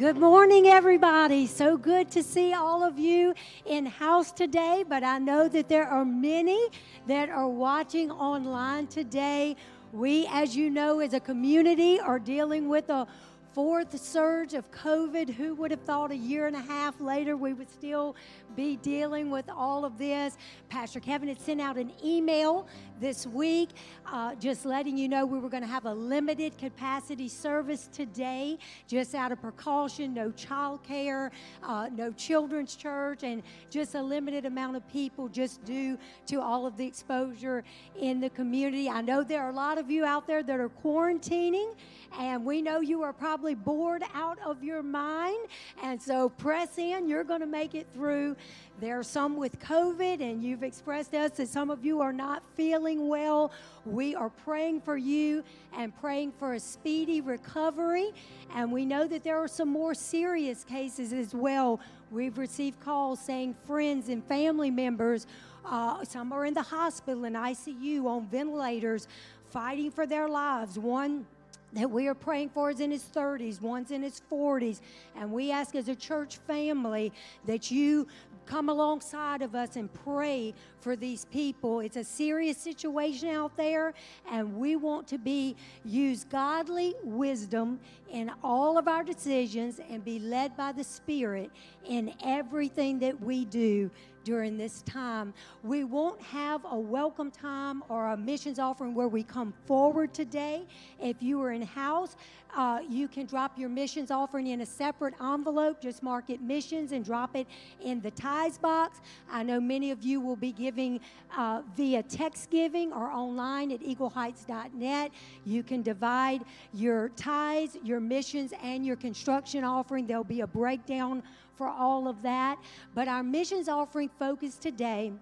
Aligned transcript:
Good 0.00 0.16
morning, 0.16 0.66
everybody. 0.66 1.46
So 1.46 1.76
good 1.76 2.10
to 2.12 2.22
see 2.22 2.54
all 2.54 2.82
of 2.82 2.98
you 2.98 3.34
in 3.66 3.84
house 3.84 4.32
today, 4.32 4.82
but 4.88 5.04
I 5.04 5.18
know 5.18 5.46
that 5.48 5.68
there 5.68 5.86
are 5.86 6.06
many 6.06 6.68
that 7.06 7.28
are 7.28 7.46
watching 7.46 8.10
online 8.10 8.86
today. 8.86 9.56
We, 9.92 10.26
as 10.30 10.56
you 10.56 10.70
know, 10.70 11.00
as 11.00 11.12
a 11.12 11.20
community, 11.20 12.00
are 12.00 12.18
dealing 12.18 12.66
with 12.66 12.88
a 12.88 13.06
fourth 13.52 14.00
surge 14.00 14.54
of 14.54 14.70
COVID. 14.72 15.34
Who 15.34 15.54
would 15.56 15.70
have 15.70 15.82
thought 15.82 16.12
a 16.12 16.16
year 16.16 16.46
and 16.46 16.56
a 16.56 16.62
half 16.62 16.98
later 16.98 17.36
we 17.36 17.52
would 17.52 17.70
still 17.70 18.16
be 18.56 18.76
dealing 18.76 19.30
with 19.30 19.50
all 19.50 19.84
of 19.84 19.98
this? 19.98 20.38
Pastor 20.70 21.00
Kevin 21.00 21.28
had 21.28 21.42
sent 21.42 21.60
out 21.60 21.76
an 21.76 21.92
email 22.02 22.66
this 23.00 23.26
week 23.26 23.70
uh, 24.12 24.34
just 24.34 24.66
letting 24.66 24.96
you 24.98 25.08
know 25.08 25.24
we 25.24 25.38
were 25.38 25.48
going 25.48 25.62
to 25.62 25.68
have 25.68 25.86
a 25.86 25.94
limited 25.94 26.56
capacity 26.58 27.28
service 27.28 27.88
today, 27.92 28.58
just 28.86 29.14
out 29.14 29.32
of 29.32 29.40
precaution, 29.40 30.12
no 30.12 30.30
child 30.32 30.82
care, 30.82 31.30
uh, 31.62 31.88
no 31.94 32.12
children's 32.12 32.76
church, 32.76 33.22
and 33.22 33.42
just 33.70 33.94
a 33.94 34.02
limited 34.02 34.44
amount 34.44 34.76
of 34.76 34.86
people 34.88 35.28
just 35.28 35.64
due 35.64 35.96
to 36.26 36.40
all 36.40 36.66
of 36.66 36.76
the 36.76 36.86
exposure 36.86 37.64
in 37.98 38.20
the 38.20 38.30
community. 38.30 38.88
I 38.88 39.00
know 39.00 39.22
there 39.22 39.42
are 39.42 39.50
a 39.50 39.54
lot 39.54 39.78
of 39.78 39.90
you 39.90 40.04
out 40.04 40.26
there 40.26 40.42
that 40.42 40.60
are 40.60 40.68
quarantining 40.68 41.74
and 42.18 42.44
we 42.44 42.60
know 42.60 42.80
you 42.80 43.02
are 43.02 43.12
probably 43.12 43.54
bored 43.54 44.02
out 44.14 44.38
of 44.44 44.62
your 44.64 44.82
mind. 44.82 45.38
And 45.82 46.00
so 46.00 46.28
press 46.28 46.78
in, 46.78 47.08
you're 47.08 47.24
going 47.24 47.40
to 47.40 47.46
make 47.46 47.74
it 47.74 47.86
through. 47.92 48.36
There 48.80 48.98
are 48.98 49.02
some 49.02 49.36
with 49.36 49.60
COVID, 49.60 50.22
and 50.22 50.42
you've 50.42 50.62
expressed 50.62 51.12
us 51.12 51.32
that 51.32 51.48
some 51.48 51.68
of 51.68 51.84
you 51.84 52.00
are 52.00 52.14
not 52.14 52.42
feeling 52.54 53.08
well. 53.08 53.52
We 53.84 54.14
are 54.14 54.30
praying 54.30 54.80
for 54.80 54.96
you 54.96 55.44
and 55.76 55.94
praying 56.00 56.32
for 56.38 56.54
a 56.54 56.60
speedy 56.60 57.20
recovery. 57.20 58.12
And 58.54 58.72
we 58.72 58.86
know 58.86 59.06
that 59.06 59.22
there 59.22 59.36
are 59.36 59.48
some 59.48 59.68
more 59.68 59.92
serious 59.92 60.64
cases 60.64 61.12
as 61.12 61.34
well. 61.34 61.78
We've 62.10 62.38
received 62.38 62.80
calls 62.80 63.20
saying 63.20 63.54
friends 63.66 64.08
and 64.08 64.24
family 64.24 64.70
members, 64.70 65.26
uh, 65.66 66.02
some 66.06 66.32
are 66.32 66.46
in 66.46 66.54
the 66.54 66.62
hospital 66.62 67.26
in 67.26 67.34
ICU 67.34 68.06
on 68.06 68.28
ventilators, 68.28 69.08
fighting 69.50 69.90
for 69.90 70.06
their 70.06 70.26
lives. 70.26 70.78
One 70.78 71.26
that 71.72 71.90
we 71.90 72.08
are 72.08 72.14
praying 72.14 72.50
for 72.50 72.70
is 72.70 72.80
in 72.80 72.90
his 72.90 73.04
30s, 73.04 73.60
one's 73.60 73.90
in 73.90 74.02
his 74.02 74.20
40s. 74.30 74.80
And 75.16 75.32
we 75.32 75.50
ask 75.50 75.74
as 75.74 75.88
a 75.88 75.94
church 75.94 76.38
family 76.38 77.12
that 77.46 77.70
you 77.70 78.06
come 78.46 78.68
alongside 78.68 79.42
of 79.42 79.54
us 79.54 79.76
and 79.76 79.92
pray 80.04 80.52
for 80.80 80.96
these 80.96 81.24
people. 81.26 81.80
It's 81.80 81.96
a 81.96 82.02
serious 82.02 82.58
situation 82.58 83.28
out 83.28 83.56
there, 83.56 83.94
and 84.28 84.56
we 84.56 84.74
want 84.74 85.06
to 85.08 85.18
be 85.18 85.54
use 85.84 86.24
godly 86.24 86.94
wisdom 87.04 87.78
in 88.10 88.32
all 88.42 88.76
of 88.76 88.88
our 88.88 89.04
decisions 89.04 89.80
and 89.88 90.04
be 90.04 90.18
led 90.18 90.56
by 90.56 90.72
the 90.72 90.82
Spirit 90.82 91.50
in 91.86 92.12
everything 92.24 92.98
that 92.98 93.20
we 93.22 93.44
do 93.44 93.88
during 94.24 94.56
this 94.56 94.82
time. 94.82 95.32
We 95.62 95.84
won't 95.84 96.20
have 96.22 96.64
a 96.70 96.78
welcome 96.78 97.30
time 97.30 97.82
or 97.88 98.08
a 98.08 98.16
missions 98.16 98.58
offering 98.58 98.94
where 98.94 99.08
we 99.08 99.22
come 99.22 99.52
forward 99.66 100.12
today. 100.14 100.66
If 101.00 101.22
you 101.22 101.40
are 101.42 101.52
in 101.52 101.62
house, 101.62 102.16
uh, 102.56 102.80
you 102.88 103.06
can 103.06 103.26
drop 103.26 103.58
your 103.58 103.68
missions 103.68 104.10
offering 104.10 104.48
in 104.48 104.60
a 104.60 104.66
separate 104.66 105.14
envelope. 105.22 105.80
Just 105.80 106.02
mark 106.02 106.30
it 106.30 106.40
missions 106.40 106.92
and 106.92 107.04
drop 107.04 107.36
it 107.36 107.46
in 107.80 108.00
the 108.00 108.10
tithes 108.10 108.58
box. 108.58 109.00
I 109.30 109.42
know 109.42 109.60
many 109.60 109.90
of 109.90 110.02
you 110.02 110.20
will 110.20 110.36
be 110.36 110.52
giving 110.52 111.00
uh, 111.36 111.62
via 111.76 112.02
text 112.02 112.50
giving 112.50 112.92
or 112.92 113.10
online 113.10 113.70
at 113.70 113.80
eagleheights.net. 113.80 115.12
You 115.44 115.62
can 115.62 115.82
divide 115.82 116.42
your 116.72 117.10
tithes, 117.10 117.76
your 117.84 118.00
missions, 118.00 118.52
and 118.62 118.84
your 118.84 118.96
construction 118.96 119.64
offering. 119.64 120.06
There'll 120.06 120.24
be 120.24 120.40
a 120.40 120.46
breakdown 120.46 121.22
for 121.60 121.68
all 121.68 122.08
of 122.08 122.22
that. 122.22 122.58
But 122.94 123.06
our 123.06 123.22
missions 123.22 123.68
offering 123.68 124.08
focus 124.18 124.56
today 124.56 125.12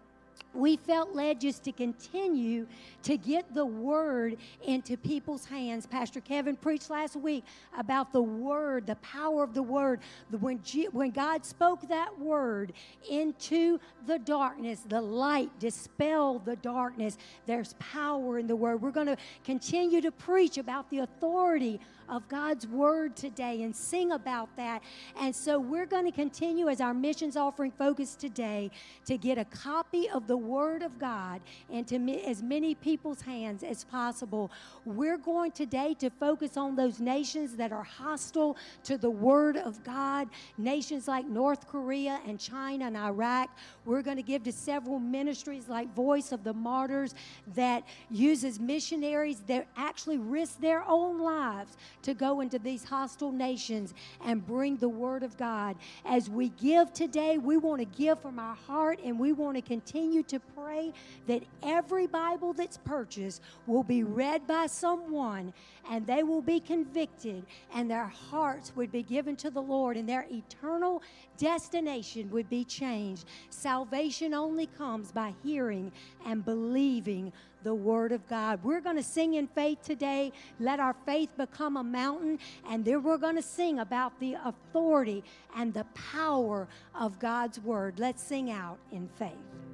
we 0.54 0.76
felt 0.76 1.15
led 1.15 1.41
just 1.41 1.62
to 1.65 1.72
continue 1.72 2.66
to 3.03 3.16
get 3.16 3.54
the 3.54 3.66
word 3.66 4.37
into 4.65 4.97
people's 4.97 5.44
hands. 5.44 5.87
Pastor 5.87 6.21
Kevin 6.21 6.56
preached 6.56 6.91
last 6.91 7.16
week 7.16 7.44
about 7.76 8.12
the 8.12 8.22
word, 8.22 8.87
the 8.87 8.97
power 8.97 9.43
of 9.43 9.53
the 9.53 9.62
word. 9.62 10.00
When, 10.41 10.60
when 10.93 11.10
God 11.10 11.44
spoke 11.44 11.87
that 11.88 12.19
word 12.19 12.72
into 13.09 13.78
the 14.06 14.19
darkness, 14.19 14.81
the 14.88 15.00
light 15.00 15.50
dispelled 15.60 16.44
the 16.44 16.56
darkness. 16.56 17.19
There's 17.47 17.75
power 17.78 18.38
in 18.38 18.47
the 18.47 18.56
word. 18.56 18.81
We're 18.81 18.91
going 18.91 19.06
to 19.06 19.19
continue 19.44 20.00
to 20.00 20.10
preach 20.10 20.56
about 20.56 20.88
the 20.91 21.00
authority 21.00 21.78
of 22.09 22.29
God's 22.29 22.67
word 22.67 23.17
today 23.17 23.63
and 23.63 23.75
sing 23.75 24.13
about 24.13 24.55
that. 24.57 24.83
And 25.21 25.35
so 25.35 25.59
we're 25.59 25.87
going 25.87 26.05
to 26.05 26.13
continue 26.13 26.69
as 26.69 26.81
our 26.81 26.95
missions 26.95 27.37
offering 27.37 27.71
focus 27.71 28.15
today 28.15 28.71
to 29.07 29.17
get 29.17 29.39
a 29.39 29.45
copy 29.45 30.09
of 30.09 30.27
the 30.27 30.37
word 30.37 30.83
of 30.83 30.99
God 30.99 31.41
into 31.71 31.99
as 32.27 32.43
many 32.43 32.75
people's 32.75 33.21
hands 33.21 33.63
as 33.63 33.85
possible. 33.85 34.51
We're 34.85 35.19
going 35.19 35.53
today 35.53 35.95
to 35.95 36.11
focus 36.11 36.57
on 36.57 36.77
those 36.77 37.01
nations 37.01 37.57
that 37.57 37.73
are 37.73 37.83
hostile 37.83 38.57
to 38.85 38.99
the 38.99 39.11
word 39.11 39.57
of 39.57 39.83
God, 39.85 40.29
nations 40.57 41.09
like 41.09 41.27
North 41.27 41.67
Korea 41.69 42.21
and 42.27 42.39
China 42.39 42.87
and 42.87 42.97
Iraq. 42.97 43.57
We're 43.85 44.03
going 44.03 44.17
to 44.17 44.23
give 44.23 44.43
to 44.45 44.53
several 44.53 44.99
ministries 44.99 45.69
like 45.69 45.95
Voice 45.95 46.33
of 46.33 46.45
the 46.45 46.53
Martyrs 46.53 47.15
that 47.55 47.85
uses 48.11 48.61
missionaries 48.61 49.41
that 49.47 49.67
actually 49.77 50.19
risk 50.19 50.61
their 50.61 50.85
own 50.87 51.21
lives 51.21 51.77
to 52.09 52.15
go 52.15 52.41
into 52.41 52.59
these 52.59 52.85
hostile 52.85 53.31
nations 53.31 53.93
and 54.25 54.45
bring 54.47 54.77
the 54.79 54.89
word 54.89 55.23
of 55.23 55.37
God. 55.37 55.77
As 56.07 56.31
we 56.31 56.49
give 56.51 56.93
today, 56.95 57.37
we 57.37 57.59
want 57.59 57.81
to 57.81 57.85
give 57.85 58.19
from 58.21 58.39
our 58.39 58.55
heart 58.55 58.99
and 59.05 59.19
we 59.19 59.33
want 59.33 59.57
to 59.57 59.63
continue 59.63 60.23
to 60.25 60.41
pray 60.41 60.93
that 61.27 61.43
every 61.63 62.07
Bible 62.07 62.55
that's 62.55 62.79
purchased 62.79 63.43
will 63.67 63.83
be 63.83 64.05
read 64.05 64.47
by 64.47 64.67
someone 64.67 65.53
and 65.91 66.07
they 66.07 66.23
will 66.23 66.41
be 66.41 66.61
convicted 66.61 67.45
and 67.75 67.91
their 67.91 68.07
hearts 68.07 68.73
would 68.75 68.91
be 68.91 69.03
given 69.03 69.37
to 69.37 69.51
the 69.51 69.61
Lord 69.63 69.99
and 69.99 70.09
their 70.09 70.27
eternal 70.31 71.03
destination 71.37 72.31
would 72.31 72.49
be 72.49 72.65
changed. 72.65 73.27
Salvation 73.51 74.33
only 74.33 74.67
comes 74.67 75.13
by 75.13 75.35
hearing 75.43 75.93
and 76.25 76.43
believing 76.43 77.33
the 77.69 77.75
Word 77.75 78.12
of 78.12 78.27
God. 78.27 78.61
We're 78.65 78.81
going 78.81 78.97
to 78.97 79.03
sing 79.03 79.34
in 79.34 79.47
faith 79.47 79.83
today. 79.83 80.33
Let 80.59 80.81
our 80.81 80.97
faith 81.05 81.29
become 81.37 81.77
a 81.77 81.84
mountain, 81.84 82.39
and 82.67 82.83
then 82.83 83.03
we're 83.03 83.19
going 83.19 83.37
to 83.37 83.43
sing 83.43 83.81
about 83.81 84.19
the 84.21 84.39
authority 84.43 85.23
and 85.55 85.75
the 85.75 85.84
power 85.93 86.67
of 86.95 87.19
God's 87.19 87.61
Word. 87.61 87.99
Let's 87.99 88.23
sing 88.23 88.51
out 88.51 88.79
in 88.91 89.06
faith. 89.19 89.68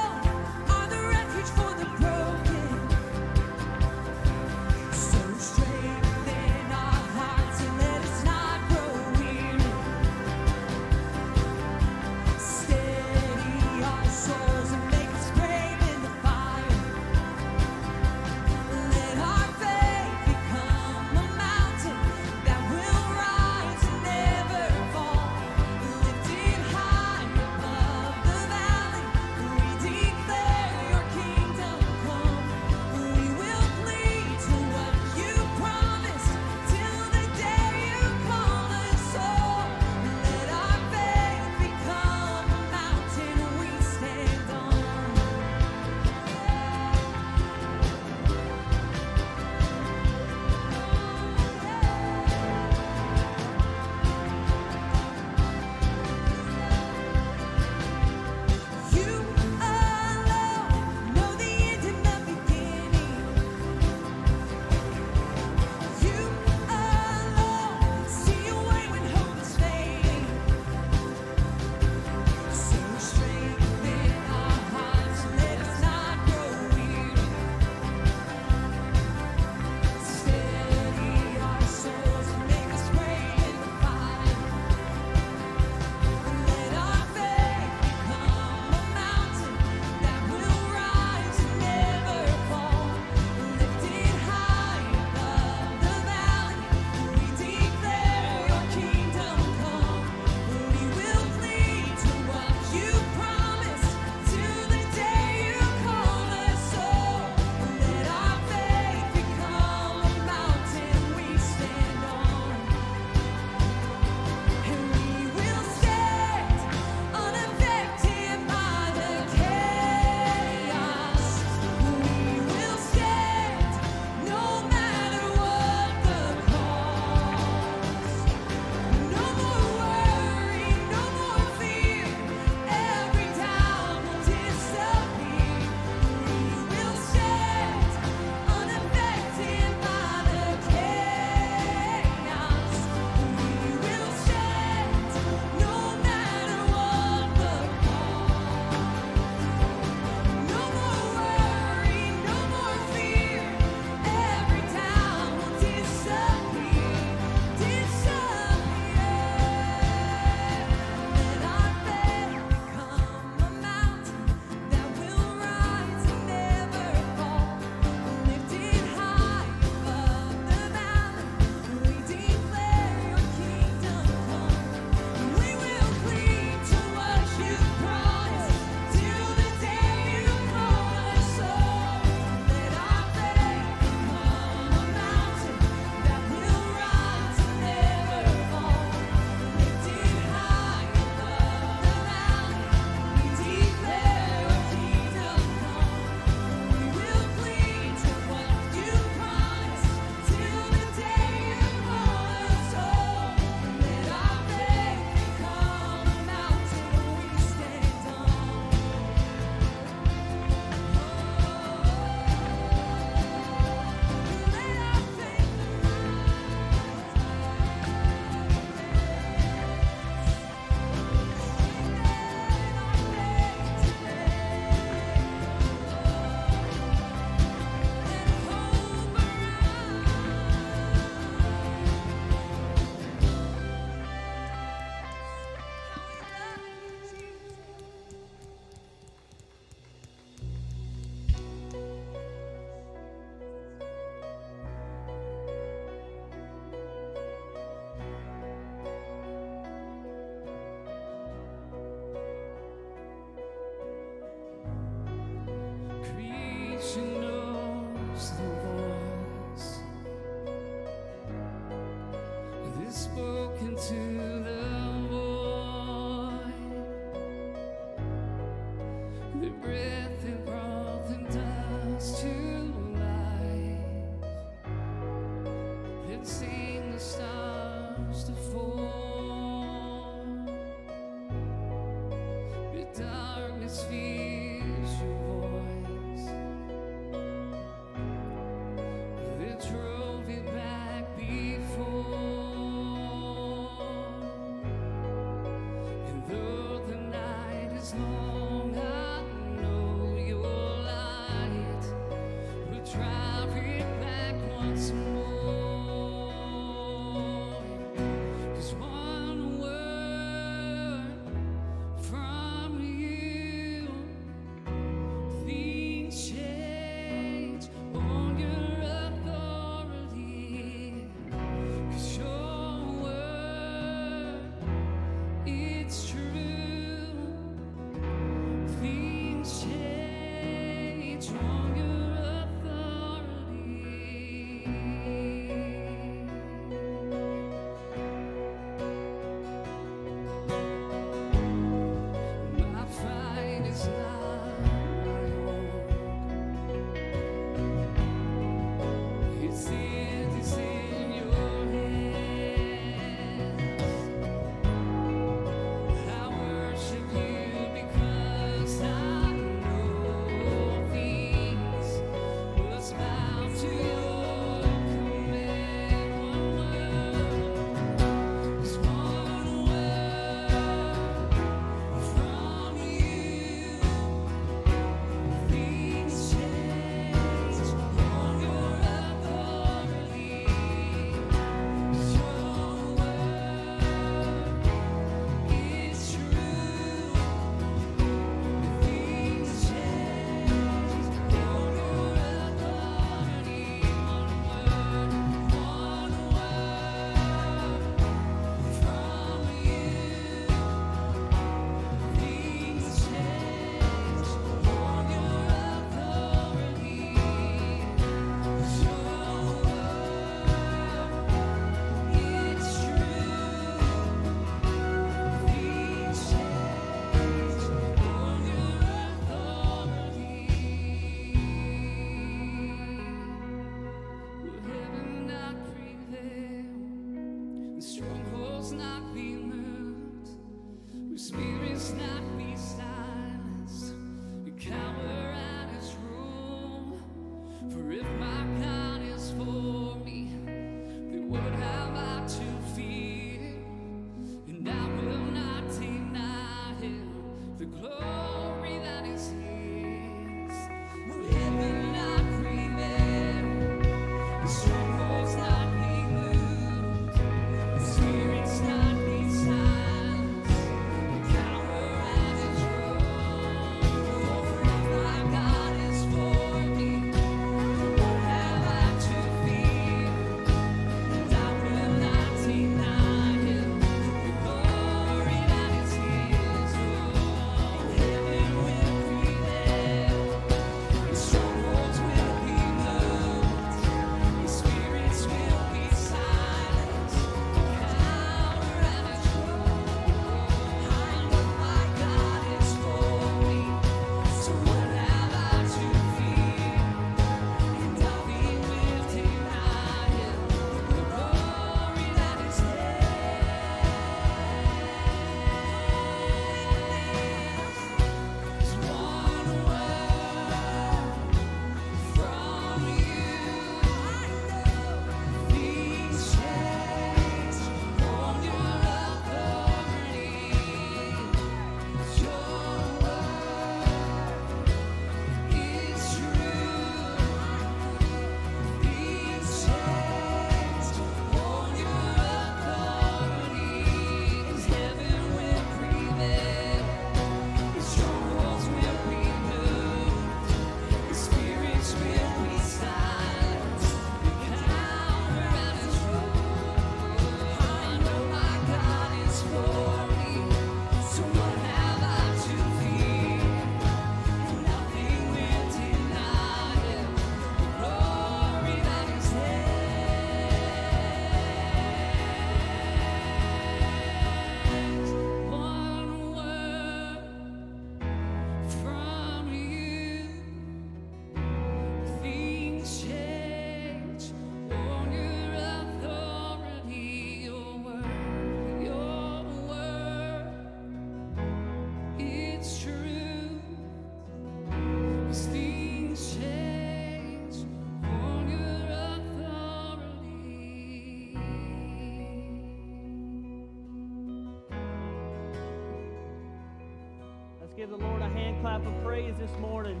Give 597.82 597.90
the 597.90 597.96
Lord 597.96 598.22
a 598.22 598.28
hand 598.28 598.60
clap 598.60 598.86
of 598.86 599.02
praise 599.02 599.34
this 599.40 599.50
morning. 599.58 600.00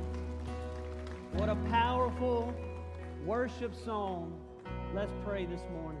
What 1.32 1.48
a 1.48 1.56
powerful 1.68 2.54
worship 3.24 3.74
song. 3.74 4.40
Let's 4.94 5.10
pray 5.24 5.46
this 5.46 5.62
morning. 5.72 6.00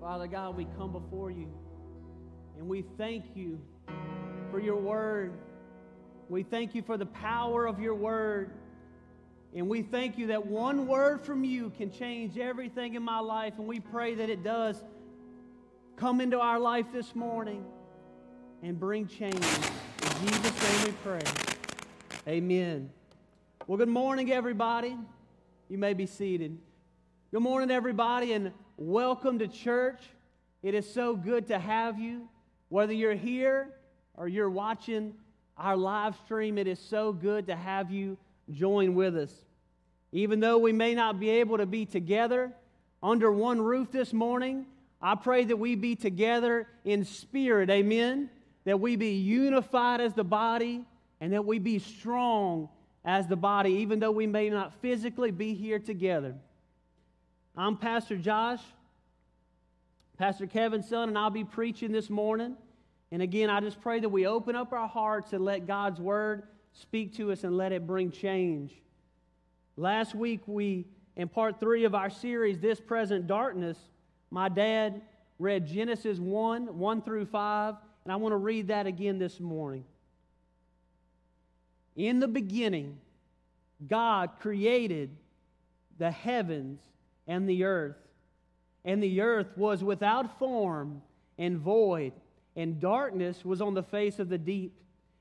Father 0.00 0.26
God, 0.26 0.56
we 0.56 0.66
come 0.78 0.90
before 0.90 1.30
you 1.30 1.48
and 2.58 2.66
we 2.66 2.80
thank 2.96 3.36
you 3.36 3.60
for 4.50 4.58
your 4.58 4.76
word. 4.76 5.34
We 6.30 6.44
thank 6.44 6.74
you 6.74 6.80
for 6.80 6.96
the 6.96 7.04
power 7.04 7.66
of 7.66 7.78
your 7.78 7.94
word. 7.94 8.52
And 9.54 9.68
we 9.68 9.82
thank 9.82 10.16
you 10.16 10.28
that 10.28 10.46
one 10.46 10.86
word 10.86 11.26
from 11.26 11.44
you 11.44 11.68
can 11.76 11.92
change 11.92 12.38
everything 12.38 12.94
in 12.94 13.02
my 13.02 13.18
life. 13.18 13.58
And 13.58 13.66
we 13.66 13.80
pray 13.80 14.14
that 14.14 14.30
it 14.30 14.42
does 14.42 14.82
come 15.96 16.22
into 16.22 16.40
our 16.40 16.58
life 16.58 16.86
this 16.90 17.14
morning 17.14 17.66
and 18.62 18.80
bring 18.80 19.06
change. 19.06 19.44
Jesus' 20.22 20.62
name 20.62 20.84
we 20.84 20.92
pray. 21.02 21.20
Amen. 22.28 22.90
Well, 23.66 23.76
good 23.76 23.88
morning, 23.88 24.30
everybody. 24.30 24.96
You 25.68 25.78
may 25.78 25.94
be 25.94 26.06
seated. 26.06 26.56
Good 27.32 27.40
morning, 27.40 27.72
everybody, 27.72 28.32
and 28.32 28.52
welcome 28.76 29.40
to 29.40 29.48
church. 29.48 30.00
It 30.62 30.74
is 30.74 30.88
so 30.88 31.16
good 31.16 31.48
to 31.48 31.58
have 31.58 31.98
you. 31.98 32.28
Whether 32.68 32.92
you're 32.92 33.16
here 33.16 33.70
or 34.14 34.28
you're 34.28 34.48
watching 34.48 35.14
our 35.58 35.76
live 35.76 36.14
stream, 36.24 36.56
it 36.56 36.68
is 36.68 36.78
so 36.78 37.12
good 37.12 37.48
to 37.48 37.56
have 37.56 37.90
you 37.90 38.16
join 38.48 38.94
with 38.94 39.16
us. 39.16 39.34
Even 40.12 40.38
though 40.38 40.58
we 40.58 40.72
may 40.72 40.94
not 40.94 41.18
be 41.18 41.30
able 41.30 41.58
to 41.58 41.66
be 41.66 41.84
together 41.84 42.52
under 43.02 43.32
one 43.32 43.60
roof 43.60 43.90
this 43.90 44.12
morning, 44.12 44.66
I 45.00 45.16
pray 45.16 45.46
that 45.46 45.56
we 45.56 45.74
be 45.74 45.96
together 45.96 46.68
in 46.84 47.04
spirit, 47.04 47.70
amen. 47.70 48.30
That 48.64 48.80
we 48.80 48.96
be 48.96 49.14
unified 49.16 50.00
as 50.00 50.14
the 50.14 50.24
body 50.24 50.84
and 51.20 51.32
that 51.32 51.44
we 51.44 51.58
be 51.58 51.78
strong 51.78 52.68
as 53.04 53.26
the 53.26 53.36
body, 53.36 53.70
even 53.74 53.98
though 53.98 54.10
we 54.10 54.26
may 54.26 54.50
not 54.50 54.72
physically 54.80 55.30
be 55.30 55.54
here 55.54 55.78
together. 55.78 56.34
I'm 57.56 57.76
Pastor 57.76 58.16
Josh, 58.16 58.60
Pastor 60.18 60.46
Kevin's 60.46 60.88
son, 60.88 61.08
and 61.08 61.18
I'll 61.18 61.30
be 61.30 61.44
preaching 61.44 61.92
this 61.92 62.08
morning. 62.08 62.56
And 63.10 63.20
again, 63.20 63.50
I 63.50 63.60
just 63.60 63.80
pray 63.80 64.00
that 64.00 64.08
we 64.08 64.26
open 64.26 64.56
up 64.56 64.72
our 64.72 64.88
hearts 64.88 65.32
and 65.32 65.44
let 65.44 65.66
God's 65.66 66.00
word 66.00 66.44
speak 66.72 67.14
to 67.16 67.32
us 67.32 67.44
and 67.44 67.56
let 67.56 67.72
it 67.72 67.86
bring 67.86 68.10
change. 68.10 68.72
Last 69.76 70.14
week, 70.14 70.40
we, 70.46 70.86
in 71.16 71.28
part 71.28 71.60
three 71.60 71.84
of 71.84 71.94
our 71.94 72.08
series, 72.08 72.58
This 72.58 72.80
Present 72.80 73.26
Darkness, 73.26 73.76
my 74.30 74.48
dad 74.48 75.02
read 75.38 75.66
Genesis 75.66 76.18
1 76.18 76.78
1 76.78 77.02
through 77.02 77.26
5, 77.26 77.74
and 78.04 78.12
I 78.12 78.16
want 78.16 78.32
to 78.32 78.36
read 78.36 78.68
that 78.68 78.86
again 78.86 79.18
this 79.18 79.38
morning. 79.38 79.84
In 81.94 82.20
the 82.20 82.28
beginning, 82.28 82.98
God 83.86 84.30
created 84.40 85.10
the 85.98 86.10
heavens 86.10 86.80
and 87.26 87.48
the 87.48 87.64
earth. 87.64 87.96
And 88.84 89.02
the 89.02 89.20
earth 89.20 89.56
was 89.56 89.84
without 89.84 90.38
form 90.38 91.02
and 91.38 91.58
void, 91.58 92.12
and 92.56 92.80
darkness 92.80 93.44
was 93.44 93.60
on 93.60 93.74
the 93.74 93.82
face 93.82 94.18
of 94.18 94.28
the 94.28 94.38
deep, 94.38 94.74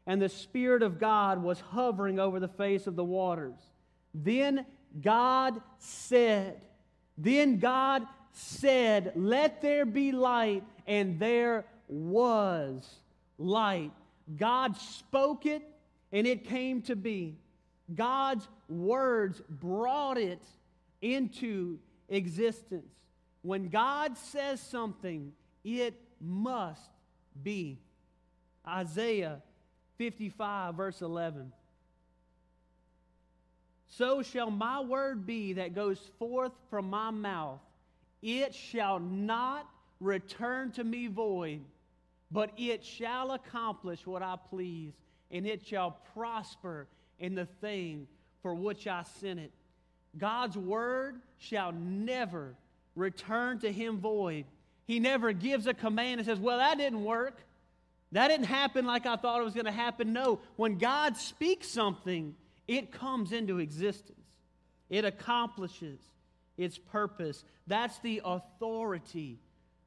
and 0.07 0.21
the 0.21 0.29
Spirit 0.29 0.81
of 0.81 0.99
God 0.99 1.43
was 1.43 1.59
hovering 1.59 2.19
over 2.19 2.39
the 2.39 2.47
face 2.47 2.87
of 2.87 2.95
the 2.95 3.03
waters. 3.03 3.59
Then 4.13 4.65
God 4.99 5.61
said, 5.77 6.65
Then 7.17 7.59
God 7.59 8.07
said, 8.31 9.13
Let 9.15 9.61
there 9.61 9.85
be 9.85 10.11
light, 10.11 10.63
and 10.87 11.19
there 11.19 11.65
was 11.91 12.89
light. 13.37 13.91
God 14.37 14.75
spoke 14.77 15.45
it, 15.45 15.61
and 16.11 16.25
it 16.25 16.45
came 16.45 16.81
to 16.83 16.95
be. 16.95 17.37
God's 17.93 18.47
words 18.69 19.41
brought 19.49 20.17
it 20.17 20.41
into 21.01 21.77
existence. 22.09 22.91
When 23.41 23.69
God 23.69 24.17
says 24.17 24.61
something, 24.61 25.33
it 25.63 25.99
must 26.19 26.89
be. 27.43 27.79
Isaiah 28.67 29.41
55, 29.97 30.75
verse 30.75 31.01
11. 31.01 31.51
So 33.87 34.21
shall 34.21 34.49
my 34.49 34.79
word 34.79 35.25
be 35.25 35.53
that 35.53 35.75
goes 35.75 35.99
forth 36.17 36.53
from 36.69 36.89
my 36.89 37.11
mouth. 37.11 37.59
It 38.21 38.53
shall 38.53 38.99
not 38.99 39.67
return 39.99 40.71
to 40.71 40.83
me 40.83 41.07
void, 41.07 41.61
but 42.31 42.51
it 42.57 42.83
shall 42.85 43.31
accomplish 43.31 44.05
what 44.05 44.21
I 44.21 44.37
please, 44.49 44.93
and 45.29 45.45
it 45.45 45.65
shall 45.65 45.97
prosper 46.13 46.87
in 47.19 47.35
the 47.35 47.45
thing 47.45 48.07
for 48.41 48.55
which 48.55 48.87
I 48.87 49.03
sent 49.19 49.39
it. 49.39 49.51
God's 50.17 50.57
word 50.57 51.21
shall 51.37 51.71
never 51.71 52.55
return 52.95 53.59
to 53.59 53.71
him 53.71 53.99
void. 53.99 54.45
He 54.85 54.99
never 54.99 55.31
gives 55.31 55.67
a 55.67 55.73
command 55.73 56.19
and 56.19 56.27
says, 56.27 56.39
Well, 56.39 56.57
that 56.57 56.77
didn't 56.77 57.03
work. 57.03 57.37
That 58.11 58.27
didn't 58.27 58.47
happen 58.47 58.85
like 58.85 59.05
I 59.05 59.15
thought 59.15 59.39
it 59.39 59.45
was 59.45 59.53
going 59.53 59.67
to 59.67 59.71
happen. 59.71 60.11
No, 60.11 60.39
when 60.57 60.77
God 60.77 61.15
speaks 61.15 61.69
something, 61.69 62.35
it 62.67 62.91
comes 62.91 63.31
into 63.31 63.59
existence, 63.59 64.19
it 64.89 65.05
accomplishes 65.05 65.99
its 66.57 66.77
purpose. 66.77 67.45
That's 67.67 67.97
the 67.99 68.21
authority 68.25 69.39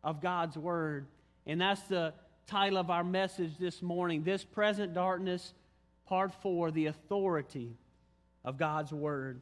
of 0.02 0.22
God's 0.22 0.56
Word. 0.56 1.06
And 1.46 1.60
that's 1.60 1.82
the 1.82 2.14
title 2.46 2.78
of 2.78 2.90
our 2.90 3.04
message 3.04 3.56
this 3.58 3.80
morning 3.80 4.22
This 4.22 4.44
Present 4.44 4.92
Darkness, 4.92 5.54
Part 6.06 6.32
4 6.42 6.70
The 6.70 6.86
Authority 6.86 7.76
of 8.44 8.58
God's 8.58 8.92
Word. 8.92 9.40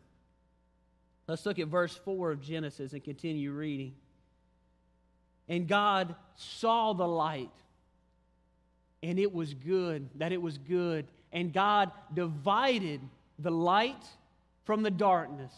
Let's 1.27 1.45
look 1.45 1.59
at 1.59 1.69
verse 1.69 1.97
4 2.05 2.31
of 2.31 2.41
Genesis 2.41 2.93
and 2.93 3.03
continue 3.03 3.51
reading. 3.51 3.95
And 5.49 5.67
God 5.67 6.15
saw 6.37 6.93
the 6.93 7.07
light, 7.07 7.51
and 9.03 9.19
it 9.19 9.33
was 9.33 9.53
good, 9.55 10.09
that 10.17 10.33
it 10.33 10.41
was 10.41 10.59
good. 10.59 11.07
And 11.33 11.53
God 11.53 11.91
divided 12.15 13.01
the 13.39 13.51
light 13.51 14.05
from 14.65 14.83
the 14.83 14.91
darkness. 14.91 15.53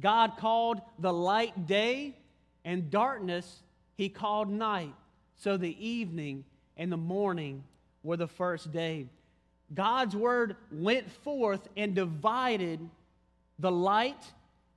God 0.00 0.36
called 0.38 0.80
the 1.00 1.12
light 1.12 1.66
day, 1.66 2.16
and 2.64 2.90
darkness 2.90 3.62
he 3.96 4.08
called 4.08 4.48
night. 4.48 4.94
So 5.36 5.56
the 5.56 5.86
evening 5.86 6.44
and 6.76 6.90
the 6.90 6.96
morning 6.96 7.64
were 8.02 8.16
the 8.16 8.28
first 8.28 8.72
day. 8.72 9.06
God's 9.74 10.14
word 10.14 10.56
went 10.70 11.10
forth 11.10 11.68
and 11.76 11.94
divided 11.94 12.80
the 13.58 13.72
light 13.72 14.32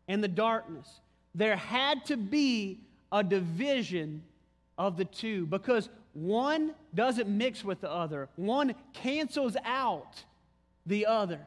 and 0.08 0.24
the 0.24 0.28
darkness. 0.28 0.88
There 1.36 1.56
had 1.56 2.06
to 2.06 2.17
be 2.17 2.80
a 3.12 3.24
division 3.24 4.24
of 4.78 4.98
the 4.98 5.06
two 5.06 5.46
because 5.48 5.89
one 6.13 6.74
doesn't 6.96 7.30
mix 7.30 7.63
with 7.63 7.82
the 7.82 7.91
other, 7.91 8.30
one 8.36 8.74
cancels 8.93 9.56
out 9.63 10.24
the 10.86 11.06
other. 11.06 11.39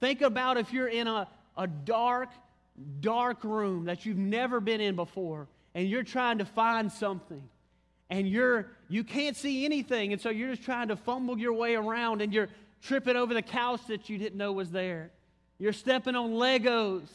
Think 0.00 0.20
about 0.20 0.56
if 0.58 0.72
you're 0.72 0.88
in 0.88 1.06
a, 1.06 1.28
a 1.56 1.66
dark, 1.66 2.30
dark 3.00 3.44
room 3.44 3.84
that 3.84 4.04
you've 4.04 4.18
never 4.18 4.60
been 4.60 4.80
in 4.80 4.96
before 4.96 5.46
and 5.74 5.88
you're 5.88 6.02
trying 6.02 6.38
to 6.38 6.44
find 6.44 6.90
something 6.90 7.42
and 8.12 8.28
you're 8.28 8.66
you 8.88 9.02
can't 9.02 9.36
see 9.36 9.64
anything 9.64 10.12
and 10.12 10.20
so 10.20 10.28
you're 10.28 10.50
just 10.50 10.62
trying 10.62 10.88
to 10.88 10.96
fumble 10.96 11.38
your 11.38 11.54
way 11.54 11.74
around 11.74 12.20
and 12.20 12.32
you're 12.32 12.48
tripping 12.82 13.16
over 13.16 13.32
the 13.34 13.42
couch 13.42 13.80
that 13.88 14.08
you 14.08 14.18
didn't 14.18 14.36
know 14.36 14.52
was 14.52 14.70
there 14.70 15.10
you're 15.58 15.72
stepping 15.72 16.14
on 16.14 16.32
legos 16.32 17.08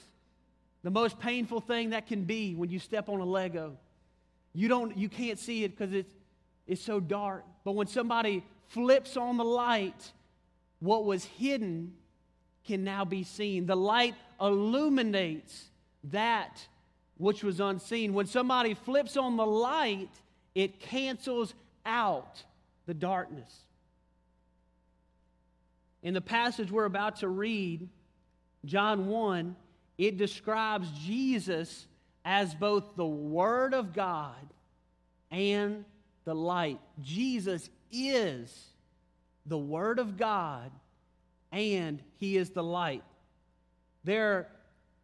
the 0.84 0.92
most 0.92 1.20
painful 1.20 1.62
thing 1.62 1.92
that 1.92 2.08
can 2.08 2.24
be 2.24 2.56
when 2.56 2.70
you 2.70 2.80
step 2.80 3.10
on 3.10 3.20
a 3.20 3.26
lego 3.26 3.78
you 4.54 4.68
don't 4.68 4.98
you 4.98 5.08
can't 5.08 5.40
see 5.40 5.64
it 5.64 5.78
because 5.78 5.94
it's 5.94 6.14
it's 6.66 6.82
so 6.82 7.00
dark 7.00 7.46
but 7.64 7.74
when 7.74 7.88
somebody 7.88 8.44
flips 8.70 9.16
on 9.16 9.38
the 9.38 9.46
light 9.46 10.12
what 10.80 11.06
was 11.06 11.24
hidden 11.24 11.94
can 12.68 12.84
now 12.84 13.06
be 13.06 13.24
seen. 13.24 13.66
The 13.66 13.76
light 13.76 14.14
illuminates 14.40 15.72
that 16.06 16.68
which 17.18 17.44
was 17.44 17.60
unseen. 17.60 18.14
When 18.14 18.28
somebody 18.28 18.76
flips 18.76 19.18
on 19.18 19.38
the 19.38 19.46
light, 19.46 20.10
it 20.58 20.80
cancels 20.80 21.54
out 21.86 22.43
the 22.88 22.93
darkness. 22.96 23.60
In 26.02 26.15
the 26.15 26.22
passage 26.22 26.72
we're 26.72 26.86
about 26.86 27.17
to 27.17 27.28
read, 27.28 27.88
John 28.65 29.06
1, 29.06 29.56
it 30.00 30.17
describes 30.17 30.89
Jesus 31.06 31.86
as 32.26 32.56
both 32.56 32.96
the 32.96 33.06
Word 33.06 33.76
of 33.76 33.93
God 33.93 34.34
and 35.30 35.86
the 36.26 36.34
light. 36.34 36.80
Jesus 37.04 37.70
is 37.91 38.52
the 39.46 39.60
Word 39.60 40.00
of 40.00 40.17
God 40.17 40.72
and 41.52 42.02
He 42.15 42.36
is 42.36 42.50
the 42.50 42.63
light. 42.63 43.04
There 44.04 44.34
are 44.34 44.48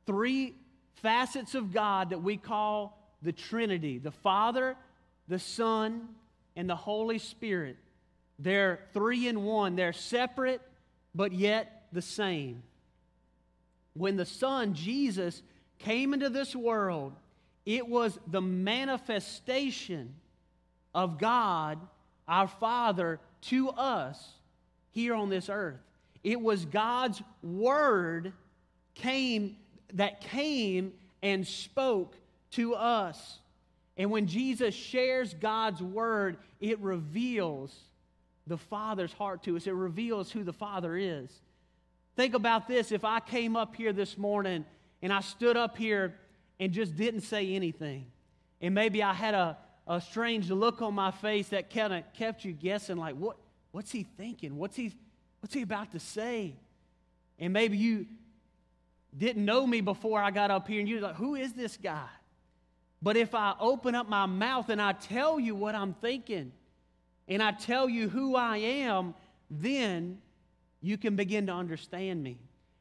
three 0.08 0.56
facets 0.96 1.54
of 1.54 1.72
God 1.72 2.10
that 2.10 2.24
we 2.24 2.38
call 2.38 2.98
the 3.22 3.32
Trinity 3.32 4.00
the 4.00 4.10
Father, 4.10 4.76
the 5.28 5.40
Son, 5.40 6.10
and 6.56 6.70
the 6.70 6.76
Holy 6.76 7.20
Spirit. 7.20 7.78
They're 8.40 8.80
three 8.94 9.28
in 9.28 9.44
one. 9.44 9.76
They're 9.76 9.94
separate, 9.94 10.62
but 11.16 11.32
yet 11.32 11.86
the 11.92 12.02
same. 12.02 12.64
When 13.94 14.18
the 14.18 14.26
Son, 14.26 14.74
Jesus, 14.74 15.42
came 15.80 16.14
into 16.14 16.30
this 16.30 16.56
world, 16.56 17.14
it 17.66 17.88
was 17.88 18.18
the 18.28 18.42
manifestation 18.42 20.14
of 20.94 21.18
God, 21.18 21.80
our 22.28 22.48
Father, 22.48 23.20
to 23.42 23.70
us 23.70 24.34
here 24.92 25.14
on 25.16 25.30
this 25.30 25.50
earth. 25.50 25.80
It 26.24 26.40
was 26.40 26.66
God's 26.66 27.22
word 27.42 28.34
came 28.96 29.58
that 29.94 30.22
came 30.22 30.94
and 31.22 31.48
spoke 31.48 32.16
to 32.52 32.76
us. 32.76 33.40
And 33.96 34.10
when 34.10 34.28
Jesus 34.28 34.74
shares 34.74 35.34
God's 35.34 35.82
word, 35.82 36.38
it 36.60 36.80
reveals 36.80 37.76
the 38.48 38.58
Father's 38.58 39.14
heart 39.14 39.44
to 39.44 39.56
us. 39.56 39.68
It 39.68 39.74
reveals 39.74 40.32
who 40.32 40.44
the 40.44 40.54
Father 40.54 40.98
is. 40.98 41.30
Think 42.16 42.34
about 42.34 42.68
this. 42.68 42.92
If 42.92 43.06
I 43.06 43.20
came 43.20 43.56
up 43.56 43.76
here 43.76 43.94
this 43.94 44.18
morning 44.18 44.66
and 45.02 45.14
I 45.14 45.22
stood 45.22 45.58
up 45.58 45.78
here 45.78 46.16
and 46.60 46.72
just 46.72 46.96
didn't 46.96 47.22
say 47.22 47.54
anything, 47.54 48.06
and 48.62 48.74
maybe 48.74 49.04
I 49.04 49.14
had 49.14 49.34
a, 49.34 49.58
a 49.88 50.02
strange 50.02 50.50
look 50.50 50.82
on 50.82 50.94
my 50.94 51.12
face 51.12 51.50
that 51.50 51.70
kind 51.70 51.94
of 51.94 52.04
kept 52.14 52.46
you 52.46 52.54
guessing, 52.54 52.98
like, 52.98 53.16
what, 53.16 53.38
what's 53.72 53.92
he 53.92 54.04
thinking? 54.04 54.58
What's 54.58 54.76
he, 54.76 54.94
what's 55.42 55.54
he 55.54 55.62
about 55.62 55.92
to 55.92 56.00
say? 56.00 56.56
And 57.40 57.54
maybe 57.54 57.78
you 57.78 58.06
didn't 59.16 59.46
know 59.46 59.68
me 59.68 59.82
before 59.82 60.22
I 60.22 60.32
got 60.32 60.50
up 60.52 60.68
here, 60.68 60.80
and 60.80 60.90
you're 60.90 61.02
like, 61.02 61.16
who 61.16 61.36
is 61.36 61.54
this 61.54 61.78
guy? 61.78 62.08
But 63.04 63.18
if 63.18 63.36
I 63.36 63.54
open 63.60 63.96
up 63.96 64.08
my 64.08 64.26
mouth 64.26 64.70
and 64.70 64.82
I 64.82 64.94
tell 64.94 65.38
you 65.38 65.56
what 65.56 65.76
I'm 65.76 65.94
thinking, 65.94 66.54
and 67.28 67.44
I 67.44 67.52
tell 67.52 67.90
you 67.90 68.08
who 68.08 68.38
I 68.38 68.58
am, 68.58 69.14
then 69.52 70.20
you 70.82 70.98
can 70.98 71.18
begin 71.18 71.48
to 71.48 71.54
understand 71.54 72.24
me. 72.24 72.38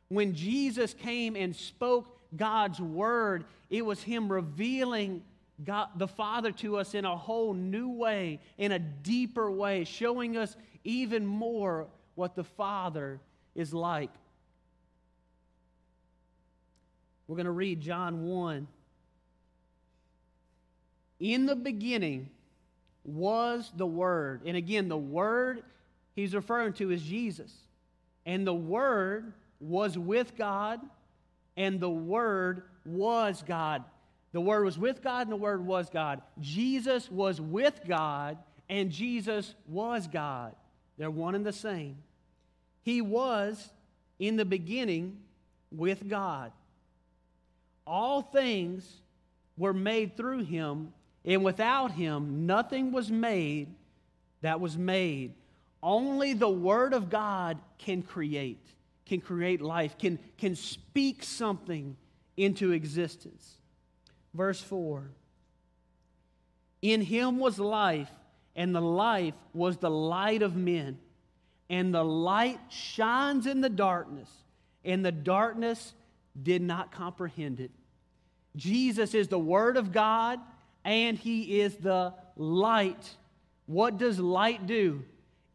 When 0.08 0.34
Jesus 0.34 0.94
came 0.94 1.34
and 1.34 1.54
spoke 1.54 2.20
God's 2.36 2.80
word, 2.80 3.44
it 3.68 3.84
was 3.84 4.00
Him 4.00 4.30
revealing 4.30 5.24
God, 5.64 5.88
the 5.96 6.08
Father 6.08 6.52
to 6.52 6.76
us 6.76 6.94
in 6.94 7.04
a 7.04 7.16
whole 7.16 7.52
new 7.52 7.88
way, 7.88 8.40
in 8.58 8.70
a 8.70 8.78
deeper 8.78 9.50
way, 9.50 9.82
showing 9.82 10.36
us 10.36 10.56
even 10.84 11.26
more 11.26 11.88
what 12.14 12.36
the 12.36 12.44
Father 12.44 13.20
is 13.56 13.74
like. 13.74 14.10
We're 17.26 17.36
going 17.36 17.46
to 17.46 17.52
read 17.52 17.80
John 17.80 18.24
1. 18.26 18.68
In 21.22 21.46
the 21.46 21.54
beginning 21.54 22.28
was 23.04 23.70
the 23.76 23.86
Word. 23.86 24.42
And 24.44 24.56
again, 24.56 24.88
the 24.88 24.96
Word 24.96 25.62
he's 26.16 26.34
referring 26.34 26.72
to 26.74 26.90
is 26.90 27.00
Jesus. 27.00 27.54
And 28.26 28.44
the 28.44 28.52
Word 28.52 29.32
was 29.60 29.96
with 29.96 30.36
God, 30.36 30.80
and 31.56 31.78
the 31.78 31.88
Word 31.88 32.64
was 32.84 33.44
God. 33.46 33.84
The 34.32 34.40
Word 34.40 34.64
was 34.64 34.76
with 34.76 35.00
God, 35.00 35.22
and 35.22 35.32
the 35.32 35.36
Word 35.36 35.64
was 35.64 35.88
God. 35.88 36.22
Jesus 36.40 37.08
was 37.08 37.40
with 37.40 37.80
God, 37.86 38.38
and 38.68 38.90
Jesus 38.90 39.54
was 39.68 40.08
God. 40.08 40.56
They're 40.98 41.08
one 41.08 41.36
and 41.36 41.46
the 41.46 41.52
same. 41.52 41.98
He 42.82 43.00
was 43.00 43.70
in 44.18 44.34
the 44.36 44.44
beginning 44.44 45.18
with 45.70 46.08
God. 46.08 46.50
All 47.86 48.22
things 48.22 49.02
were 49.56 49.72
made 49.72 50.16
through 50.16 50.44
him, 50.44 50.92
and 51.24 51.44
without 51.44 51.92
him, 51.92 52.46
nothing 52.46 52.92
was 52.92 53.10
made 53.10 53.68
that 54.40 54.60
was 54.60 54.76
made. 54.76 55.34
Only 55.82 56.32
the 56.32 56.48
Word 56.48 56.94
of 56.94 57.10
God 57.10 57.58
can 57.78 58.02
create, 58.02 58.64
can 59.06 59.20
create 59.20 59.60
life, 59.60 59.98
can, 59.98 60.18
can 60.38 60.56
speak 60.56 61.22
something 61.22 61.96
into 62.36 62.72
existence. 62.72 63.56
Verse 64.34 64.60
4 64.60 65.10
In 66.82 67.00
him 67.00 67.38
was 67.38 67.58
life, 67.58 68.10
and 68.56 68.74
the 68.74 68.80
life 68.80 69.34
was 69.54 69.76
the 69.76 69.90
light 69.90 70.42
of 70.42 70.56
men. 70.56 70.98
And 71.70 71.94
the 71.94 72.04
light 72.04 72.60
shines 72.68 73.46
in 73.46 73.62
the 73.62 73.70
darkness, 73.70 74.28
and 74.84 75.04
the 75.04 75.12
darkness 75.12 75.94
did 76.40 76.60
not 76.60 76.92
comprehend 76.92 77.60
it. 77.60 77.70
Jesus 78.56 79.14
is 79.14 79.28
the 79.28 79.38
Word 79.38 79.78
of 79.78 79.92
God 79.92 80.38
and 80.84 81.18
He 81.18 81.60
is 81.60 81.76
the 81.76 82.14
light. 82.36 83.16
What 83.66 83.98
does 83.98 84.18
light 84.18 84.66
do? 84.66 85.04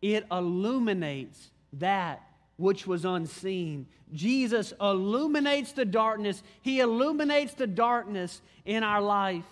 It 0.01 0.25
illuminates 0.31 1.49
that 1.73 2.21
which 2.57 2.87
was 2.87 3.05
unseen. 3.05 3.87
Jesus 4.13 4.73
illuminates 4.79 5.73
the 5.73 5.85
darkness. 5.85 6.41
He 6.61 6.79
illuminates 6.79 7.53
the 7.53 7.67
darkness 7.67 8.41
in 8.65 8.83
our 8.83 9.01
life. 9.01 9.45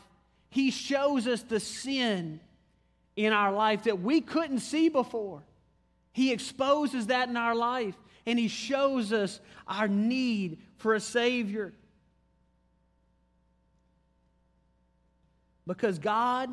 He 0.49 0.71
shows 0.71 1.27
us 1.27 1.43
the 1.43 1.59
sin 1.59 2.39
in 3.15 3.33
our 3.33 3.51
life 3.51 3.83
that 3.83 4.01
we 4.01 4.21
couldn't 4.21 4.59
see 4.59 4.89
before. 4.89 5.41
He 6.11 6.31
exposes 6.31 7.07
that 7.07 7.29
in 7.29 7.37
our 7.37 7.55
life 7.55 7.95
and 8.25 8.39
He 8.39 8.47
shows 8.47 9.13
us 9.13 9.39
our 9.67 9.87
need 9.87 10.59
for 10.77 10.95
a 10.95 10.99
Savior. 10.99 11.73
Because 15.67 15.99
God 15.99 16.49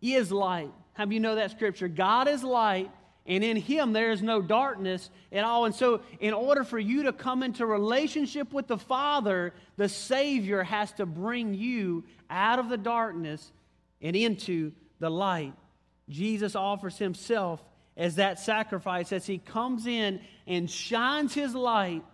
is 0.00 0.30
light. 0.30 0.72
How 0.94 1.04
do 1.04 1.14
you 1.14 1.20
know 1.20 1.36
that 1.36 1.50
scripture? 1.50 1.88
God 1.88 2.28
is 2.28 2.42
light, 2.42 2.90
and 3.26 3.44
in 3.44 3.56
Him 3.56 3.92
there 3.92 4.10
is 4.10 4.22
no 4.22 4.40
darkness 4.40 5.10
at 5.32 5.44
all. 5.44 5.64
And 5.64 5.74
so, 5.74 6.00
in 6.20 6.34
order 6.34 6.64
for 6.64 6.78
you 6.78 7.04
to 7.04 7.12
come 7.12 7.42
into 7.42 7.66
relationship 7.66 8.52
with 8.52 8.66
the 8.66 8.78
Father, 8.78 9.52
the 9.76 9.88
Savior 9.88 10.62
has 10.62 10.92
to 10.92 11.06
bring 11.06 11.54
you 11.54 12.04
out 12.30 12.58
of 12.58 12.68
the 12.68 12.76
darkness 12.76 13.52
and 14.00 14.16
into 14.16 14.72
the 14.98 15.10
light. 15.10 15.54
Jesus 16.08 16.56
offers 16.56 16.98
Himself 16.98 17.62
as 17.96 18.16
that 18.16 18.38
sacrifice 18.38 19.12
as 19.12 19.26
He 19.26 19.38
comes 19.38 19.86
in 19.86 20.20
and 20.46 20.70
shines 20.70 21.34
His 21.34 21.54
light 21.54 22.04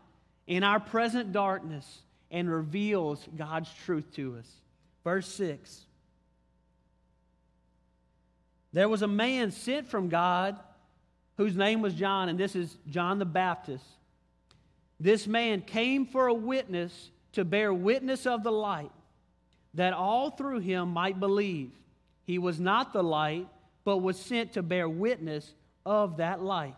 in 0.47 0.63
our 0.63 0.81
present 0.81 1.33
darkness 1.33 2.03
and 2.31 2.51
reveals 2.51 3.27
God's 3.37 3.71
truth 3.85 4.13
to 4.15 4.37
us. 4.37 4.51
Verse 5.05 5.29
6 5.35 5.84
there 8.75 8.89
was 8.89 9.03
a 9.03 9.09
man 9.09 9.53
sent 9.53 9.89
from 9.89 10.09
God 10.09 10.59
whose 11.37 11.57
name 11.57 11.81
was 11.81 11.95
John, 11.95 12.29
and 12.29 12.39
this 12.39 12.57
is 12.57 12.77
John 12.91 13.21
the 13.21 13.25
Baptist. 13.25 13.85
This 14.99 15.29
man 15.29 15.61
came 15.61 16.07
for 16.07 16.27
a 16.27 16.35
witness 16.35 17.11
to 17.33 17.45
bear 17.45 17.73
witness 17.73 18.27
of 18.27 18.43
the 18.43 18.51
light, 18.51 18.91
that 19.75 19.93
all 19.93 20.31
through 20.31 20.59
him 20.59 20.89
might 20.89 21.21
believe. 21.21 21.71
He 22.25 22.39
was 22.39 22.59
not 22.59 22.93
the 22.93 23.03
light, 23.05 23.47
but 23.85 23.99
was 23.99 24.19
sent 24.19 24.55
to 24.55 24.63
bear 24.63 24.89
witness 24.89 25.55
of 25.87 26.17
that 26.17 26.43
light. 26.43 26.75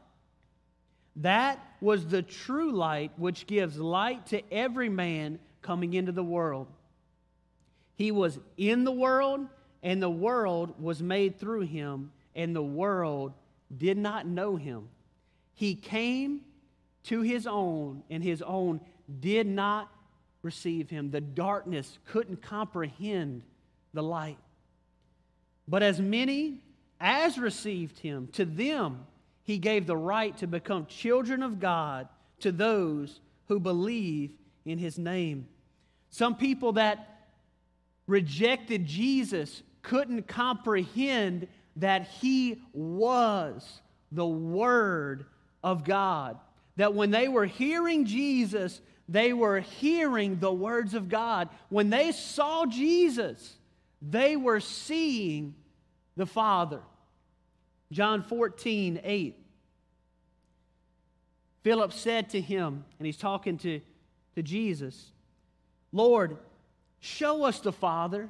That 1.16 1.58
was 1.80 2.06
the 2.06 2.20
true 2.22 2.72
light 2.72 3.12
which 3.16 3.46
gives 3.46 3.78
light 3.78 4.26
to 4.26 4.42
every 4.52 4.90
man 4.90 5.38
coming 5.62 5.94
into 5.94 6.12
the 6.12 6.22
world. 6.22 6.66
He 7.94 8.10
was 8.10 8.38
in 8.58 8.84
the 8.84 8.92
world, 8.92 9.46
and 9.86 10.02
the 10.02 10.10
world 10.10 10.74
was 10.80 11.00
made 11.00 11.38
through 11.38 11.60
him, 11.60 12.10
and 12.34 12.56
the 12.56 12.60
world 12.60 13.32
did 13.78 13.96
not 13.96 14.26
know 14.26 14.56
him. 14.56 14.88
He 15.54 15.76
came 15.76 16.40
to 17.04 17.20
his 17.20 17.46
own, 17.46 18.02
and 18.10 18.20
his 18.20 18.42
own 18.42 18.80
did 19.20 19.46
not 19.46 19.88
receive 20.42 20.90
him. 20.90 21.12
The 21.12 21.20
darkness 21.20 22.00
couldn't 22.04 22.42
comprehend 22.42 23.42
the 23.94 24.02
light. 24.02 24.38
But 25.68 25.84
as 25.84 26.00
many 26.00 26.62
as 26.98 27.38
received 27.38 28.00
him, 28.00 28.26
to 28.32 28.44
them 28.44 29.06
he 29.44 29.56
gave 29.56 29.86
the 29.86 29.96
right 29.96 30.36
to 30.38 30.48
become 30.48 30.86
children 30.86 31.44
of 31.44 31.60
God 31.60 32.08
to 32.40 32.50
those 32.50 33.20
who 33.46 33.60
believe 33.60 34.32
in 34.64 34.78
his 34.78 34.98
name. 34.98 35.46
Some 36.10 36.34
people 36.34 36.72
that 36.72 37.28
rejected 38.08 38.84
Jesus 38.84 39.62
couldn't 39.86 40.26
comprehend 40.26 41.46
that 41.76 42.08
he 42.20 42.60
was 42.72 43.80
the 44.10 44.26
Word 44.26 45.26
of 45.62 45.84
God. 45.84 46.38
That 46.76 46.92
when 46.94 47.12
they 47.12 47.28
were 47.28 47.46
hearing 47.46 48.04
Jesus, 48.04 48.80
they 49.08 49.32
were 49.32 49.60
hearing 49.60 50.40
the 50.40 50.52
words 50.52 50.94
of 50.94 51.08
God. 51.08 51.48
When 51.68 51.88
they 51.88 52.10
saw 52.10 52.66
Jesus, 52.66 53.56
they 54.02 54.36
were 54.36 54.60
seeing 54.60 55.54
the 56.16 56.26
Father. 56.26 56.80
John 57.92 58.24
14, 58.24 59.00
8. 59.04 59.36
Philip 61.62 61.92
said 61.92 62.30
to 62.30 62.40
him, 62.40 62.84
and 62.98 63.06
he's 63.06 63.16
talking 63.16 63.56
to, 63.58 63.80
to 64.34 64.42
Jesus, 64.42 65.12
Lord, 65.92 66.36
show 66.98 67.44
us 67.44 67.60
the 67.60 67.72
Father, 67.72 68.28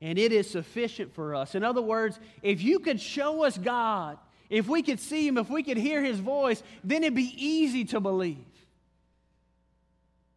and 0.00 0.18
it 0.18 0.32
is 0.32 0.48
sufficient 0.48 1.14
for 1.14 1.34
us. 1.34 1.54
In 1.54 1.62
other 1.62 1.82
words, 1.82 2.18
if 2.42 2.62
you 2.62 2.78
could 2.78 3.00
show 3.00 3.44
us 3.44 3.58
God, 3.58 4.18
if 4.48 4.66
we 4.66 4.82
could 4.82 4.98
see 4.98 5.26
him, 5.26 5.38
if 5.38 5.50
we 5.50 5.62
could 5.62 5.76
hear 5.76 6.02
his 6.02 6.18
voice, 6.18 6.62
then 6.82 7.04
it'd 7.04 7.14
be 7.14 7.34
easy 7.36 7.84
to 7.86 8.00
believe. 8.00 8.38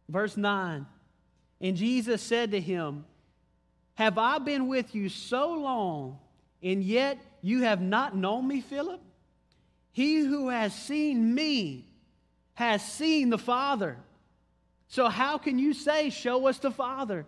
Verse 0.08 0.36
9 0.36 0.86
And 1.60 1.76
Jesus 1.76 2.22
said 2.22 2.52
to 2.52 2.60
him, 2.60 3.04
Have 3.94 4.18
I 4.18 4.38
been 4.38 4.68
with 4.68 4.94
you 4.94 5.08
so 5.08 5.52
long, 5.52 6.18
and 6.62 6.82
yet 6.82 7.18
you 7.40 7.62
have 7.62 7.80
not 7.80 8.16
known 8.16 8.46
me, 8.46 8.60
Philip? 8.60 9.00
He 9.92 10.18
who 10.18 10.48
has 10.48 10.74
seen 10.74 11.34
me 11.34 11.86
has 12.54 12.84
seen 12.84 13.30
the 13.30 13.38
Father. 13.38 13.96
So, 14.88 15.08
how 15.08 15.38
can 15.38 15.58
you 15.58 15.72
say, 15.72 16.10
Show 16.10 16.46
us 16.46 16.58
the 16.58 16.70
Father? 16.70 17.26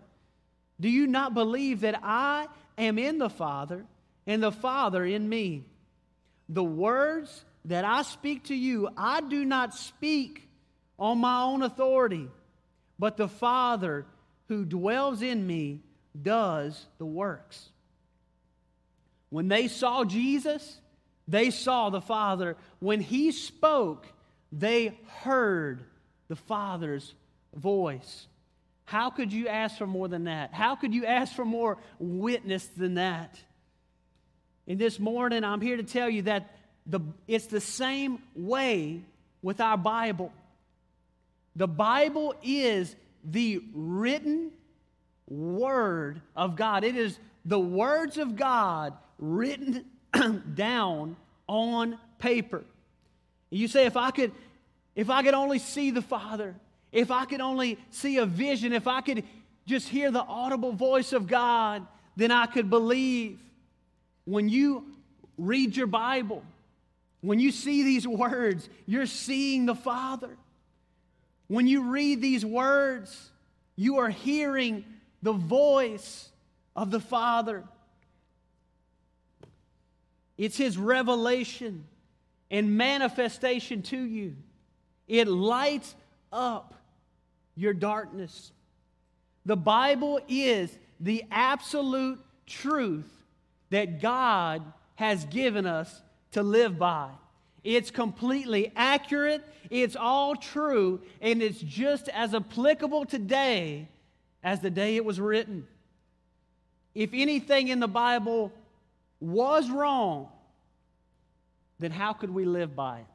Do 0.79 0.89
you 0.89 1.07
not 1.07 1.33
believe 1.33 1.81
that 1.81 1.99
I 2.03 2.47
am 2.77 2.99
in 2.99 3.17
the 3.17 3.29
Father 3.29 3.85
and 4.25 4.41
the 4.41 4.51
Father 4.51 5.03
in 5.03 5.27
me? 5.27 5.63
The 6.49 6.63
words 6.63 7.43
that 7.65 7.83
I 7.83 8.03
speak 8.03 8.45
to 8.45 8.55
you, 8.55 8.89
I 8.95 9.21
do 9.21 9.43
not 9.43 9.73
speak 9.73 10.47
on 10.99 11.19
my 11.19 11.43
own 11.43 11.63
authority, 11.63 12.27
but 12.97 13.17
the 13.17 13.27
Father 13.27 14.05
who 14.47 14.65
dwells 14.65 15.21
in 15.21 15.45
me 15.45 15.81
does 16.19 16.85
the 16.97 17.05
works. 17.05 17.69
When 19.29 19.47
they 19.47 19.67
saw 19.67 20.05
Jesus, 20.05 20.79
they 21.27 21.49
saw 21.49 21.89
the 21.89 22.01
Father. 22.01 22.55
When 22.79 23.01
he 23.01 23.31
spoke, 23.31 24.07
they 24.51 24.97
heard 25.21 25.83
the 26.29 26.35
Father's 26.35 27.13
voice. 27.53 28.27
How 28.87 29.09
could 29.09 29.33
you 29.33 29.49
ask 29.49 29.77
for 29.77 29.85
more 29.85 30.07
than 30.07 30.23
that? 30.23 30.53
How 30.53 30.77
could 30.77 30.93
you 30.93 31.05
ask 31.05 31.35
for 31.35 31.43
more 31.43 31.77
witness 31.99 32.65
than 32.67 32.93
that? 32.93 33.37
And 34.65 34.79
this 34.79 34.97
morning, 34.97 35.43
I'm 35.43 35.59
here 35.59 35.75
to 35.75 35.83
tell 35.83 36.09
you 36.09 36.21
that 36.21 36.55
the, 36.85 37.01
it's 37.27 37.47
the 37.47 37.59
same 37.59 38.19
way 38.33 39.01
with 39.41 39.59
our 39.59 39.75
Bible. 39.75 40.31
The 41.57 41.67
Bible 41.67 42.33
is 42.41 42.95
the 43.25 43.61
written 43.73 44.51
Word 45.27 46.21
of 46.33 46.55
God, 46.55 46.85
it 46.85 46.95
is 46.95 47.19
the 47.43 47.59
words 47.59 48.17
of 48.17 48.37
God 48.37 48.93
written 49.19 49.83
down 50.55 51.17
on 51.45 51.99
paper. 52.19 52.63
You 53.49 53.67
say, 53.67 53.85
if 53.85 53.97
I 53.97 54.11
could, 54.11 54.31
if 54.95 55.09
I 55.09 55.23
could 55.23 55.33
only 55.33 55.59
see 55.59 55.91
the 55.91 56.01
Father, 56.01 56.55
if 56.91 57.11
I 57.11 57.25
could 57.25 57.41
only 57.41 57.77
see 57.89 58.17
a 58.17 58.25
vision, 58.25 58.73
if 58.73 58.87
I 58.87 59.01
could 59.01 59.23
just 59.65 59.89
hear 59.89 60.11
the 60.11 60.23
audible 60.23 60.71
voice 60.71 61.13
of 61.13 61.27
God, 61.27 61.85
then 62.15 62.31
I 62.31 62.45
could 62.45 62.69
believe. 62.69 63.39
When 64.25 64.49
you 64.49 64.85
read 65.37 65.75
your 65.75 65.87
Bible, 65.87 66.43
when 67.21 67.39
you 67.39 67.51
see 67.51 67.83
these 67.83 68.07
words, 68.07 68.69
you're 68.85 69.05
seeing 69.05 69.65
the 69.65 69.75
Father. 69.75 70.35
When 71.47 71.67
you 71.67 71.89
read 71.89 72.21
these 72.21 72.45
words, 72.45 73.31
you 73.75 73.97
are 73.97 74.09
hearing 74.09 74.85
the 75.21 75.33
voice 75.33 76.29
of 76.75 76.91
the 76.91 76.99
Father. 76.99 77.63
It's 80.37 80.57
His 80.57 80.77
revelation 80.77 81.85
and 82.51 82.77
manifestation 82.77 83.81
to 83.83 83.97
you. 83.97 84.35
It 85.07 85.27
lights 85.27 85.95
up 86.31 86.73
your 87.57 87.73
darkness. 87.73 88.51
The 89.45 89.57
Bible 89.57 90.21
is 90.29 90.77
the 90.99 91.23
absolute 91.31 92.19
truth 92.45 93.11
that 93.69 94.01
God 94.01 94.63
has 94.95 95.25
given 95.25 95.65
us 95.65 96.01
to 96.31 96.43
live 96.43 96.77
by. 96.77 97.09
It's 97.63 97.91
completely 97.91 98.71
accurate, 98.75 99.43
it's 99.69 99.95
all 99.95 100.35
true, 100.35 101.01
and 101.19 101.41
it's 101.41 101.59
just 101.59 102.07
as 102.09 102.33
applicable 102.33 103.05
today 103.05 103.87
as 104.43 104.61
the 104.61 104.69
day 104.69 104.95
it 104.95 105.03
was 105.03 105.19
written. 105.19 105.67
If 106.95 107.09
anything 107.13 107.67
in 107.67 107.79
the 107.79 107.87
Bible 107.87 108.53
was 109.19 109.69
wrong, 109.69 110.29
then 111.79 111.91
how 111.91 112.13
could 112.13 112.29
we 112.29 112.45
live 112.45 112.75
by 112.75 112.99
it? 112.99 113.05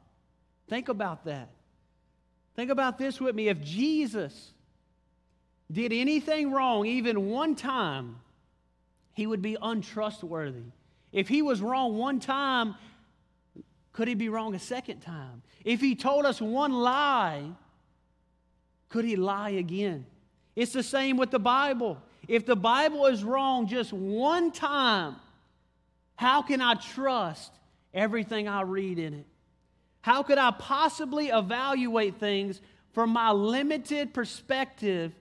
Think 0.69 0.89
about 0.89 1.25
that. 1.25 1.49
Think 2.55 2.69
about 2.69 2.97
this 2.97 3.19
with 3.19 3.35
me. 3.35 3.49
If 3.49 3.61
Jesus 3.61 4.51
did 5.71 5.91
anything 5.91 6.51
wrong, 6.51 6.85
even 6.85 7.29
one 7.29 7.55
time, 7.55 8.17
he 9.13 9.25
would 9.25 9.41
be 9.41 9.57
untrustworthy. 9.61 10.71
If 11.11 11.27
he 11.27 11.41
was 11.41 11.61
wrong 11.61 11.97
one 11.97 12.19
time, 12.19 12.75
could 13.91 14.07
he 14.07 14.15
be 14.15 14.29
wrong 14.29 14.55
a 14.55 14.59
second 14.59 15.01
time? 15.01 15.43
If 15.63 15.79
he 15.79 15.95
told 15.95 16.25
us 16.25 16.41
one 16.41 16.73
lie, 16.73 17.43
could 18.89 19.05
he 19.05 19.15
lie 19.15 19.51
again? 19.51 20.05
It's 20.55 20.73
the 20.73 20.83
same 20.83 21.17
with 21.17 21.31
the 21.31 21.39
Bible. 21.39 22.01
If 22.27 22.45
the 22.45 22.55
Bible 22.55 23.07
is 23.07 23.23
wrong 23.23 23.67
just 23.67 23.93
one 23.93 24.51
time, 24.51 25.15
how 26.15 26.41
can 26.41 26.61
I 26.61 26.75
trust 26.75 27.51
everything 27.93 28.47
I 28.47 28.61
read 28.61 28.99
in 28.99 29.13
it? 29.13 29.25
How 30.03 30.21
could 30.21 30.37
I 30.37 30.51
possibly 30.51 31.29
evaluate 31.29 32.19
things 32.19 32.59
from 32.91 33.11
my 33.11 33.31
limited 33.31 34.13
perspective 34.13 35.13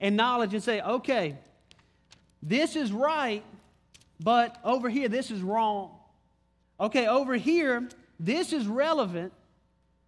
and 0.00 0.16
knowledge 0.16 0.54
and 0.54 0.62
say, 0.62 0.80
okay, 0.80 1.36
this 2.42 2.74
is 2.74 2.90
right, 2.90 3.44
but 4.18 4.56
over 4.64 4.88
here, 4.88 5.10
this 5.10 5.30
is 5.30 5.42
wrong? 5.42 5.94
Okay, 6.80 7.06
over 7.06 7.34
here, 7.34 7.86
this 8.18 8.54
is 8.54 8.66
relevant, 8.66 9.34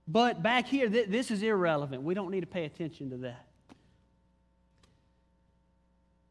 but 0.08 0.42
back 0.42 0.66
here, 0.66 0.88
th- 0.88 1.08
this 1.08 1.30
is 1.30 1.42
irrelevant. 1.42 2.02
We 2.02 2.14
don't 2.14 2.30
need 2.30 2.40
to 2.40 2.46
pay 2.46 2.64
attention 2.64 3.10
to 3.10 3.18
that. 3.18 3.44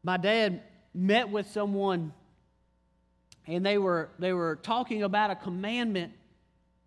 My 0.02 0.16
dad 0.16 0.60
met 0.92 1.28
with 1.28 1.48
someone 1.52 2.12
and 3.46 3.64
they 3.64 3.78
were, 3.78 4.10
they 4.18 4.32
were 4.32 4.56
talking 4.56 5.04
about 5.04 5.30
a 5.30 5.36
commandment 5.36 6.14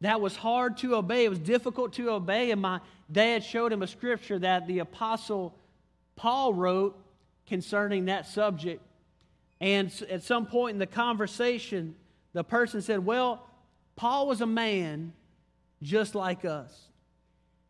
that 0.01 0.21
was 0.21 0.35
hard 0.35 0.77
to 0.77 0.95
obey. 0.95 1.25
It 1.25 1.29
was 1.29 1.39
difficult 1.39 1.93
to 1.93 2.11
obey. 2.11 2.51
And 2.51 2.61
my 2.61 2.79
dad 3.11 3.43
showed 3.43 3.71
him 3.71 3.81
a 3.81 3.87
scripture 3.87 4.39
that 4.39 4.67
the 4.67 4.79
apostle 4.79 5.55
Paul 6.15 6.53
wrote 6.53 6.97
concerning 7.47 8.05
that 8.05 8.27
subject. 8.27 8.81
And 9.61 9.91
at 10.09 10.23
some 10.23 10.45
point 10.45 10.73
in 10.73 10.79
the 10.79 10.87
conversation, 10.87 11.95
the 12.33 12.43
person 12.43 12.81
said, 12.81 13.05
Well, 13.05 13.47
Paul 13.95 14.27
was 14.27 14.41
a 14.41 14.45
man 14.45 15.13
just 15.81 16.15
like 16.15 16.45
us. 16.45 16.71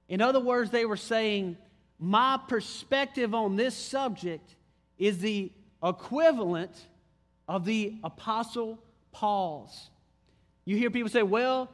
In 0.07 0.21
other 0.21 0.39
words, 0.39 0.71
they 0.71 0.85
were 0.85 0.97
saying, 0.97 1.57
My 1.99 2.39
perspective 2.47 3.33
on 3.33 3.55
this 3.55 3.75
subject 3.75 4.55
is 4.97 5.19
the 5.19 5.51
equivalent 5.83 6.71
of 7.47 7.65
the 7.65 7.95
apostle 8.03 8.79
Paul's. 9.11 9.89
You 10.65 10.77
hear 10.77 10.89
people 10.89 11.09
say, 11.09 11.23
Well, 11.23 11.69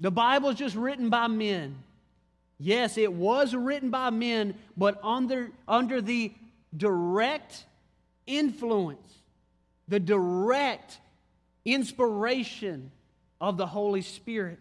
the 0.00 0.10
Bible 0.10 0.50
is 0.50 0.56
just 0.56 0.76
written 0.76 1.10
by 1.10 1.26
men. 1.26 1.76
Yes, 2.58 2.98
it 2.98 3.12
was 3.12 3.54
written 3.54 3.90
by 3.90 4.10
men, 4.10 4.54
but 4.76 4.98
under, 5.02 5.50
under 5.66 6.00
the 6.00 6.32
direct 6.76 7.64
influence, 8.26 9.12
the 9.86 10.00
direct 10.00 10.98
inspiration 11.64 12.90
of 13.40 13.56
the 13.56 13.66
Holy 13.66 14.02
Spirit. 14.02 14.58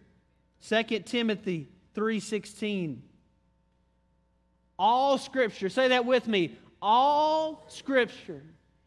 2 0.67 0.84
Timothy 1.06 1.67
3:16 1.95 3.02
All 4.78 5.17
scripture, 5.17 5.69
say 5.69 5.89
that 5.89 6.06
with 6.06 6.28
me. 6.28 6.56
All 6.82 7.65
scripture 7.69 8.43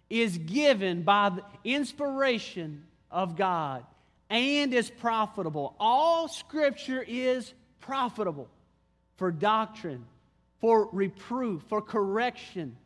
is 0.08 0.38
given 0.38 1.02
by 1.02 1.30
the 1.30 1.44
inspiration 1.64 2.84
of 3.10 3.36
God 3.36 3.84
and 4.30 4.72
is 4.72 4.88
profitable. 4.88 5.74
All 5.78 6.28
scripture 6.28 7.04
is 7.06 7.52
profitable 7.80 8.48
for 9.16 9.32
doctrine, 9.32 10.06
for 10.60 10.88
reproof, 10.92 11.62
for 11.68 11.82
correction, 11.82 12.76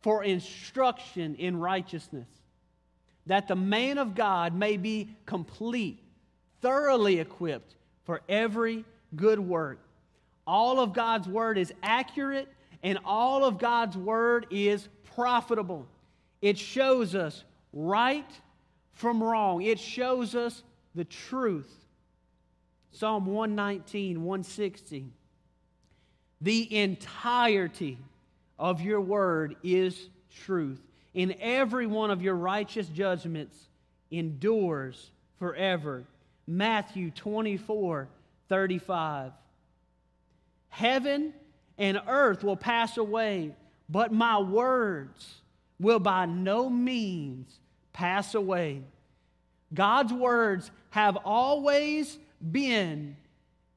for 0.00 0.22
instruction 0.24 1.34
in 1.34 1.58
righteousness, 1.58 2.28
that 3.26 3.48
the 3.48 3.56
man 3.56 3.98
of 3.98 4.14
God 4.14 4.54
may 4.54 4.76
be 4.76 5.10
complete, 5.26 5.98
thoroughly 6.60 7.18
equipped 7.18 7.74
for 8.04 8.22
every 8.28 8.84
good 9.14 9.40
work. 9.40 9.78
All 10.46 10.80
of 10.80 10.92
God's 10.92 11.28
word 11.28 11.58
is 11.58 11.72
accurate 11.82 12.48
and 12.82 12.98
all 13.04 13.44
of 13.44 13.58
God's 13.58 13.96
word 13.96 14.46
is 14.50 14.88
profitable. 15.14 15.86
It 16.40 16.58
shows 16.58 17.14
us 17.14 17.44
right 17.72 18.28
from 18.94 19.22
wrong, 19.22 19.62
it 19.62 19.78
shows 19.78 20.34
us 20.34 20.62
the 20.94 21.04
truth. 21.04 21.70
Psalm 22.92 23.26
119, 23.26 24.22
160. 24.22 25.06
The 26.40 26.76
entirety 26.76 27.98
of 28.58 28.80
your 28.80 29.00
word 29.00 29.56
is 29.62 30.08
truth. 30.44 30.80
In 31.14 31.34
every 31.40 31.86
one 31.86 32.10
of 32.10 32.22
your 32.22 32.34
righteous 32.34 32.88
judgments 32.88 33.56
endures 34.10 35.10
forever. 35.38 36.04
Matthew 36.46 37.10
24 37.10 38.08
35. 38.48 39.32
Heaven 40.68 41.32
and 41.78 42.00
earth 42.06 42.44
will 42.44 42.56
pass 42.56 42.96
away, 42.96 43.54
but 43.88 44.12
my 44.12 44.38
words 44.38 45.40
will 45.78 45.98
by 45.98 46.26
no 46.26 46.68
means 46.68 47.58
pass 47.92 48.34
away. 48.34 48.82
God's 49.72 50.12
words 50.12 50.70
have 50.92 51.16
always 51.24 52.18
been 52.50 53.16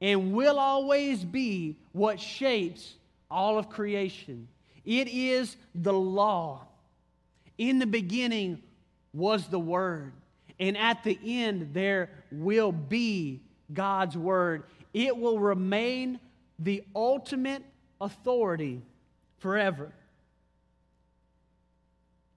and 0.02 0.34
will 0.34 0.58
always 0.58 1.24
be 1.24 1.74
what 1.92 2.20
shapes 2.20 2.94
all 3.30 3.58
of 3.58 3.70
creation. 3.70 4.46
It 4.84 5.08
is 5.08 5.56
the 5.74 5.94
law. 5.94 6.66
In 7.56 7.78
the 7.78 7.86
beginning 7.86 8.62
was 9.14 9.48
the 9.48 9.58
Word, 9.58 10.12
and 10.60 10.76
at 10.76 11.04
the 11.04 11.18
end 11.24 11.70
there 11.72 12.10
will 12.30 12.70
be 12.70 13.40
God's 13.72 14.16
Word. 14.16 14.64
It 14.92 15.16
will 15.16 15.38
remain 15.38 16.20
the 16.58 16.84
ultimate 16.94 17.62
authority 17.98 18.82
forever. 19.38 19.90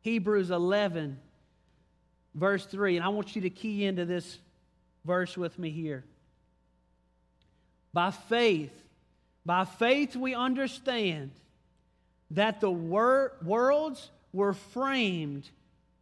Hebrews 0.04 0.52
11, 0.52 1.20
verse 2.34 2.66
3, 2.66 2.96
and 2.96 3.06
I 3.06 3.10
want 3.10 3.36
you 3.36 3.42
to 3.42 3.50
key 3.50 3.84
into 3.84 4.06
this 4.06 4.40
verse 5.06 5.38
with 5.38 5.58
me 5.58 5.70
here. 5.70 6.04
By 7.94 8.12
faith, 8.12 8.74
by 9.46 9.66
faith, 9.66 10.16
we 10.16 10.36
understand 10.36 11.32
that 12.32 12.62
the 12.62 12.70
wor- 12.70 13.34
worlds 13.44 14.12
were 14.32 14.54
framed 14.54 15.50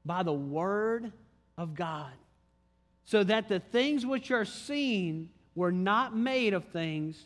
by 0.05 0.23
the 0.23 0.33
Word 0.33 1.11
of 1.57 1.73
God, 1.73 2.11
so 3.05 3.23
that 3.23 3.47
the 3.47 3.59
things 3.59 4.05
which 4.05 4.31
are 4.31 4.45
seen 4.45 5.29
were 5.55 5.71
not 5.71 6.15
made 6.15 6.53
of 6.53 6.65
things 6.65 7.23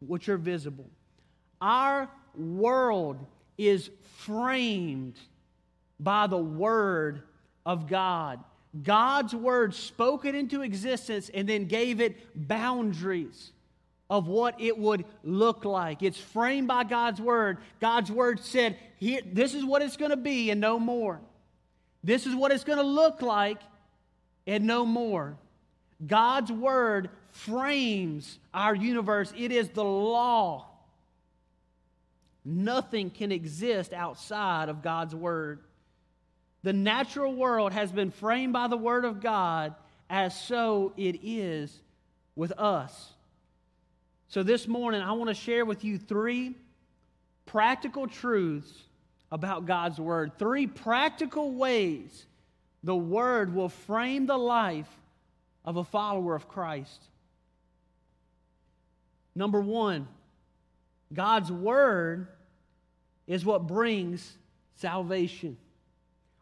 which 0.00 0.28
are 0.28 0.38
visible. 0.38 0.88
Our 1.60 2.08
world 2.34 3.24
is 3.58 3.90
framed 4.18 5.18
by 5.98 6.26
the 6.26 6.38
Word 6.38 7.22
of 7.66 7.86
God. 7.86 8.42
God's 8.82 9.34
Word 9.34 9.74
spoke 9.74 10.24
it 10.24 10.34
into 10.34 10.62
existence 10.62 11.30
and 11.32 11.48
then 11.48 11.66
gave 11.66 12.00
it 12.00 12.16
boundaries 12.34 13.52
of 14.08 14.26
what 14.26 14.60
it 14.60 14.76
would 14.78 15.04
look 15.24 15.64
like. 15.64 16.02
It's 16.02 16.18
framed 16.18 16.68
by 16.68 16.84
God's 16.84 17.20
Word. 17.20 17.58
God's 17.80 18.10
Word 18.10 18.40
said, 18.40 18.76
Here, 18.98 19.20
This 19.24 19.54
is 19.54 19.64
what 19.64 19.82
it's 19.82 19.96
going 19.96 20.10
to 20.10 20.16
be 20.16 20.50
and 20.50 20.60
no 20.60 20.78
more. 20.78 21.20
This 22.02 22.26
is 22.26 22.34
what 22.34 22.50
it's 22.52 22.64
going 22.64 22.78
to 22.78 22.84
look 22.84 23.22
like 23.22 23.60
and 24.46 24.64
no 24.66 24.86
more. 24.86 25.36
God's 26.06 26.50
Word 26.50 27.10
frames 27.30 28.38
our 28.54 28.74
universe, 28.74 29.32
it 29.36 29.52
is 29.52 29.68
the 29.70 29.84
law. 29.84 30.66
Nothing 32.44 33.10
can 33.10 33.32
exist 33.32 33.92
outside 33.92 34.68
of 34.68 34.82
God's 34.82 35.14
Word. 35.14 35.60
The 36.62 36.72
natural 36.72 37.34
world 37.34 37.72
has 37.72 37.90
been 37.90 38.10
framed 38.10 38.52
by 38.52 38.68
the 38.68 38.76
Word 38.76 39.04
of 39.04 39.20
God, 39.20 39.74
as 40.08 40.38
so 40.38 40.92
it 40.96 41.20
is 41.22 41.74
with 42.36 42.52
us. 42.52 43.12
So 44.28 44.42
this 44.42 44.68
morning, 44.68 45.00
I 45.00 45.12
want 45.12 45.28
to 45.28 45.34
share 45.34 45.64
with 45.64 45.84
you 45.84 45.98
three 45.98 46.54
practical 47.46 48.06
truths 48.06 48.72
about 49.32 49.66
God's 49.66 49.98
Word. 49.98 50.38
Three 50.38 50.66
practical 50.66 51.52
ways 51.52 52.26
the 52.82 52.96
Word 52.96 53.54
will 53.54 53.68
frame 53.68 54.26
the 54.26 54.38
life 54.38 54.88
of 55.64 55.76
a 55.76 55.84
follower 55.84 56.34
of 56.34 56.48
Christ. 56.48 57.02
Number 59.34 59.60
one, 59.60 60.08
God's 61.12 61.50
Word 61.50 62.28
is 63.26 63.44
what 63.44 63.66
brings 63.66 64.36
salvation. 64.76 65.56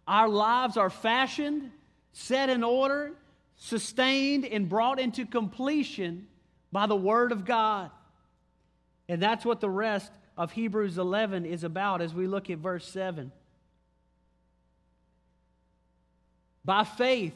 Our 0.08 0.28
lives 0.30 0.78
are 0.78 0.88
fashioned, 0.88 1.70
set 2.14 2.48
in 2.48 2.64
order, 2.64 3.12
sustained, 3.56 4.46
and 4.46 4.66
brought 4.66 4.98
into 4.98 5.26
completion 5.26 6.26
by 6.72 6.86
the 6.86 6.96
Word 6.96 7.30
of 7.30 7.44
God. 7.44 7.90
And 9.06 9.20
that's 9.20 9.44
what 9.44 9.60
the 9.60 9.68
rest 9.68 10.10
of 10.38 10.50
Hebrews 10.50 10.96
11 10.96 11.44
is 11.44 11.62
about 11.62 12.00
as 12.00 12.14
we 12.14 12.26
look 12.26 12.48
at 12.48 12.56
verse 12.56 12.88
7. 12.88 13.30
By 16.64 16.84
faith, 16.84 17.34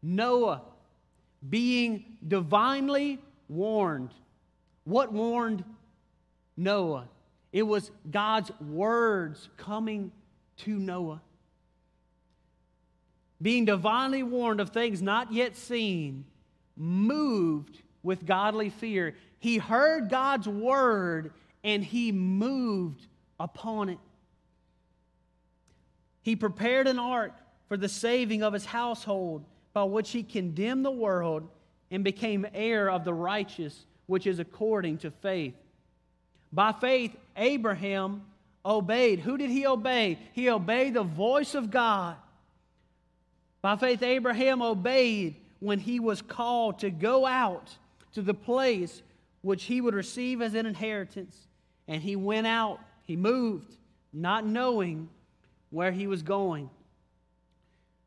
Noah, 0.00 0.62
being 1.48 2.04
divinely 2.26 3.18
warned. 3.48 4.10
What 4.84 5.12
warned 5.12 5.64
Noah? 6.56 7.08
It 7.52 7.64
was 7.64 7.90
God's 8.08 8.52
words 8.60 9.48
coming 9.56 10.12
to 10.58 10.78
Noah. 10.78 11.20
Being 13.44 13.66
divinely 13.66 14.22
warned 14.22 14.58
of 14.58 14.70
things 14.70 15.02
not 15.02 15.30
yet 15.30 15.54
seen, 15.54 16.24
moved 16.78 17.82
with 18.02 18.24
godly 18.24 18.70
fear. 18.70 19.16
He 19.38 19.58
heard 19.58 20.08
God's 20.08 20.48
word 20.48 21.30
and 21.62 21.84
he 21.84 22.10
moved 22.10 23.06
upon 23.38 23.90
it. 23.90 23.98
He 26.22 26.36
prepared 26.36 26.86
an 26.86 26.98
ark 26.98 27.34
for 27.68 27.76
the 27.76 27.86
saving 27.86 28.42
of 28.42 28.54
his 28.54 28.64
household, 28.64 29.44
by 29.74 29.84
which 29.84 30.10
he 30.12 30.22
condemned 30.22 30.86
the 30.86 30.90
world 30.90 31.46
and 31.90 32.02
became 32.02 32.46
heir 32.54 32.90
of 32.90 33.04
the 33.04 33.12
righteous, 33.12 33.84
which 34.06 34.26
is 34.26 34.38
according 34.38 34.96
to 34.98 35.10
faith. 35.10 35.54
By 36.50 36.72
faith, 36.72 37.14
Abraham 37.36 38.22
obeyed. 38.64 39.20
Who 39.20 39.36
did 39.36 39.50
he 39.50 39.66
obey? 39.66 40.18
He 40.32 40.48
obeyed 40.48 40.94
the 40.94 41.02
voice 41.02 41.54
of 41.54 41.70
God. 41.70 42.16
By 43.64 43.76
faith, 43.76 44.02
Abraham 44.02 44.60
obeyed 44.60 45.36
when 45.58 45.78
he 45.78 45.98
was 45.98 46.20
called 46.20 46.80
to 46.80 46.90
go 46.90 47.24
out 47.24 47.74
to 48.12 48.20
the 48.20 48.34
place 48.34 49.02
which 49.40 49.64
he 49.64 49.80
would 49.80 49.94
receive 49.94 50.42
as 50.42 50.52
an 50.52 50.66
inheritance. 50.66 51.34
And 51.88 52.02
he 52.02 52.14
went 52.14 52.46
out, 52.46 52.78
he 53.04 53.16
moved, 53.16 53.74
not 54.12 54.44
knowing 54.44 55.08
where 55.70 55.92
he 55.92 56.06
was 56.06 56.20
going. 56.22 56.68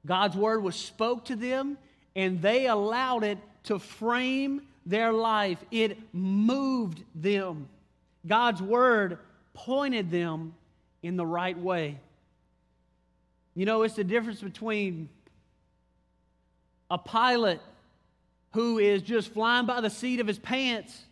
God's 0.05 0.37
word 0.37 0.61
was 0.61 0.75
spoke 0.75 1.25
to 1.25 1.35
them, 1.35 1.79
and 2.15 2.39
they 2.39 2.67
allowed 2.67 3.23
it 3.23 3.39
to 3.63 3.79
frame 3.79 4.61
their 4.85 5.11
life. 5.11 5.57
It 5.71 5.97
moved 6.13 7.01
them. 7.15 7.67
God's 8.27 8.61
word 8.61 9.17
pointed 9.55 10.11
them 10.11 10.53
in 11.01 11.17
the 11.17 11.25
right 11.25 11.57
way. 11.57 11.99
You 13.55 13.65
know, 13.65 13.81
it's 13.81 13.95
the 13.95 14.03
difference 14.03 14.39
between 14.39 15.09
a 16.89 16.97
pilot 16.97 17.61
who 18.53 18.79
is 18.79 19.01
just 19.01 19.33
flying 19.33 19.65
by 19.65 19.81
the 19.81 19.89
seat 19.89 20.19
of 20.19 20.27
his 20.27 20.39
pants, 20.39 21.03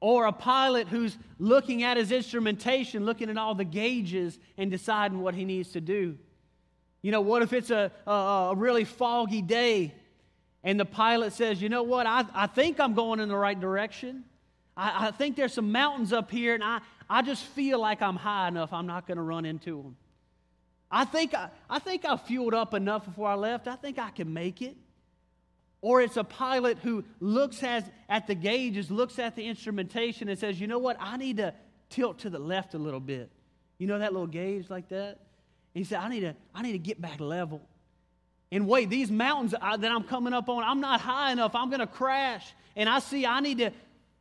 or 0.00 0.26
a 0.26 0.32
pilot 0.32 0.88
who's 0.88 1.16
looking 1.38 1.82
at 1.84 1.96
his 1.96 2.10
instrumentation, 2.10 3.04
looking 3.04 3.30
at 3.30 3.38
all 3.38 3.54
the 3.54 3.64
gauges, 3.64 4.38
and 4.58 4.70
deciding 4.70 5.20
what 5.20 5.34
he 5.34 5.44
needs 5.44 5.72
to 5.72 5.80
do. 5.80 6.18
You 7.02 7.12
know, 7.12 7.20
what 7.20 7.42
if 7.42 7.52
it's 7.52 7.70
a, 7.70 7.92
a, 8.06 8.10
a 8.10 8.54
really 8.56 8.84
foggy 8.84 9.42
day 9.42 9.94
and 10.64 10.78
the 10.78 10.84
pilot 10.84 11.32
says, 11.32 11.60
you 11.60 11.68
know 11.68 11.82
what, 11.82 12.06
I, 12.06 12.24
I 12.34 12.46
think 12.46 12.78
I'm 12.78 12.94
going 12.94 13.20
in 13.20 13.28
the 13.28 13.36
right 13.36 13.58
direction. 13.58 14.24
I, 14.76 15.08
I 15.08 15.10
think 15.10 15.36
there's 15.36 15.52
some 15.52 15.72
mountains 15.72 16.12
up 16.12 16.30
here, 16.30 16.54
and 16.54 16.62
I, 16.62 16.80
I 17.10 17.22
just 17.22 17.44
feel 17.44 17.80
like 17.80 18.00
I'm 18.00 18.16
high 18.16 18.48
enough, 18.48 18.72
I'm 18.72 18.86
not 18.86 19.06
going 19.06 19.16
to 19.16 19.22
run 19.22 19.44
into 19.44 19.82
them. 19.82 19.96
I 20.90 21.04
think 21.04 21.34
I, 21.34 21.48
I 21.68 21.78
think 21.78 22.04
I 22.04 22.16
fueled 22.16 22.54
up 22.54 22.74
enough 22.74 23.06
before 23.06 23.28
I 23.28 23.34
left. 23.34 23.66
I 23.66 23.76
think 23.76 23.98
I 23.98 24.10
can 24.10 24.32
make 24.32 24.62
it. 24.62 24.76
Or 25.82 26.00
it's 26.00 26.16
a 26.16 26.24
pilot 26.24 26.78
who 26.78 27.04
looks 27.20 27.62
at, 27.62 27.92
at 28.08 28.26
the 28.26 28.34
gauges, 28.34 28.90
looks 28.90 29.18
at 29.18 29.36
the 29.36 29.44
instrumentation, 29.44 30.28
and 30.28 30.38
says, 30.38 30.58
you 30.58 30.66
know 30.68 30.78
what, 30.78 30.96
I 30.98 31.16
need 31.18 31.36
to 31.38 31.52
tilt 31.90 32.20
to 32.20 32.30
the 32.30 32.38
left 32.38 32.72
a 32.74 32.78
little 32.78 33.00
bit. 33.00 33.30
You 33.78 33.88
know 33.88 33.98
that 33.98 34.12
little 34.12 34.28
gauge 34.28 34.70
like 34.70 34.88
that? 34.88 35.18
He 35.74 35.84
said, 35.84 35.98
I 35.98 36.08
need 36.08 36.20
to, 36.20 36.36
I 36.54 36.62
need 36.62 36.72
to 36.72 36.78
get 36.78 37.00
back 37.00 37.20
level. 37.20 37.60
And 38.52 38.68
wait, 38.68 38.90
these 38.90 39.10
mountains 39.10 39.52
that 39.52 39.90
I'm 39.90 40.04
coming 40.04 40.32
up 40.32 40.48
on, 40.48 40.62
I'm 40.62 40.80
not 40.80 41.00
high 41.00 41.32
enough. 41.32 41.54
I'm 41.54 41.68
going 41.68 41.80
to 41.80 41.86
crash. 41.86 42.46
And 42.76 42.88
I 42.88 43.00
see 43.00 43.26
I 43.26 43.40
need 43.40 43.58
to 43.58 43.70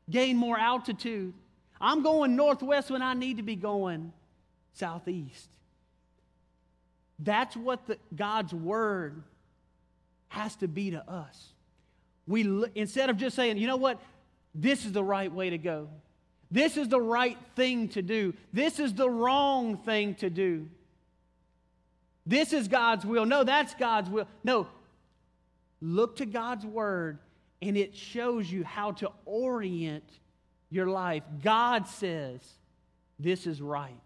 gain 0.10 0.38
more 0.38 0.58
altitude. 0.58 1.34
I'm 1.80 2.02
going 2.02 2.36
northwest 2.36 2.90
when 2.90 3.02
I 3.02 3.14
need 3.14 3.38
to 3.38 3.44
be 3.44 3.56
going 3.56 4.14
southeast. 4.74 5.50
That's 7.20 7.56
what 7.56 7.86
the, 7.88 7.98
God's 8.16 8.54
word 8.54 9.22
has 10.30 10.56
to 10.58 10.68
be 10.68 10.92
to 10.92 11.10
us. 11.10 11.51
We 12.28 12.66
instead 12.76 13.10
of 13.10 13.18
just 13.18 13.36
saying, 13.36 13.58
you 13.58 13.68
know 13.68 13.78
what, 13.78 14.02
this 14.54 14.86
is 14.86 14.92
the 14.92 15.04
right 15.04 15.32
way 15.32 15.50
to 15.50 15.58
go. 15.58 15.90
This 16.50 16.76
is 16.76 16.90
the 16.90 17.02
right 17.02 17.38
thing 17.56 17.88
to 17.90 18.02
do. 18.02 18.34
This 18.52 18.80
is 18.80 18.94
the 18.94 19.10
wrong 19.10 19.78
thing 19.78 20.16
to 20.16 20.30
do. 20.30 20.68
This 22.26 22.54
is 22.54 22.68
God's 22.68 23.06
will. 23.06 23.26
No, 23.26 23.44
that's 23.44 23.74
God's 23.76 24.10
will. 24.10 24.28
No, 24.44 24.68
look 25.82 26.18
to 26.18 26.26
God's 26.26 26.66
word 26.66 27.20
and 27.62 27.78
it 27.78 27.96
shows 27.96 28.52
you 28.52 28.64
how 28.64 28.92
to 28.94 29.12
orient 29.26 30.10
your 30.70 30.88
life. 30.88 31.24
God 31.44 31.88
says 31.88 32.42
this 33.20 33.48
is 33.48 33.62
right. 33.62 34.00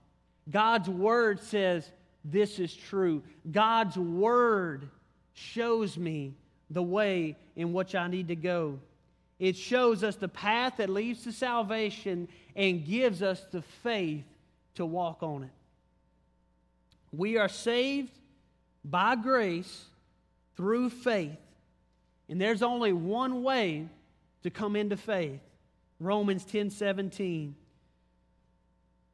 God's 0.50 0.90
word 0.90 1.40
says 1.42 1.90
this 2.24 2.60
is 2.60 2.74
true. 2.76 3.24
God's 3.50 3.98
word 3.98 4.90
shows 5.34 5.98
me 5.98 6.36
the 6.70 6.84
way 6.84 7.36
in 7.56 7.74
which 7.74 7.96
I 7.96 8.08
need 8.08 8.30
to 8.30 8.36
go. 8.36 8.80
It 9.40 9.56
shows 9.56 10.04
us 10.04 10.16
the 10.16 10.28
path 10.28 10.78
that 10.78 10.90
leads 10.90 11.24
to 11.24 11.32
salvation 11.32 12.28
and 12.56 12.86
gives 12.86 13.22
us 13.22 13.46
the 13.52 13.62
faith 13.62 14.24
to 14.76 14.86
walk 14.86 15.22
on 15.24 15.44
it. 15.44 15.50
We 17.12 17.38
are 17.38 17.50
saved 17.50 18.12
by 18.84 19.16
grace 19.16 19.86
through 20.56 20.90
faith. 20.90 21.38
And 22.30 22.40
there's 22.40 22.62
only 22.62 22.94
one 22.94 23.44
way 23.44 23.88
to 24.44 24.50
come 24.50 24.76
into 24.76 24.98
faith. 24.98 25.42
Romans 26.00 26.44
10 26.46 26.70
17. 26.70 27.56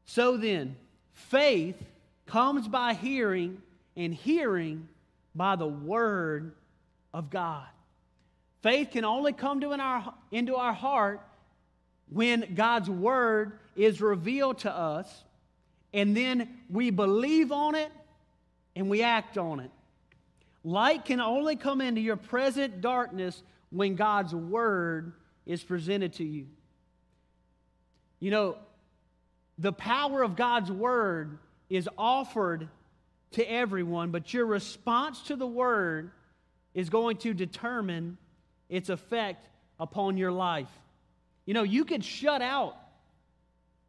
So 0.06 0.38
then, 0.38 0.76
faith 1.14 1.82
comes 2.26 2.68
by 2.68 2.93
hearing, 2.93 3.62
and 3.95 4.14
hearing 4.14 4.88
by 5.36 5.56
the 5.56 5.68
word 5.68 6.54
of 7.14 7.30
God. 7.30 7.66
Faith 8.62 8.89
can 8.91 9.05
only 9.05 9.34
come 9.34 9.62
to 9.62 9.72
in 9.72 9.80
our, 9.80 10.14
into 10.32 10.55
our 10.55 10.74
heart 10.74 11.22
when 12.09 12.53
God's 12.55 12.89
word 12.89 13.59
is 13.76 14.01
revealed 14.01 14.59
to 14.59 14.72
us, 14.72 15.24
and 15.93 16.16
then 16.16 16.59
we 16.70 16.89
believe 16.89 17.51
on 17.51 17.76
it 17.76 17.91
and 18.76 18.89
we 18.89 19.01
act 19.01 19.38
on 19.38 19.59
it. 19.59 19.72
Light 20.64 21.05
can 21.05 21.20
only 21.20 21.55
come 21.55 21.82
into 21.82 22.01
your 22.01 22.18
present 22.18 22.82
darkness 22.82 23.41
when 23.72 23.95
God's 23.95 24.36
word 24.36 25.14
is 25.45 25.64
presented 25.64 26.14
to 26.14 26.24
you. 26.24 26.47
You 28.20 28.32
know, 28.32 28.57
the 29.57 29.74
power 29.74 30.22
of 30.22 30.36
God's 30.36 30.72
word 30.72 31.39
is 31.70 31.89
offered 31.97 32.68
to 33.32 33.51
everyone, 33.51 34.12
but 34.12 34.34
your 34.34 34.45
response 34.45 35.22
to 35.24 35.36
the 35.36 35.47
word 35.47 36.12
is 36.74 36.90
going 36.90 37.18
to 37.18 37.34
determine 37.34 38.18
its 38.70 38.90
effect 38.90 39.48
upon 39.80 40.18
your 40.18 40.32
life. 40.32 40.70
You 41.46 41.54
know, 41.54 41.64
you 41.64 41.86
could 41.86 42.04
shut 42.04 42.42
out 42.42 42.78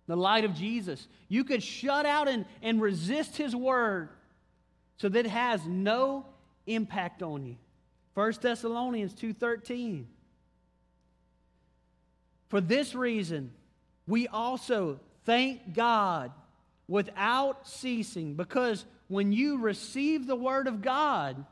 the 0.07 0.17
light 0.17 0.45
of 0.45 0.55
Jesus. 0.55 1.07
You 1.29 1.45
could 1.45 1.63
shut 1.63 2.07
out 2.07 2.29
and, 2.29 2.45
and 2.63 2.81
resist 2.81 3.37
his 3.37 3.55
word 3.55 4.09
so 4.97 5.09
that 5.09 5.27
it 5.27 5.31
has 5.31 5.65
no 5.67 6.27
impact 6.67 7.23
on 7.23 7.47
you. 7.47 7.57
1 8.15 8.33
Thessalonians 8.41 9.15
2:13 9.15 10.05
For 12.49 12.61
this 12.61 12.95
reason 12.95 13.53
we 14.07 14.29
also 14.29 15.01
thank 15.25 15.75
God 15.75 16.33
without 16.89 17.67
ceasing 17.67 18.35
because 18.35 18.85
when 19.09 19.33
you 19.33 19.59
received 19.59 20.27
the 20.27 20.37
word 20.37 20.67
of 20.67 20.83
God 20.83 21.45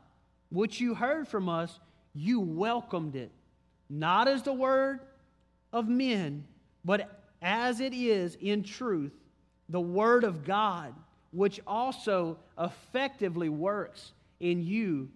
which 0.51 0.79
you 0.79 0.93
heard 0.93 1.27
from 1.27 1.49
us 1.49 1.79
you 2.13 2.39
welcomed 2.39 3.15
it 3.15 3.31
not 3.89 4.27
as 4.27 4.43
the 4.43 4.53
word 4.53 4.99
of 5.73 5.87
men 5.87 6.43
but 6.85 7.21
as 7.41 7.79
it 7.79 7.93
is 7.93 8.37
in 8.39 8.63
truth 8.63 9.13
the 9.69 9.79
word 9.79 10.23
of 10.23 10.43
God 10.45 10.93
which 11.31 11.59
also 11.65 12.37
effectively 12.59 13.49
works 13.49 14.11
in 14.39 14.65
you 14.65 15.09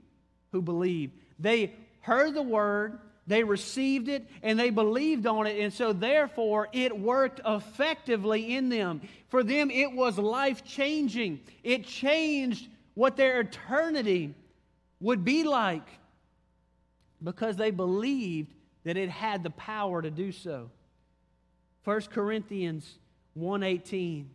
who 0.51 0.61
believe. 0.61 1.11
They 1.39 1.73
heard 2.01 2.33
the 2.33 2.41
word, 2.41 2.99
they 3.27 3.43
received 3.43 4.07
it, 4.07 4.25
and 4.41 4.57
they 4.57 4.69
believed 4.69 5.27
on 5.27 5.47
it, 5.47 5.59
and 5.59 5.73
so 5.73 5.91
therefore 5.91 6.69
it 6.71 6.97
worked 6.97 7.41
effectively 7.45 8.55
in 8.55 8.69
them. 8.69 9.01
For 9.29 9.43
them, 9.43 9.69
it 9.69 9.91
was 9.91 10.17
life 10.17 10.63
changing. 10.63 11.41
It 11.63 11.85
changed 11.85 12.69
what 12.93 13.17
their 13.17 13.41
eternity 13.41 14.33
would 14.99 15.23
be 15.23 15.43
like 15.43 15.87
because 17.23 17.55
they 17.57 17.71
believed 17.71 18.53
that 18.83 18.97
it 18.97 19.09
had 19.09 19.43
the 19.43 19.49
power 19.49 20.01
to 20.01 20.11
do 20.11 20.31
so. 20.31 20.69
1 21.83 22.01
Corinthians 22.11 22.97
1:18 23.37 24.29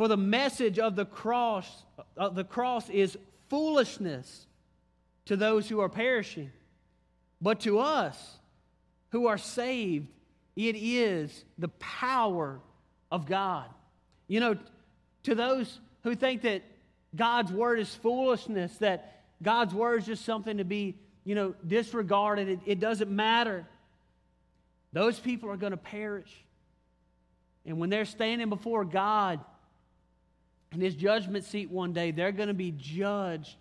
for 0.00 0.08
the 0.08 0.16
message 0.16 0.78
of 0.78 0.96
the 0.96 1.04
cross, 1.04 1.84
of 2.16 2.34
the 2.34 2.42
cross 2.42 2.88
is 2.88 3.18
foolishness 3.50 4.46
to 5.26 5.36
those 5.36 5.68
who 5.68 5.80
are 5.80 5.90
perishing. 5.90 6.50
But 7.38 7.60
to 7.60 7.78
us 7.80 8.38
who 9.10 9.26
are 9.26 9.36
saved, 9.36 10.08
it 10.56 10.74
is 10.74 11.44
the 11.58 11.68
power 11.68 12.60
of 13.12 13.26
God. 13.26 13.66
You 14.26 14.40
know, 14.40 14.58
to 15.24 15.34
those 15.34 15.80
who 16.02 16.14
think 16.14 16.40
that 16.42 16.62
God's 17.14 17.52
word 17.52 17.80
is 17.80 17.94
foolishness, 17.94 18.76
that 18.78 19.22
God's 19.42 19.74
word 19.74 20.00
is 20.00 20.06
just 20.06 20.24
something 20.24 20.58
to 20.58 20.64
be, 20.64 20.96
you 21.24 21.34
know, 21.34 21.54
disregarded, 21.66 22.48
it, 22.48 22.60
it 22.66 22.80
doesn't 22.80 23.10
matter. 23.10 23.66
Those 24.92 25.18
people 25.18 25.50
are 25.50 25.56
going 25.56 25.72
to 25.72 25.76
perish. 25.76 26.30
And 27.66 27.78
when 27.78 27.90
they're 27.90 28.04
standing 28.04 28.48
before 28.48 28.84
God, 28.84 29.40
in 30.72 30.80
his 30.80 30.94
judgment 30.94 31.44
seat 31.44 31.70
one 31.70 31.92
day, 31.92 32.10
they're 32.10 32.32
going 32.32 32.48
to 32.48 32.54
be 32.54 32.72
judged 32.76 33.56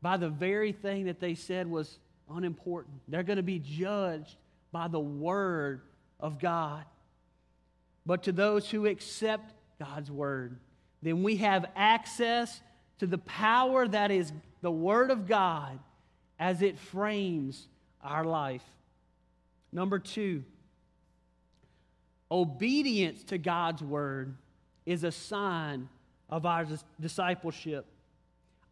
by 0.00 0.16
the 0.16 0.28
very 0.28 0.72
thing 0.72 1.06
that 1.06 1.20
they 1.20 1.34
said 1.34 1.68
was 1.68 1.98
unimportant. 2.30 3.00
They're 3.08 3.22
going 3.22 3.36
to 3.38 3.42
be 3.42 3.58
judged 3.58 4.36
by 4.72 4.88
the 4.88 5.00
word 5.00 5.82
of 6.20 6.38
God. 6.38 6.84
But 8.06 8.24
to 8.24 8.32
those 8.32 8.70
who 8.70 8.86
accept 8.86 9.52
God's 9.78 10.10
word, 10.10 10.58
then 11.02 11.22
we 11.22 11.36
have 11.36 11.66
access 11.76 12.60
to 12.98 13.06
the 13.06 13.18
power 13.18 13.88
that 13.88 14.10
is 14.10 14.32
the 14.60 14.70
word 14.70 15.10
of 15.10 15.26
God 15.26 15.78
as 16.38 16.62
it 16.62 16.78
frames 16.78 17.66
our 18.02 18.24
life. 18.24 18.64
Number 19.72 19.98
two, 19.98 20.44
obedience 22.30 23.24
to 23.24 23.38
God's 23.38 23.82
word 23.82 24.34
is 24.86 25.04
a 25.04 25.12
sign 25.12 25.88
of 26.28 26.46
our 26.46 26.66
discipleship. 27.00 27.86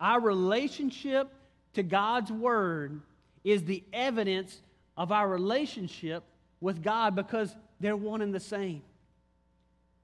Our 0.01 0.21
relationship 0.21 1.29
to 1.75 1.83
God's 1.83 2.31
Word 2.31 3.01
is 3.45 3.65
the 3.65 3.83
evidence 3.93 4.61
of 4.97 5.13
our 5.13 5.29
relationship 5.29 6.23
with 6.61 6.83
God 6.83 7.15
because 7.15 7.55
they're 7.81 7.97
one 7.97 8.23
and 8.23 8.35
the 8.35 8.41
same. 8.41 8.83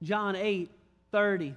John 0.03 0.35
8 0.35 0.69
30. 1.11 1.55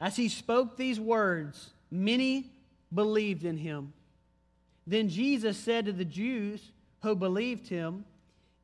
As 0.00 0.16
he 0.16 0.28
spoke 0.28 0.76
these 0.76 1.00
words, 1.00 1.70
many 1.90 2.50
believed 2.92 3.44
in 3.44 3.56
him. 3.56 3.92
Then 4.86 5.08
Jesus 5.08 5.56
said 5.56 5.86
to 5.86 5.92
the 5.92 6.04
Jews 6.04 6.72
who 7.02 7.14
believed 7.14 7.68
him, 7.68 8.04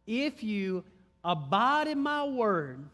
If 0.07 0.43
you 0.43 0.85
abide 1.24 1.89
in 1.89 1.99
my 1.99 2.24
word, 2.24 2.85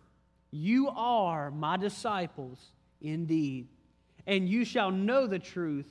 you 0.51 0.89
are 0.89 1.51
my 1.51 1.77
disciples 1.77 2.59
indeed, 3.01 3.69
and 4.27 4.49
you 4.49 4.65
shall 4.65 4.91
know 4.91 5.27
the 5.27 5.39
truth, 5.39 5.87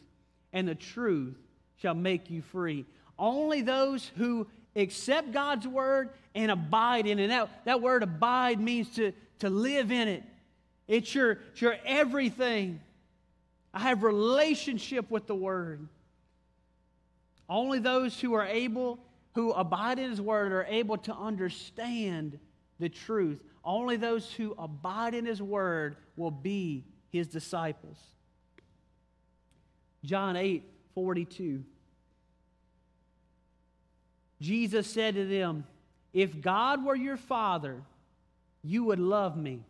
and 0.52 0.68
the 0.68 0.76
truth 0.76 1.38
shall 1.78 1.94
make 1.94 2.30
you 2.30 2.42
free. 2.42 2.86
Only 3.18 3.62
those 3.62 4.12
who 4.18 4.48
accept 4.76 5.32
God's 5.32 5.68
word 5.68 6.10
and 6.36 6.52
abide 6.52 7.08
in 7.08 7.20
it. 7.20 7.28
That, 7.28 7.66
that 7.66 7.82
word 7.82 8.04
abide 8.04 8.60
means 8.60 8.90
to, 8.96 9.14
to 9.40 9.50
live 9.50 9.92
in 9.92 10.08
it. 10.08 10.24
It's 10.90 11.14
your, 11.14 11.38
it's 11.52 11.62
your 11.62 11.78
everything. 11.86 12.82
I 13.74 13.80
have 13.82 14.02
relationship 14.02 15.10
with 15.12 15.28
the 15.28 15.36
word. 15.36 15.88
Only 17.48 17.78
those 17.78 18.20
who 18.20 18.34
are 18.34 18.46
able, 18.46 19.00
who 19.36 19.52
abide 19.52 20.00
in 20.00 20.10
his 20.10 20.20
word, 20.20 20.52
are 20.52 20.66
able 20.68 20.98
to 20.98 21.16
understand 21.16 22.40
the 22.80 22.90
truth. 22.90 23.40
Only 23.64 23.98
those 23.98 24.34
who 24.34 24.56
abide 24.58 25.14
in 25.14 25.26
his 25.26 25.42
word 25.42 25.96
will 26.18 26.32
be 26.32 26.86
his 27.12 27.28
disciples. 27.28 27.98
John 30.04 30.36
8 30.36 30.64
42. 30.96 31.64
Jesus 34.42 34.88
said 34.88 35.14
to 35.14 35.26
them, 35.26 35.66
If 36.14 36.42
God 36.42 36.84
were 36.84 36.96
your 36.96 37.18
father, 37.18 37.84
you 38.64 38.86
would 38.86 39.00
love 39.00 39.38
me, 39.38 39.62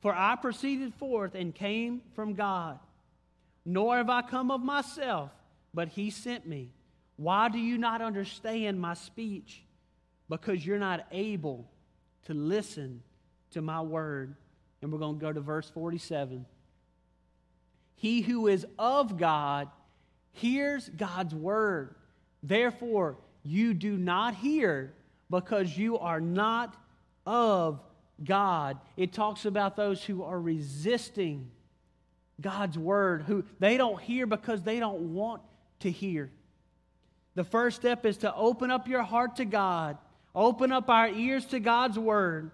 for 0.00 0.14
I 0.14 0.36
proceeded 0.36 0.94
forth 0.94 1.34
and 1.34 1.54
came 1.54 2.02
from 2.14 2.34
God. 2.34 2.78
Nor 3.64 3.96
have 3.96 4.10
I 4.10 4.22
come 4.22 4.50
of 4.50 4.62
myself, 4.62 5.30
but 5.74 5.88
he 5.88 6.10
sent 6.10 6.46
me. 6.46 6.72
Why 7.16 7.48
do 7.48 7.58
you 7.58 7.78
not 7.78 8.00
understand 8.00 8.80
my 8.80 8.94
speech? 8.94 9.62
Because 10.28 10.64
you're 10.64 10.78
not 10.78 11.06
able 11.10 11.68
to 12.26 12.34
listen 12.34 13.02
to 13.50 13.60
my 13.60 13.80
word. 13.80 14.36
And 14.80 14.92
we're 14.92 14.98
going 14.98 15.18
to 15.18 15.20
go 15.20 15.32
to 15.32 15.40
verse 15.40 15.68
47. 15.70 16.46
He 17.96 18.20
who 18.20 18.46
is 18.46 18.64
of 18.78 19.18
God 19.18 19.68
hears 20.30 20.88
God's 20.88 21.34
word. 21.34 21.96
Therefore, 22.42 23.16
you 23.42 23.74
do 23.74 23.96
not 23.96 24.36
hear 24.36 24.94
because 25.30 25.76
you 25.76 25.98
are 25.98 26.20
not 26.20 26.76
of 27.26 27.80
God. 28.24 28.78
It 28.96 29.12
talks 29.12 29.44
about 29.44 29.76
those 29.76 30.02
who 30.02 30.22
are 30.22 30.40
resisting 30.40 31.50
God's 32.40 32.78
word, 32.78 33.22
who 33.22 33.44
they 33.58 33.76
don't 33.76 34.00
hear 34.00 34.26
because 34.26 34.62
they 34.62 34.78
don't 34.78 35.14
want 35.14 35.42
to 35.80 35.90
hear. 35.90 36.30
The 37.34 37.44
first 37.44 37.76
step 37.76 38.04
is 38.04 38.18
to 38.18 38.34
open 38.34 38.70
up 38.70 38.88
your 38.88 39.02
heart 39.02 39.36
to 39.36 39.44
God, 39.44 39.98
open 40.34 40.72
up 40.72 40.88
our 40.88 41.08
ears 41.08 41.44
to 41.46 41.60
God's 41.60 41.98
word, 41.98 42.50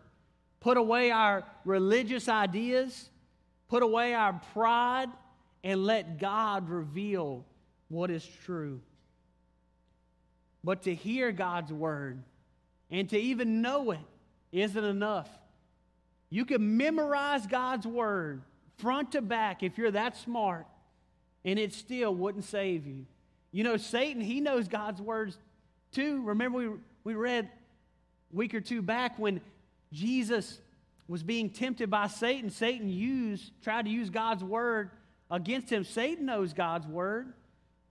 put 0.61 0.77
away 0.77 1.11
our 1.11 1.45
religious 1.65 2.29
ideas, 2.29 3.11
put 3.69 3.83
away 3.83 4.15
our 4.15 4.41
pride, 4.53 5.09
and 5.63 5.85
let 5.85 6.19
God 6.19 6.69
reveal 6.69 7.45
what 7.89 8.11
is 8.11 8.27
true. 8.45 8.81
But 10.63 10.83
to 10.83 10.95
hear 10.95 11.33
God's 11.33 11.73
word 11.73 12.23
and 12.91 13.09
to 13.11 13.19
even 13.19 13.63
know 13.63 13.91
it 13.91 14.01
isn't 14.53 14.85
enough. 14.85 15.29
You 16.31 16.45
can 16.45 16.77
memorize 16.77 17.47
God's 17.47 17.87
word 17.87 18.43
front 18.79 19.13
to 19.13 19.23
back 19.23 19.63
if 19.63 19.79
you're 19.79 19.91
that 19.93 20.17
smart, 20.17 20.67
and 21.45 21.59
it 21.59 21.73
still 21.73 22.15
wouldn't 22.15 22.45
save 22.45 22.87
you. 22.87 23.07
You 23.53 23.63
know, 23.65 23.77
Satan, 23.77 24.21
he 24.21 24.41
knows 24.41 24.67
God's 24.67 25.01
words 25.01 25.39
too. 25.93 26.23
Remember, 26.23 26.59
we, 26.59 26.69
we 27.05 27.15
read 27.15 27.45
a 28.33 28.37
week 28.37 28.53
or 28.55 28.61
two 28.61 28.83
back 28.83 29.19
when 29.19 29.41
Jesus 29.93 30.59
was 31.07 31.23
being 31.23 31.51
tempted 31.51 31.91
by 31.91 32.09
Satan. 32.09 32.51
Satan 32.51 32.89
used, 32.89 33.53
tried 33.63 33.85
to 33.85 33.91
use 33.91 34.11
God's 34.11 34.43
word 34.43 34.91
against 35.31 35.71
him. 35.71 35.85
Satan 35.85 36.27
knows 36.27 36.53
God's 36.53 36.87
word, 36.87 37.33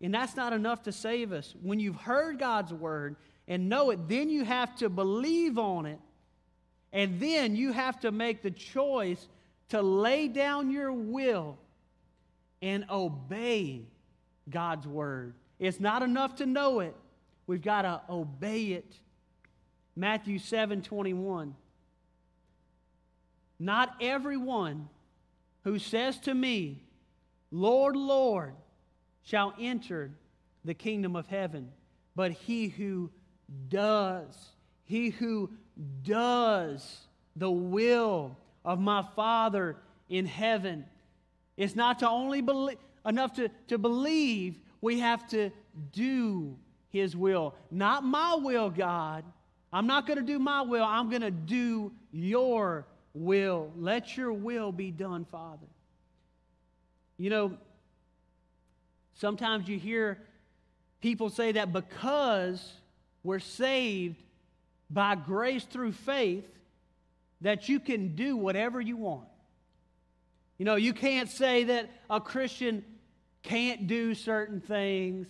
and 0.01 0.13
that's 0.13 0.35
not 0.35 0.51
enough 0.51 0.83
to 0.83 0.91
save 0.91 1.31
us. 1.31 1.55
When 1.61 1.79
you've 1.79 1.95
heard 1.95 2.39
God's 2.39 2.73
word 2.73 3.15
and 3.47 3.69
know 3.69 3.91
it, 3.91 4.09
then 4.09 4.29
you 4.29 4.43
have 4.43 4.75
to 4.77 4.89
believe 4.89 5.57
on 5.57 5.85
it, 5.85 5.99
and 6.93 7.19
then 7.19 7.55
you 7.55 7.71
have 7.71 7.99
to 8.01 8.11
make 8.11 8.43
the 8.43 8.51
choice 8.51 9.27
to 9.69 9.81
lay 9.81 10.27
down 10.27 10.69
your 10.69 10.93
will 10.93 11.57
and 12.61 12.85
obey 12.89 13.81
God's 14.49 14.87
word. 14.87 15.33
It's 15.59 15.79
not 15.79 16.03
enough 16.03 16.35
to 16.35 16.45
know 16.45 16.79
it, 16.79 16.95
we've 17.47 17.61
got 17.61 17.81
to 17.81 18.01
obey 18.09 18.67
it. 18.67 18.93
Matthew 19.95 20.39
7 20.39 20.81
21. 20.81 21.55
Not 23.59 23.95
everyone 24.01 24.89
who 25.63 25.79
says 25.79 26.17
to 26.19 26.33
me, 26.33 26.83
Lord, 27.51 27.95
Lord, 27.95 28.55
shall 29.23 29.53
enter 29.59 30.11
the 30.65 30.73
kingdom 30.73 31.15
of 31.15 31.27
heaven, 31.27 31.71
but 32.15 32.31
he 32.31 32.67
who 32.67 33.09
does, 33.69 34.49
he 34.83 35.09
who 35.09 35.51
does 36.03 37.07
the 37.35 37.51
will 37.51 38.37
of 38.63 38.79
my 38.79 39.03
Father 39.15 39.77
in 40.09 40.25
heaven. 40.25 40.85
It's 41.57 41.75
not 41.75 41.99
to 41.99 42.09
only 42.09 42.41
believe, 42.41 42.77
enough 43.05 43.33
to, 43.33 43.49
to 43.67 43.77
believe, 43.77 44.59
we 44.81 44.99
have 44.99 45.27
to 45.29 45.51
do 45.91 46.55
His 46.89 47.15
will. 47.15 47.55
Not 47.71 48.03
my 48.03 48.35
will, 48.35 48.69
God. 48.69 49.23
I'm 49.71 49.87
not 49.87 50.05
going 50.05 50.19
to 50.19 50.25
do 50.25 50.37
my 50.37 50.61
will, 50.61 50.83
I'm 50.83 51.09
going 51.09 51.21
to 51.21 51.31
do 51.31 51.91
your 52.11 52.85
will. 53.13 53.71
Let 53.75 54.15
your 54.15 54.31
will 54.33 54.71
be 54.71 54.91
done, 54.91 55.25
Father. 55.31 55.67
You 57.17 57.29
know, 57.29 57.57
sometimes 59.15 59.67
you 59.67 59.79
hear 59.79 60.19
people 61.01 61.29
say 61.29 61.53
that 61.53 61.73
because 61.73 62.73
we're 63.23 63.39
saved 63.39 64.21
by 64.93 65.15
grace 65.15 65.63
through 65.63 65.93
faith, 65.93 66.47
that 67.41 67.67
you 67.67 67.79
can 67.79 68.15
do 68.15 68.37
whatever 68.37 68.79
you 68.79 68.95
want. 68.95 69.27
You 70.57 70.65
know, 70.65 70.75
you 70.75 70.93
can't 70.93 71.29
say 71.29 71.65
that 71.65 71.89
a 72.09 72.21
Christian 72.21 72.85
can't 73.41 73.87
do 73.87 74.13
certain 74.13 74.61
things 74.61 75.27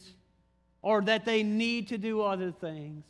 or 0.82 1.02
that 1.02 1.26
they 1.26 1.44
need 1.44 1.88
to 1.88 1.98
do 1.98 2.22
other 2.22 2.52
things. 2.52 3.06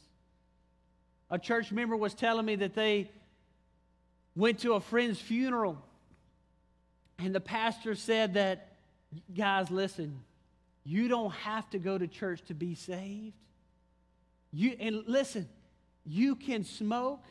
A 1.29 1.39
church 1.39 1.71
member 1.71 1.97
was 1.97 2.13
telling 2.13 2.45
me 2.45 2.55
that 2.57 2.75
they 2.75 3.09
went 4.35 4.59
to 4.59 4.73
a 4.73 4.79
friend's 4.79 5.19
funeral 5.19 5.83
and 7.19 7.33
the 7.33 7.41
pastor 7.41 7.95
said 7.95 8.33
that, 8.35 8.73
guys, 9.35 9.69
listen, 9.71 10.19
you 10.83 11.07
don't 11.07 11.31
have 11.31 11.69
to 11.71 11.79
go 11.79 11.97
to 11.97 12.07
church 12.07 12.41
to 12.47 12.53
be 12.53 12.75
saved. 12.75 13.35
You, 14.51 14.75
and 14.79 15.03
listen, 15.07 15.47
you 16.05 16.35
can 16.35 16.63
smoke, 16.63 17.23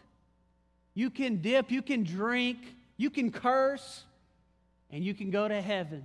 you 0.95 1.11
can 1.11 1.41
dip, 1.41 1.71
you 1.71 1.83
can 1.83 2.05
drink, 2.05 2.59
you 2.97 3.11
can 3.11 3.31
curse, 3.31 4.05
and 4.91 5.05
you 5.05 5.15
can 5.15 5.31
go 5.31 5.49
to 5.49 5.61
heaven. 5.61 6.05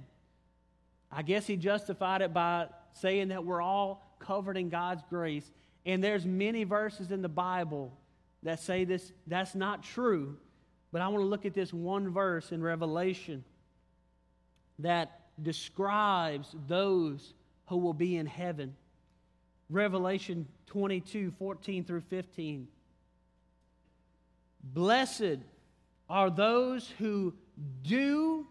I 1.11 1.21
guess 1.21 1.47
he 1.47 1.55
justified 1.57 2.21
it 2.21 2.33
by 2.33 2.67
saying 2.93 3.29
that 3.29 3.45
we're 3.45 3.61
all 3.61 4.15
covered 4.19 4.57
in 4.57 4.69
God's 4.69 5.03
grace. 5.09 5.49
And 5.85 6.03
there's 6.03 6.25
many 6.25 6.63
verses 6.63 7.11
in 7.11 7.21
the 7.21 7.29
Bible 7.29 7.93
that 8.43 8.59
say 8.59 8.83
this 8.83 9.11
that's 9.25 9.55
not 9.55 9.83
true. 9.83 10.37
But 10.91 11.01
I 11.01 11.07
want 11.09 11.21
to 11.23 11.27
look 11.27 11.45
at 11.45 11.53
this 11.53 11.73
one 11.73 12.09
verse 12.09 12.51
in 12.51 12.61
Revelation 12.61 13.43
that 14.79 15.21
describes 15.41 16.55
those 16.67 17.33
who 17.67 17.77
will 17.77 17.93
be 17.93 18.15
in 18.15 18.25
heaven. 18.25 18.75
Revelation 19.69 20.47
22, 20.67 21.31
14 21.37 21.83
through 21.83 22.01
15. 22.01 22.67
Blessed 24.63 25.39
are 26.09 26.29
those 26.29 26.89
who 26.97 27.33
do 27.83 28.47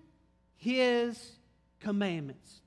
his 0.57 1.33
commandments, 1.81 2.61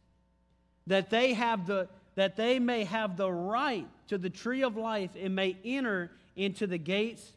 that 0.88 1.10
they 1.10 1.34
have 1.34 1.68
the 1.68 1.90
that 2.16 2.36
they 2.36 2.60
may 2.60 2.84
have 2.84 3.16
the 3.16 3.32
right 3.32 3.88
to 4.10 4.18
the 4.18 4.30
tree 4.30 4.64
of 4.64 4.76
life 4.76 5.12
and 5.18 5.34
may 5.36 5.56
enter 5.64 6.12
into 6.36 6.68
the 6.68 6.78
gates 6.78 7.32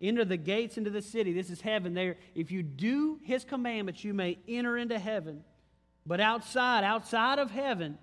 enter 0.00 0.24
the 0.24 0.36
gates 0.36 0.78
into 0.78 0.88
the 0.88 1.02
city. 1.02 1.32
This 1.32 1.50
is 1.50 1.60
heaven 1.60 1.94
there. 1.94 2.16
If 2.34 2.50
you 2.50 2.62
do 2.62 3.18
his 3.22 3.44
commandments 3.44 4.04
you 4.04 4.14
may 4.14 4.38
enter 4.48 4.76
into 4.76 4.98
heaven. 4.98 5.42
But 6.06 6.20
outside 6.20 6.84
outside 6.84 7.38
of 7.38 7.50
heaven 7.50 7.98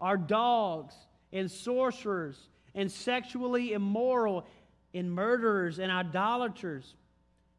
are 0.00 0.16
dogs 0.16 0.94
and 1.32 1.50
sorcerers 1.50 2.38
and 2.74 2.90
sexually 2.90 3.72
immoral 3.72 4.46
and 4.94 5.12
murderers 5.12 5.78
and 5.78 5.90
idolaters 5.90 6.94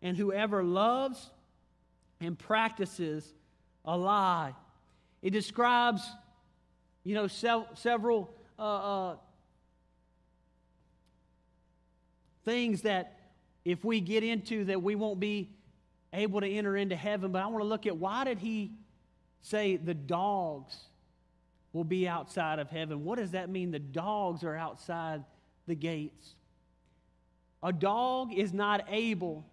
and 0.02 0.18
whoever 0.18 0.64
loves 0.64 1.30
and 2.22 2.38
practices 2.38 3.34
a 3.86 3.98
lie. 3.98 4.54
It 5.22 5.32
describes, 5.32 6.08
you 7.04 7.16
know, 7.16 7.28
several 7.28 8.34
uh, 8.58 8.62
uh, 8.62 9.16
things 12.46 12.82
that 12.82 13.20
if 13.66 13.84
we 13.84 14.00
get 14.02 14.24
into 14.24 14.66
that 14.66 14.82
we 14.82 14.96
won't 14.96 15.20
be 15.20 15.50
able 16.14 16.42
to 16.42 16.50
enter 16.50 16.76
into 16.76 16.96
heaven. 16.96 17.32
But 17.32 17.44
I 17.44 17.48
want 17.48 17.64
to 17.64 17.68
look 17.68 17.86
at 17.86 17.98
why 17.98 18.24
did 18.24 18.40
he 18.40 18.72
say 19.42 19.78
the 19.78 19.94
dogs 19.94 20.76
will 21.74 21.84
be 21.84 22.08
outside 22.08 22.60
of 22.60 22.70
heaven? 22.70 23.04
What 23.04 23.20
does 23.20 23.32
that 23.32 23.50
mean? 23.50 23.72
The 23.72 23.80
dogs 23.80 24.44
are 24.44 24.56
outside 24.56 25.24
the 25.68 25.76
gates. 25.76 26.36
A 27.62 27.72
dog 27.72 28.34
is 28.34 28.54
not 28.54 28.86
able 28.90 29.46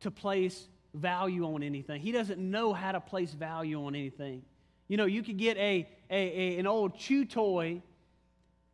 to 0.00 0.10
place 0.10 0.68
value 0.94 1.44
on 1.44 1.62
anything. 1.62 2.00
He 2.00 2.12
doesn't 2.12 2.38
know 2.38 2.72
how 2.72 2.92
to 2.92 3.00
place 3.00 3.32
value 3.32 3.84
on 3.84 3.94
anything. 3.94 4.42
You 4.86 4.96
know, 4.96 5.06
you 5.06 5.22
could 5.22 5.36
get 5.36 5.56
a, 5.56 5.88
a, 6.10 6.16
a, 6.16 6.58
an 6.58 6.66
old 6.66 6.98
chew 6.98 7.24
toy, 7.24 7.82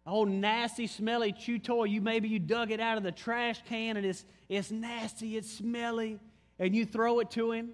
old 0.06 0.28
nasty, 0.28 0.86
smelly 0.86 1.32
chew 1.32 1.58
toy. 1.58 1.84
You 1.84 2.00
maybe 2.00 2.28
you 2.28 2.38
dug 2.38 2.70
it 2.70 2.80
out 2.80 2.98
of 2.98 3.02
the 3.02 3.12
trash 3.12 3.60
can 3.68 3.96
and 3.96 4.06
it's 4.06 4.24
it's 4.48 4.70
nasty, 4.70 5.36
it's 5.36 5.50
smelly, 5.50 6.18
and 6.58 6.74
you 6.74 6.84
throw 6.84 7.20
it 7.20 7.30
to 7.32 7.52
him, 7.52 7.70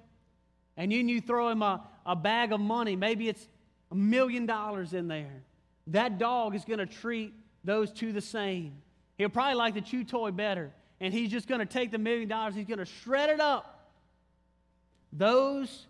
and 0.76 0.92
then 0.92 1.08
you 1.08 1.20
throw 1.20 1.48
him 1.48 1.62
a, 1.62 1.84
a 2.06 2.14
bag 2.14 2.52
of 2.52 2.60
money. 2.60 2.94
Maybe 2.94 3.28
it's 3.28 3.48
a 3.90 3.94
million 3.94 4.46
dollars 4.46 4.94
in 4.94 5.08
there. 5.08 5.42
That 5.88 6.18
dog 6.18 6.54
is 6.54 6.64
going 6.64 6.78
to 6.78 6.86
treat 6.86 7.34
those 7.64 7.90
two 7.90 8.12
the 8.12 8.20
same. 8.20 8.74
He'll 9.18 9.28
probably 9.28 9.54
like 9.54 9.74
the 9.74 9.80
chew 9.80 10.04
toy 10.04 10.30
better, 10.30 10.72
and 11.00 11.12
he's 11.12 11.30
just 11.30 11.48
going 11.48 11.60
to 11.60 11.66
take 11.66 11.90
the 11.90 11.98
million 11.98 12.28
dollars, 12.28 12.54
he's 12.54 12.66
going 12.66 12.78
to 12.78 12.84
shred 12.84 13.30
it 13.30 13.40
up 13.40 13.80
those 15.12 15.86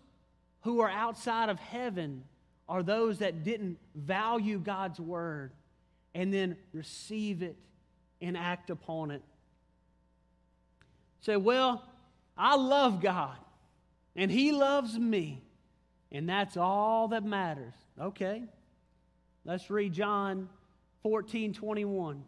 who 0.61 0.79
are 0.81 0.89
outside 0.89 1.49
of 1.49 1.59
heaven 1.59 2.23
are 2.67 2.83
those 2.83 3.19
that 3.19 3.43
didn't 3.43 3.77
value 3.95 4.59
God's 4.59 4.99
word 4.99 5.51
and 6.13 6.33
then 6.33 6.57
receive 6.73 7.41
it 7.41 7.57
and 8.21 8.37
act 8.37 8.69
upon 8.69 9.11
it. 9.11 9.21
Say, 11.21 11.37
well, 11.37 11.83
I 12.37 12.55
love 12.55 13.01
God 13.01 13.37
and 14.15 14.31
He 14.31 14.51
loves 14.51 14.97
me, 14.97 15.41
and 16.11 16.27
that's 16.27 16.57
all 16.57 17.09
that 17.09 17.23
matters. 17.23 17.73
Okay, 17.99 18.43
let's 19.45 19.69
read 19.69 19.93
John 19.93 20.49
14 21.03 21.53
21. 21.53 22.23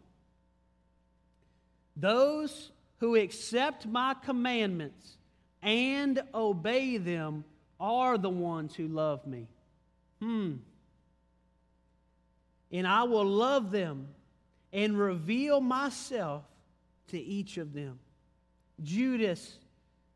Those 1.96 2.70
who 2.98 3.16
accept 3.16 3.86
my 3.86 4.14
commandments 4.24 5.16
and 5.62 6.22
obey 6.34 6.96
them 6.98 7.44
are 7.80 8.18
the 8.18 8.30
ones 8.30 8.74
who 8.74 8.88
love 8.88 9.26
me. 9.26 9.46
Hmm. 10.20 10.54
And 12.72 12.86
I 12.86 13.04
will 13.04 13.26
love 13.26 13.70
them 13.70 14.08
and 14.72 14.98
reveal 14.98 15.60
myself 15.60 16.42
to 17.08 17.18
each 17.18 17.56
of 17.58 17.72
them. 17.72 17.98
Judas, 18.82 19.58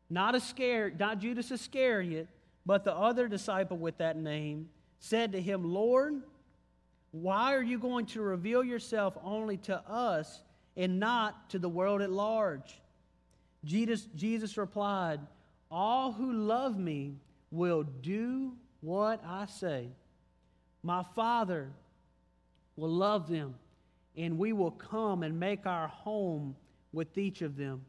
not 0.09 0.35
Iscariot, 0.35 0.99
not 0.99 1.19
Judas 1.19 1.51
Iscariot, 1.51 2.27
but 2.65 2.83
the 2.83 2.93
other 2.93 3.27
disciple 3.27 3.77
with 3.77 3.97
that 3.99 4.17
name, 4.17 4.69
said 4.99 5.31
to 5.31 5.41
him, 5.41 5.73
Lord, 5.73 6.21
why 7.11 7.55
are 7.55 7.63
you 7.63 7.79
going 7.79 8.05
to 8.07 8.21
reveal 8.21 8.63
yourself 8.63 9.17
only 9.23 9.57
to 9.57 9.77
us 9.89 10.43
and 10.77 10.99
not 10.99 11.49
to 11.51 11.59
the 11.59 11.69
world 11.69 12.01
at 12.01 12.11
large? 12.11 12.79
Jesus, 13.65 14.07
Jesus 14.15 14.57
replied, 14.57 15.19
All 15.71 16.11
who 16.11 16.31
love 16.31 16.77
me 16.77 17.15
will 17.51 17.83
do 17.83 18.53
what 18.81 19.21
I 19.25 19.45
say. 19.47 19.89
My 20.83 21.03
Father 21.15 21.71
will 22.75 22.89
love 22.89 23.27
them, 23.27 23.55
and 24.15 24.37
we 24.37 24.53
will 24.53 24.71
come 24.71 25.23
and 25.23 25.39
make 25.39 25.65
our 25.65 25.87
home 25.87 26.55
with 26.93 27.17
each 27.17 27.41
of 27.41 27.57
them. 27.57 27.83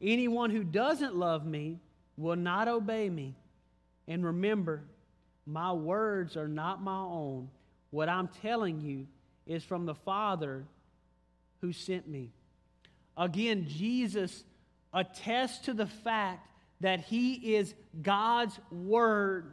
Anyone 0.00 0.50
who 0.50 0.64
doesn't 0.64 1.16
love 1.16 1.46
me 1.46 1.78
will 2.16 2.36
not 2.36 2.68
obey 2.68 3.08
me. 3.08 3.34
And 4.08 4.24
remember, 4.24 4.84
my 5.46 5.72
words 5.72 6.36
are 6.36 6.48
not 6.48 6.82
my 6.82 6.98
own. 6.98 7.48
What 7.90 8.08
I'm 8.08 8.28
telling 8.42 8.80
you 8.80 9.06
is 9.46 9.62
from 9.62 9.86
the 9.86 9.94
Father 9.94 10.64
who 11.60 11.72
sent 11.72 12.08
me. 12.08 12.30
Again, 13.16 13.66
Jesus 13.68 14.44
attests 14.92 15.64
to 15.66 15.74
the 15.74 15.86
fact 15.86 16.48
that 16.80 17.00
he 17.00 17.54
is 17.54 17.74
God's 18.02 18.58
word, 18.70 19.52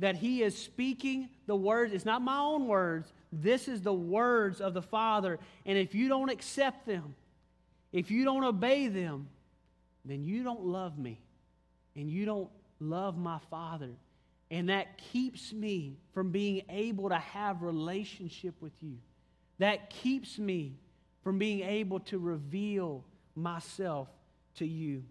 that 0.00 0.16
he 0.16 0.42
is 0.42 0.56
speaking 0.56 1.28
the 1.46 1.56
words. 1.56 1.92
It's 1.92 2.04
not 2.04 2.20
my 2.20 2.38
own 2.38 2.66
words. 2.66 3.12
This 3.32 3.68
is 3.68 3.80
the 3.80 3.92
words 3.92 4.60
of 4.60 4.74
the 4.74 4.82
Father. 4.82 5.38
And 5.64 5.78
if 5.78 5.94
you 5.94 6.08
don't 6.08 6.28
accept 6.28 6.86
them, 6.86 7.14
if 7.92 8.10
you 8.10 8.24
don't 8.24 8.44
obey 8.44 8.88
them, 8.88 9.28
then 10.04 10.24
you 10.24 10.42
don't 10.42 10.64
love 10.64 10.98
me 10.98 11.20
and 11.96 12.10
you 12.10 12.24
don't 12.24 12.50
love 12.80 13.16
my 13.16 13.38
Father. 13.50 13.90
And 14.50 14.70
that 14.70 14.98
keeps 14.98 15.52
me 15.52 15.98
from 16.14 16.30
being 16.30 16.62
able 16.70 17.10
to 17.10 17.18
have 17.18 17.62
relationship 17.62 18.54
with 18.60 18.72
you. 18.82 18.96
That 19.58 19.90
keeps 19.90 20.38
me 20.38 20.76
from 21.22 21.38
being 21.38 21.60
able 21.60 22.00
to 22.00 22.18
reveal 22.18 23.04
myself 23.34 24.08
to 24.56 24.66
you. 24.66 25.04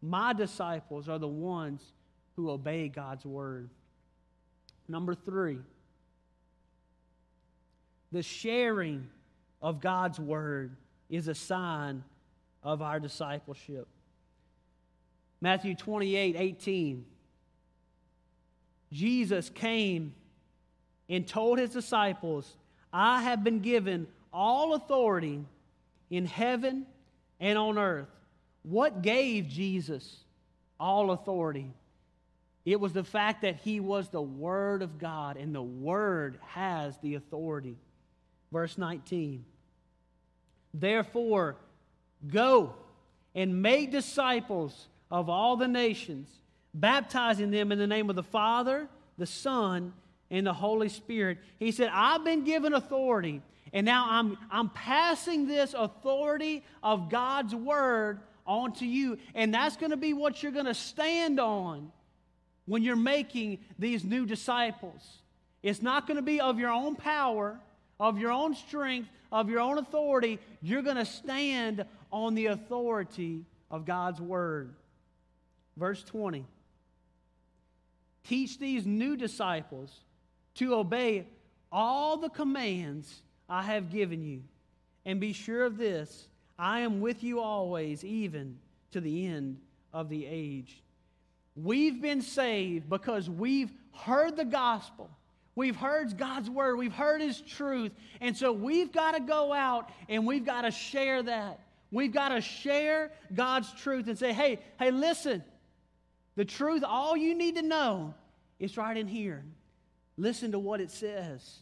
My 0.00 0.32
disciples 0.32 1.08
are 1.08 1.18
the 1.18 1.26
ones 1.26 1.82
who 2.36 2.50
obey 2.50 2.88
God's 2.88 3.24
word. 3.24 3.70
Number 4.86 5.14
three, 5.14 5.58
the 8.12 8.22
sharing 8.22 9.08
of 9.60 9.80
God's 9.80 10.20
word 10.20 10.76
is 11.10 11.28
a 11.28 11.34
sign 11.34 12.04
of 12.62 12.80
our 12.80 13.00
discipleship. 13.00 13.88
Matthew 15.40 15.74
28 15.74 16.36
18. 16.36 17.04
Jesus 18.92 19.50
came 19.50 20.14
and 21.08 21.26
told 21.26 21.58
his 21.58 21.70
disciples, 21.70 22.56
I 22.92 23.22
have 23.22 23.44
been 23.44 23.60
given 23.60 24.06
all 24.32 24.74
authority 24.74 25.44
in 26.10 26.26
heaven 26.26 26.86
and 27.40 27.58
on 27.58 27.78
earth. 27.78 28.08
What 28.62 29.02
gave 29.02 29.48
Jesus 29.48 30.16
all 30.78 31.10
authority? 31.10 31.72
It 32.64 32.80
was 32.80 32.92
the 32.92 33.04
fact 33.04 33.42
that 33.42 33.56
he 33.56 33.80
was 33.80 34.08
the 34.08 34.20
Word 34.20 34.82
of 34.82 34.98
God, 34.98 35.36
and 35.36 35.54
the 35.54 35.62
Word 35.62 36.38
has 36.48 36.98
the 36.98 37.14
authority. 37.14 37.76
Verse 38.52 38.76
19. 38.76 39.44
Therefore, 40.74 41.56
go 42.26 42.74
and 43.34 43.62
make 43.62 43.90
disciples 43.90 44.88
of 45.10 45.30
all 45.30 45.56
the 45.56 45.68
nations 45.68 46.28
baptizing 46.74 47.50
them 47.50 47.72
in 47.72 47.78
the 47.78 47.86
name 47.86 48.10
of 48.10 48.16
the 48.16 48.22
Father, 48.22 48.88
the 49.16 49.26
Son, 49.26 49.92
and 50.30 50.46
the 50.46 50.52
Holy 50.52 50.88
Spirit. 50.88 51.38
He 51.58 51.72
said, 51.72 51.90
I've 51.92 52.24
been 52.24 52.44
given 52.44 52.74
authority, 52.74 53.42
and 53.72 53.84
now 53.84 54.06
I'm, 54.08 54.38
I'm 54.50 54.68
passing 54.70 55.46
this 55.46 55.74
authority 55.74 56.64
of 56.82 57.10
God's 57.10 57.54
Word 57.54 58.20
onto 58.46 58.84
you. 58.84 59.18
And 59.34 59.52
that's 59.52 59.76
going 59.76 59.90
to 59.90 59.96
be 59.96 60.14
what 60.14 60.42
you're 60.42 60.52
going 60.52 60.66
to 60.66 60.74
stand 60.74 61.38
on 61.38 61.92
when 62.66 62.82
you're 62.82 62.96
making 62.96 63.58
these 63.78 64.04
new 64.04 64.26
disciples. 64.26 65.18
It's 65.62 65.82
not 65.82 66.06
going 66.06 66.16
to 66.16 66.22
be 66.22 66.40
of 66.40 66.58
your 66.58 66.70
own 66.70 66.96
power, 66.96 67.58
of 68.00 68.18
your 68.18 68.30
own 68.30 68.54
strength, 68.54 69.08
of 69.30 69.50
your 69.50 69.60
own 69.60 69.78
authority. 69.78 70.38
You're 70.62 70.82
going 70.82 70.96
to 70.96 71.04
stand 71.04 71.84
on 72.12 72.34
the 72.34 72.46
authority 72.46 73.44
of 73.70 73.84
God's 73.84 74.20
Word. 74.20 74.74
Verse 75.76 76.02
20. 76.04 76.44
Teach 78.28 78.58
these 78.58 78.84
new 78.84 79.16
disciples 79.16 80.04
to 80.56 80.74
obey 80.74 81.26
all 81.72 82.18
the 82.18 82.28
commands 82.28 83.22
I 83.48 83.62
have 83.62 83.90
given 83.90 84.22
you. 84.22 84.42
And 85.06 85.18
be 85.18 85.32
sure 85.32 85.64
of 85.64 85.78
this 85.78 86.28
I 86.58 86.80
am 86.80 87.00
with 87.00 87.24
you 87.24 87.40
always, 87.40 88.04
even 88.04 88.58
to 88.90 89.00
the 89.00 89.26
end 89.26 89.58
of 89.94 90.10
the 90.10 90.26
age. 90.26 90.82
We've 91.56 92.02
been 92.02 92.20
saved 92.20 92.90
because 92.90 93.30
we've 93.30 93.72
heard 93.92 94.36
the 94.36 94.44
gospel. 94.44 95.08
We've 95.54 95.76
heard 95.76 96.18
God's 96.18 96.50
word. 96.50 96.76
We've 96.76 96.92
heard 96.92 97.22
His 97.22 97.40
truth. 97.40 97.92
And 98.20 98.36
so 98.36 98.52
we've 98.52 98.92
got 98.92 99.12
to 99.12 99.20
go 99.20 99.54
out 99.54 99.90
and 100.08 100.26
we've 100.26 100.44
got 100.44 100.62
to 100.62 100.70
share 100.70 101.22
that. 101.22 101.60
We've 101.90 102.12
got 102.12 102.28
to 102.28 102.42
share 102.42 103.10
God's 103.34 103.72
truth 103.72 104.06
and 104.06 104.18
say, 104.18 104.34
hey, 104.34 104.58
hey, 104.78 104.90
listen, 104.90 105.42
the 106.38 106.44
truth, 106.44 106.84
all 106.86 107.16
you 107.16 107.34
need 107.34 107.56
to 107.56 107.62
know 107.62 108.14
is 108.60 108.76
right 108.76 108.96
in 108.96 109.08
here. 109.08 109.44
Listen 110.16 110.52
to 110.52 110.58
what 110.60 110.80
it 110.80 110.92
says. 110.92 111.58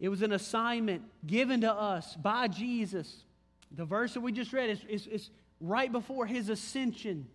It 0.00 0.08
was 0.08 0.20
an 0.20 0.32
assignment 0.32 1.02
given 1.24 1.60
to 1.60 1.72
us 1.72 2.16
by 2.16 2.48
Jesus. 2.48 3.22
The 3.70 3.84
verse 3.84 4.14
that 4.14 4.20
we 4.20 4.32
just 4.32 4.52
read 4.52 4.68
is, 4.68 4.80
is, 4.88 5.06
is 5.06 5.30
right 5.60 5.92
before 5.92 6.26
his 6.26 6.48
ascension. 6.48 7.28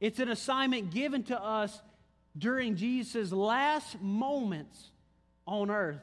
It's 0.00 0.18
an 0.20 0.30
assignment 0.30 0.90
given 0.90 1.24
to 1.24 1.38
us 1.38 1.82
during 2.38 2.76
Jesus' 2.76 3.30
last 3.30 4.00
moments 4.00 4.90
on 5.46 5.70
earth. 5.70 6.00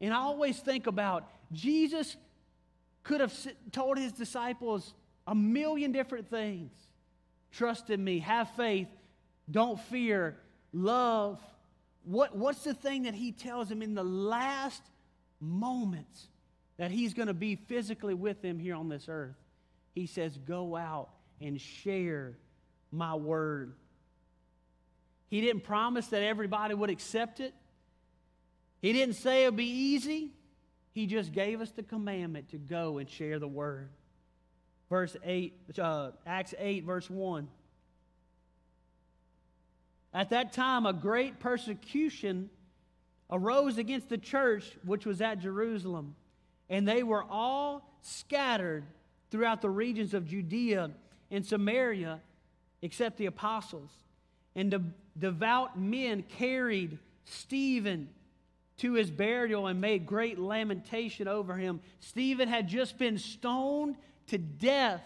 And 0.00 0.14
I 0.14 0.18
always 0.18 0.60
think 0.60 0.86
about 0.86 1.28
Jesus 1.52 2.16
could 3.02 3.20
have 3.20 3.34
told 3.72 3.98
his 3.98 4.12
disciples 4.12 4.94
a 5.26 5.34
million 5.34 5.90
different 5.90 6.30
things. 6.30 6.70
Trust 7.52 7.90
in 7.90 8.02
me, 8.02 8.18
have 8.20 8.50
faith, 8.50 8.88
don't 9.50 9.80
fear, 9.80 10.36
love. 10.72 11.40
What, 12.04 12.36
what's 12.36 12.64
the 12.64 12.74
thing 12.74 13.04
that 13.04 13.14
he 13.14 13.32
tells 13.32 13.68
them 13.68 13.82
in 13.82 13.94
the 13.94 14.04
last 14.04 14.82
moments 15.40 16.28
that 16.76 16.90
he's 16.90 17.14
going 17.14 17.28
to 17.28 17.34
be 17.34 17.56
physically 17.56 18.14
with 18.14 18.42
them 18.42 18.58
here 18.58 18.74
on 18.74 18.88
this 18.88 19.06
earth? 19.08 19.36
He 19.94 20.06
says, 20.06 20.36
Go 20.36 20.76
out 20.76 21.08
and 21.40 21.60
share 21.60 22.36
my 22.92 23.14
word. 23.14 23.74
He 25.28 25.40
didn't 25.40 25.64
promise 25.64 26.06
that 26.08 26.22
everybody 26.22 26.74
would 26.74 26.90
accept 26.90 27.40
it. 27.40 27.54
He 28.80 28.92
didn't 28.92 29.16
say 29.16 29.44
it 29.44 29.48
would 29.48 29.56
be 29.56 29.64
easy. 29.64 30.30
He 30.92 31.06
just 31.06 31.32
gave 31.32 31.60
us 31.60 31.70
the 31.70 31.82
commandment 31.82 32.50
to 32.50 32.58
go 32.58 32.98
and 32.98 33.08
share 33.08 33.38
the 33.38 33.48
word 33.48 33.90
verse 34.88 35.16
8, 35.24 35.54
uh, 35.78 36.10
Acts 36.26 36.54
8, 36.58 36.84
verse 36.84 37.08
1. 37.10 37.48
At 40.14 40.30
that 40.30 40.52
time, 40.52 40.86
a 40.86 40.92
great 40.92 41.38
persecution 41.38 42.50
arose 43.30 43.78
against 43.78 44.08
the 44.08 44.18
church 44.18 44.76
which 44.84 45.04
was 45.04 45.20
at 45.20 45.40
Jerusalem, 45.40 46.16
and 46.70 46.88
they 46.88 47.02
were 47.02 47.24
all 47.28 47.98
scattered 48.00 48.84
throughout 49.30 49.60
the 49.60 49.70
regions 49.70 50.14
of 50.14 50.26
Judea 50.26 50.90
and 51.30 51.44
Samaria, 51.44 52.20
except 52.80 53.18
the 53.18 53.26
apostles. 53.26 53.90
And 54.54 54.70
de- 54.70 54.82
devout 55.18 55.78
men 55.78 56.22
carried 56.22 56.98
Stephen 57.24 58.08
to 58.78 58.94
his 58.94 59.10
burial 59.10 59.66
and 59.66 59.80
made 59.80 60.06
great 60.06 60.38
lamentation 60.38 61.28
over 61.28 61.56
him. 61.56 61.80
Stephen 62.00 62.48
had 62.48 62.68
just 62.68 62.96
been 62.96 63.18
stoned 63.18 63.96
to 64.28 64.38
death 64.38 65.02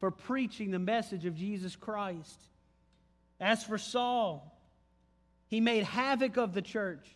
for 0.00 0.10
preaching 0.10 0.70
the 0.70 0.78
message 0.78 1.26
of 1.26 1.34
Jesus 1.34 1.76
Christ. 1.76 2.40
As 3.40 3.62
for 3.62 3.78
Saul, 3.78 4.56
he 5.48 5.60
made 5.60 5.84
havoc 5.84 6.36
of 6.36 6.54
the 6.54 6.62
church, 6.62 7.06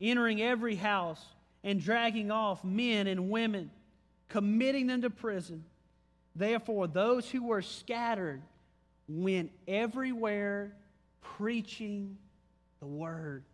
entering 0.00 0.40
every 0.40 0.74
house 0.74 1.24
and 1.64 1.80
dragging 1.80 2.30
off 2.30 2.64
men 2.64 3.06
and 3.06 3.30
women, 3.30 3.70
committing 4.28 4.86
them 4.86 5.02
to 5.02 5.10
prison. 5.10 5.64
Therefore, 6.34 6.86
those 6.86 7.28
who 7.28 7.44
were 7.44 7.62
scattered 7.62 8.42
went 9.08 9.52
everywhere 9.68 10.74
preaching 11.20 12.16
the 12.80 12.86
word. 12.86 13.44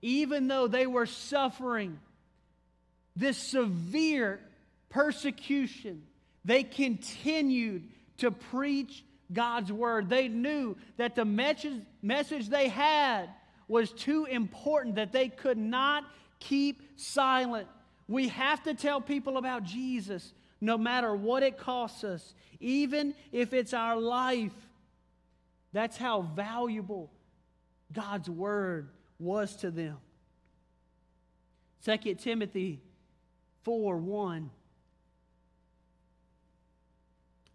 Even 0.00 0.48
though 0.48 0.66
they 0.66 0.86
were 0.86 1.06
suffering 1.06 1.98
this 3.14 3.36
severe 3.36 4.40
persecution, 4.88 6.02
they 6.44 6.62
continued 6.64 7.88
to 8.18 8.30
preach 8.30 9.04
God's 9.32 9.72
word. 9.72 10.08
They 10.08 10.28
knew 10.28 10.76
that 10.96 11.14
the 11.14 11.24
message, 11.24 11.82
message 12.02 12.48
they 12.48 12.68
had 12.68 13.28
was 13.68 13.92
too 13.92 14.26
important 14.26 14.96
that 14.96 15.12
they 15.12 15.28
could 15.28 15.58
not 15.58 16.04
keep 16.40 16.82
silent. 16.96 17.68
We 18.08 18.28
have 18.28 18.62
to 18.64 18.74
tell 18.74 19.00
people 19.00 19.38
about 19.38 19.64
Jesus 19.64 20.32
no 20.60 20.76
matter 20.76 21.14
what 21.14 21.42
it 21.42 21.58
costs 21.58 22.04
us, 22.04 22.34
even 22.60 23.14
if 23.32 23.52
it's 23.52 23.74
our 23.74 23.96
life. 23.96 24.52
That's 25.72 25.96
how 25.96 26.22
valuable 26.22 27.10
God's 27.92 28.28
word 28.28 28.90
was 29.18 29.56
to 29.56 29.70
them. 29.70 29.96
2 31.84 32.14
Timothy 32.14 32.80
4 33.62 33.96
1. 33.96 34.50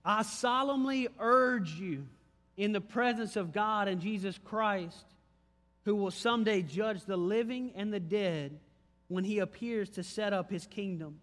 I 0.07 0.21
solemnly 0.21 1.09
urge 1.19 1.73
you 1.73 2.07
in 2.55 2.71
the 2.71 2.79
presence 2.79 3.35
of 3.35 3.51
God 3.51 3.89
and 3.89 3.99
Jesus 3.99 4.39
Christ, 4.45 5.05
who 5.83 5.95
will 5.95 6.11
someday 6.11 6.61
judge 6.61 7.03
the 7.03 7.17
living 7.17 7.73
and 7.75 7.93
the 7.93 7.99
dead 7.99 8.57
when 9.09 9.25
he 9.25 9.39
appears 9.39 9.89
to 9.91 10.03
set 10.03 10.31
up 10.31 10.49
his 10.49 10.65
kingdom. 10.65 11.19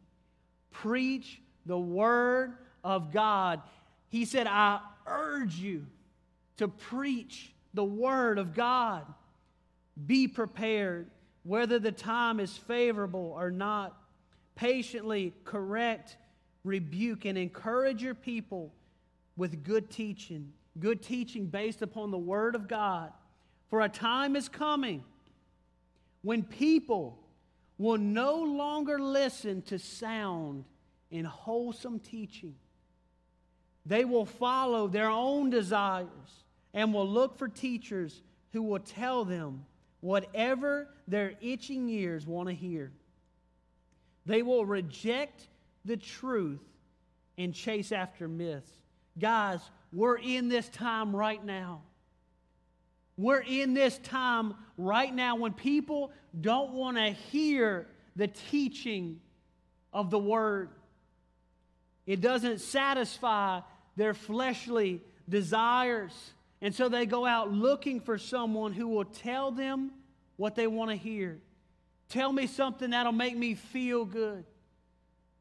Preach 0.70 1.41
the 1.64 1.78
word 1.78 2.53
of 2.85 3.11
God. 3.11 3.62
He 4.11 4.26
said, 4.26 4.47
I 4.47 4.80
urge 5.07 5.55
you 5.55 5.87
to 6.59 6.68
preach 6.68 7.55
the 7.72 7.85
word 7.85 8.39
of 8.39 8.55
God. 8.55 9.07
Be 10.07 10.28
prepared, 10.28 11.07
whether 11.43 11.78
the 11.78 11.91
time 11.91 12.39
is 12.39 12.55
favorable 12.55 13.35
or 13.35 13.51
not. 13.51 13.97
Patiently 14.57 15.32
correct 15.45 16.18
rebuke, 16.65 17.25
and 17.25 17.39
encourage 17.39 18.03
your 18.03 18.15
people 18.15 18.73
with 19.37 19.62
good 19.62 19.91
teaching, 19.91 20.53
good 20.81 21.03
teaching 21.03 21.47
based 21.47 21.83
upon 21.83 22.11
the 22.11 22.19
Word 22.19 22.55
of 22.55 22.67
God. 22.67 23.12
For 23.71 23.83
a 23.83 23.89
time 23.89 24.37
is 24.37 24.49
coming 24.49 25.05
when 26.23 26.43
people 26.43 27.19
will 27.79 27.99
no 27.99 28.37
longer 28.43 28.99
listen 28.99 29.62
to 29.62 29.79
sound 29.79 30.65
and 31.11 31.27
wholesome 31.27 31.99
teaching. 31.99 32.55
They 33.87 34.05
will 34.05 34.25
follow 34.25 34.89
their 34.89 35.11
own 35.11 35.51
desires 35.51 36.09
and 36.73 36.95
will 36.95 37.09
look 37.09 37.37
for 37.37 37.49
teachers 37.49 38.23
who 38.53 38.62
will 38.62 38.81
tell 38.81 39.25
them 39.25 39.67
whatever 40.01 40.89
their 41.07 41.35
itching 41.41 41.89
ears 41.89 42.27
want 42.27 42.49
to 42.49 42.55
hear. 42.55 42.93
They 44.27 44.43
will 44.43 44.65
reject 44.65 45.49
the 45.85 45.97
truth 45.97 46.62
and 47.37 47.55
chase 47.55 47.93
after 47.93 48.28
myths. 48.28 48.70
Guys, 49.18 49.61
we're 49.93 50.18
in 50.18 50.49
this 50.49 50.68
time 50.68 51.14
right 51.14 51.45
now. 51.45 51.82
We're 53.16 53.43
in 53.43 53.74
this 53.74 53.99
time 53.99 54.55
right 54.76 55.14
now 55.14 55.37
when 55.37 55.53
people 55.53 56.11
don't 56.41 56.72
want 56.72 56.97
to 56.97 57.11
hear 57.11 57.87
the 58.16 58.26
teaching 58.26 59.20
of 59.93 60.11
the 60.11 60.18
Word. 60.18 60.70
It 62.07 62.20
doesn't 62.20 62.61
satisfy 62.61 63.61
their 63.97 64.14
fleshly 64.14 65.01
desires. 65.28 66.12
And 66.61 66.74
so 66.74 66.89
they 66.89 67.07
go 67.07 67.24
out 67.24 67.53
looking 67.53 68.01
for 68.01 68.18
someone 68.18 68.72
who 68.72 68.89
will 68.89 69.05
tell 69.05 69.53
them 69.53 69.93
what 70.37 70.57
they 70.57 70.66
want 70.66 70.91
to 70.91 70.97
hear. 70.97 71.39
Tell 72.09 72.32
me 72.32 72.47
something 72.47 72.91
that'll 72.91 73.12
make 73.12 73.37
me 73.37 73.55
feel 73.55 74.05
good. 74.05 74.45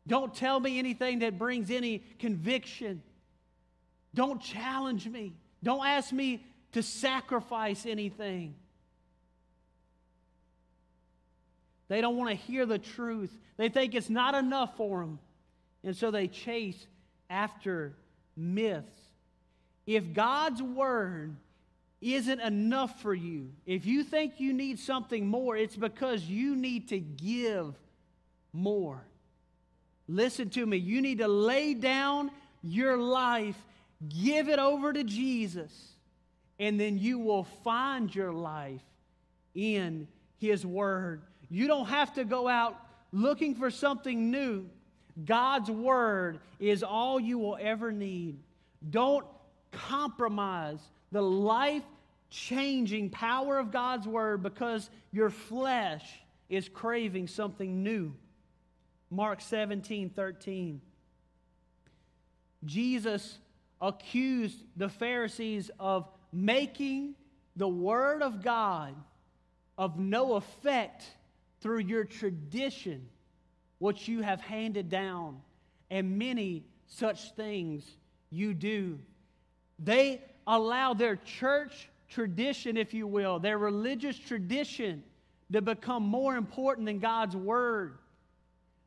Don't 0.06 0.34
tell 0.36 0.60
me 0.60 0.80
anything 0.80 1.20
that 1.20 1.38
brings 1.38 1.72
any 1.72 2.00
conviction. 2.20 3.02
Don't 4.14 4.42
challenge 4.42 5.08
me. 5.08 5.34
Don't 5.64 5.86
ask 5.86 6.12
me 6.12 6.46
to 6.74 6.84
sacrifice 6.84 7.86
anything. 7.86 8.56
They 11.88 12.02
don't 12.02 12.18
want 12.18 12.30
to 12.32 12.36
hear 12.36 12.66
the 12.66 12.80
truth. 12.80 13.32
They 13.58 13.70
think 13.70 13.96
it's 13.96 14.10
not 14.10 14.36
enough 14.36 14.76
for 14.78 15.02
them. 15.02 15.20
And 15.84 15.96
so 15.96 16.12
they 16.12 16.28
chase 16.28 16.88
after 17.30 17.94
myths. 18.36 18.98
If 19.86 20.14
God's 20.14 20.62
word 20.62 21.36
isn't 22.02 22.40
enough 22.40 23.02
for 23.02 23.14
you, 23.14 23.52
if 23.66 23.86
you 23.86 24.04
think 24.04 24.40
you 24.40 24.54
need 24.54 24.80
something 24.80 25.28
more, 25.28 25.56
it's 25.56 25.76
because 25.76 26.24
you 26.24 26.56
need 26.56 26.90
to 26.90 27.00
give 27.00 27.76
more. 28.52 29.06
Listen 30.08 30.50
to 30.52 30.66
me. 30.66 30.78
You 30.78 31.02
need 31.02 31.20
to 31.20 31.28
lay 31.28 31.74
down 31.74 32.32
your 32.62 32.98
life, 32.98 33.58
give 34.10 34.50
it 34.50 34.60
over 34.60 34.94
to 34.94 35.04
Jesus, 35.04 35.72
and 36.60 36.80
then 36.80 36.98
you 36.98 37.20
will 37.20 37.46
find 37.64 38.14
your 38.14 38.32
life 38.32 38.82
in 39.56 40.08
His 40.40 40.66
Word. 40.66 41.22
You 41.50 41.68
don't 41.68 41.88
have 41.88 42.14
to 42.16 42.26
go 42.26 42.48
out 42.48 42.78
looking 43.12 43.56
for 43.56 43.70
something 43.70 44.32
new. 44.32 44.66
God's 45.26 45.70
Word 45.70 46.40
is 46.60 46.84
all 46.84 47.20
you 47.20 47.38
will 47.38 47.58
ever 47.60 47.92
need. 47.92 48.40
Don't 48.90 49.26
compromise 49.72 50.80
the 51.12 51.22
life 51.22 51.84
changing 52.30 53.10
power 53.12 53.60
of 53.60 53.72
God's 53.72 54.08
Word 54.08 54.42
because 54.42 54.90
your 55.12 55.30
flesh 55.30 56.04
is 56.50 56.68
craving 56.68 57.28
something 57.28 57.84
new. 57.84 58.14
Mark 59.14 59.42
17 59.42 60.10
13. 60.10 60.82
Jesus 62.66 63.38
accused 63.80 64.58
the 64.76 64.90
Pharisees 64.90 65.70
of 65.80 66.10
making 66.32 67.14
the 67.56 67.68
Word 67.68 68.24
of 68.24 68.42
God 68.42 68.96
of 69.78 70.00
no 70.00 70.34
effect 70.34 71.04
through 71.62 71.80
your 71.80 72.06
tradition, 72.06 73.08
what 73.78 74.08
you 74.08 74.22
have 74.22 74.42
handed 74.42 74.90
down, 74.90 75.42
and 75.92 76.18
many 76.18 76.64
such 76.88 77.34
things 77.34 77.86
you 78.32 78.56
do. 78.56 78.98
They 79.78 80.22
allow 80.48 80.96
their 80.96 81.18
church 81.18 81.88
tradition, 82.10 82.78
if 82.78 82.96
you 82.96 83.06
will, 83.06 83.38
their 83.38 83.60
religious 83.60 84.18
tradition 84.18 85.04
to 85.52 85.62
become 85.62 86.02
more 86.02 86.36
important 86.36 86.88
than 86.88 86.98
God's 86.98 87.36
Word. 87.36 88.00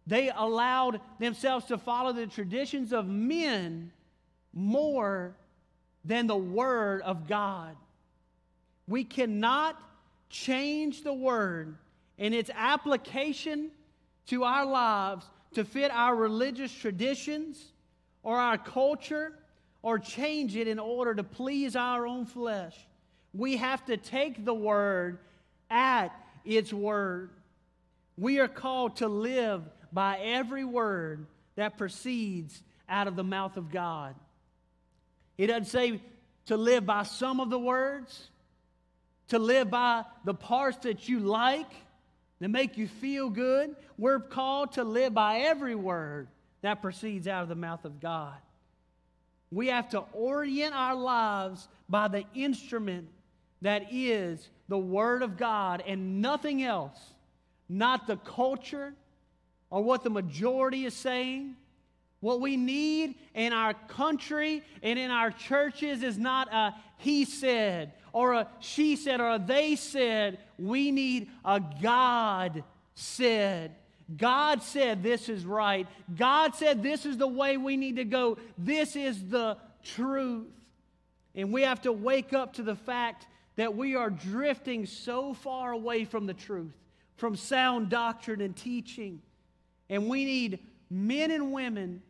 They 0.06 0.30
allowed 0.34 1.00
themselves 1.18 1.66
to 1.66 1.78
follow 1.78 2.12
the 2.12 2.26
traditions 2.26 2.92
of 2.92 3.06
men 3.06 3.90
more 4.52 5.34
than 6.04 6.26
the 6.26 6.36
Word 6.36 7.02
of 7.02 7.26
God. 7.26 7.76
We 8.86 9.02
cannot 9.02 9.80
change 10.30 11.02
the 11.02 11.12
Word 11.12 11.76
and 12.18 12.34
its 12.34 12.50
application 12.54 13.70
to 14.28 14.44
our 14.44 14.64
lives 14.64 15.26
to 15.54 15.64
fit 15.64 15.90
our 15.90 16.14
religious 16.14 16.72
traditions 16.72 17.72
or 18.22 18.38
our 18.38 18.58
culture 18.58 19.32
or 19.82 19.98
change 19.98 20.56
it 20.56 20.68
in 20.68 20.78
order 20.78 21.14
to 21.14 21.24
please 21.24 21.76
our 21.76 22.06
own 22.06 22.26
flesh. 22.26 22.76
We 23.34 23.56
have 23.56 23.84
to 23.86 23.96
take 23.96 24.44
the 24.44 24.54
Word 24.54 25.18
at 25.70 26.08
its 26.44 26.72
Word. 26.72 27.30
We 28.16 28.38
are 28.38 28.48
called 28.48 28.96
to 28.96 29.08
live 29.08 29.62
by 29.92 30.18
every 30.18 30.64
word 30.64 31.26
that 31.56 31.78
proceeds 31.78 32.62
out 32.88 33.08
of 33.08 33.16
the 33.16 33.24
mouth 33.24 33.56
of 33.56 33.70
God. 33.70 34.14
He 35.36 35.46
doesn't 35.46 35.66
say 35.66 36.00
to 36.46 36.56
live 36.56 36.86
by 36.86 37.02
some 37.02 37.40
of 37.40 37.50
the 37.50 37.58
words, 37.58 38.28
to 39.28 39.38
live 39.38 39.70
by 39.70 40.04
the 40.24 40.34
parts 40.34 40.78
that 40.78 41.08
you 41.08 41.20
like, 41.20 41.70
that 42.40 42.48
make 42.48 42.76
you 42.76 42.86
feel 42.86 43.28
good. 43.28 43.74
We're 43.98 44.20
called 44.20 44.72
to 44.72 44.84
live 44.84 45.14
by 45.14 45.40
every 45.40 45.74
word 45.74 46.28
that 46.62 46.82
proceeds 46.82 47.26
out 47.26 47.42
of 47.42 47.48
the 47.48 47.54
mouth 47.54 47.84
of 47.84 48.00
God. 48.00 48.36
We 49.50 49.68
have 49.68 49.90
to 49.90 50.00
orient 50.12 50.74
our 50.74 50.94
lives 50.94 51.68
by 51.88 52.08
the 52.08 52.24
instrument 52.34 53.08
that 53.62 53.92
is 53.92 54.48
the 54.68 54.78
Word 54.78 55.22
of 55.22 55.36
God 55.36 55.82
and 55.86 56.20
nothing 56.20 56.62
else, 56.62 56.98
not 57.68 58.06
the 58.06 58.16
culture, 58.16 58.92
or 59.70 59.82
what 59.82 60.02
the 60.02 60.10
majority 60.10 60.84
is 60.84 60.94
saying. 60.94 61.56
What 62.20 62.40
we 62.40 62.56
need 62.56 63.14
in 63.34 63.52
our 63.52 63.74
country 63.74 64.62
and 64.82 64.98
in 64.98 65.10
our 65.10 65.30
churches 65.30 66.02
is 66.02 66.18
not 66.18 66.52
a 66.52 66.74
he 66.98 67.24
said 67.24 67.92
or 68.12 68.32
a 68.32 68.48
she 68.60 68.96
said 68.96 69.20
or 69.20 69.34
a 69.34 69.38
they 69.38 69.76
said. 69.76 70.38
We 70.58 70.90
need 70.90 71.28
a 71.44 71.60
God 71.82 72.64
said. 72.94 73.76
God 74.16 74.62
said 74.62 75.02
this 75.02 75.28
is 75.28 75.44
right. 75.44 75.86
God 76.16 76.54
said 76.54 76.82
this 76.82 77.04
is 77.04 77.18
the 77.18 77.28
way 77.28 77.58
we 77.58 77.76
need 77.76 77.96
to 77.96 78.04
go. 78.04 78.38
This 78.56 78.96
is 78.96 79.28
the 79.28 79.58
truth. 79.82 80.46
And 81.34 81.52
we 81.52 81.62
have 81.62 81.82
to 81.82 81.92
wake 81.92 82.32
up 82.32 82.54
to 82.54 82.62
the 82.62 82.74
fact 82.74 83.26
that 83.56 83.76
we 83.76 83.96
are 83.96 84.08
drifting 84.08 84.86
so 84.86 85.34
far 85.34 85.72
away 85.72 86.06
from 86.06 86.24
the 86.24 86.34
truth, 86.34 86.72
from 87.16 87.36
sound 87.36 87.90
doctrine 87.90 88.40
and 88.40 88.56
teaching. 88.56 89.20
And 89.88 90.08
we 90.08 90.24
need 90.24 90.58
men 90.90 91.30
and 91.30 91.52
women 91.52 92.02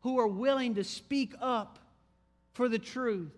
who 0.00 0.18
are 0.18 0.26
willing 0.26 0.74
to 0.74 0.84
speak 0.84 1.34
up 1.40 1.78
for 2.54 2.68
the 2.68 2.78
truth, 2.78 3.32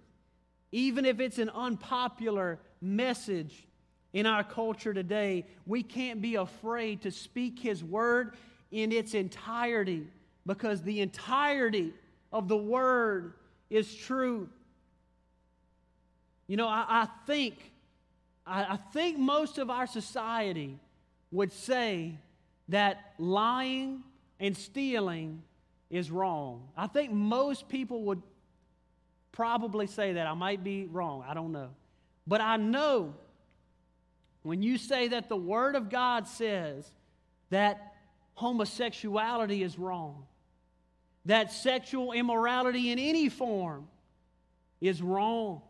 even 0.73 1.05
if 1.05 1.21
it's 1.21 1.39
an 1.39 1.51
unpopular 1.51 2.59
message 2.81 3.67
in 4.13 4.27
our 4.27 4.45
culture 4.45 4.95
today. 4.95 5.47
We 5.67 5.83
can't 5.83 6.23
be 6.23 6.37
afraid 6.37 7.03
to 7.03 7.11
speak 7.11 7.59
His 7.59 7.85
word 7.85 8.35
in 8.71 8.93
its 8.93 9.15
entirety 9.15 10.07
because 10.47 10.83
the 10.83 11.01
entirety 11.01 11.93
of 12.33 12.49
the 12.49 12.57
word 12.57 13.35
is 13.71 13.95
true. 13.95 14.49
You 16.47 16.57
know, 16.57 16.69
I, 16.69 16.85
I 16.89 17.09
think, 17.27 17.73
I, 18.47 18.65
I 18.65 18.77
think 18.77 19.19
most 19.19 19.59
of 19.59 19.71
our 19.71 19.87
society 19.87 20.79
would 21.31 21.53
say 21.53 22.19
that 22.69 23.15
lying 23.19 24.03
and 24.41 24.57
stealing 24.57 25.43
is 25.91 26.11
wrong. 26.11 26.69
I 26.77 26.87
think 26.87 27.12
most 27.12 27.69
people 27.69 28.03
would 28.05 28.23
probably 29.33 29.87
say 29.87 30.15
that. 30.15 30.27
I 30.27 30.35
might 30.35 30.65
be 30.65 30.87
wrong. 30.87 31.25
I 31.27 31.35
don't 31.35 31.53
know. 31.53 31.71
But 32.27 32.41
I 32.41 32.57
know 32.57 33.15
when 34.43 34.62
you 34.62 34.79
say 34.79 35.09
that 35.09 35.29
the 35.29 35.37
Word 35.37 35.75
of 35.75 35.91
God 35.91 36.27
says 36.27 36.91
that 37.51 37.95
homosexuality 38.35 39.62
is 39.62 39.79
wrong, 39.79 40.25
that 41.27 41.53
sexual 41.53 42.12
immorality 42.12 42.91
in 42.91 42.99
any 42.99 43.29
form 43.29 43.89
is 44.81 45.01
wrong, 45.01 45.62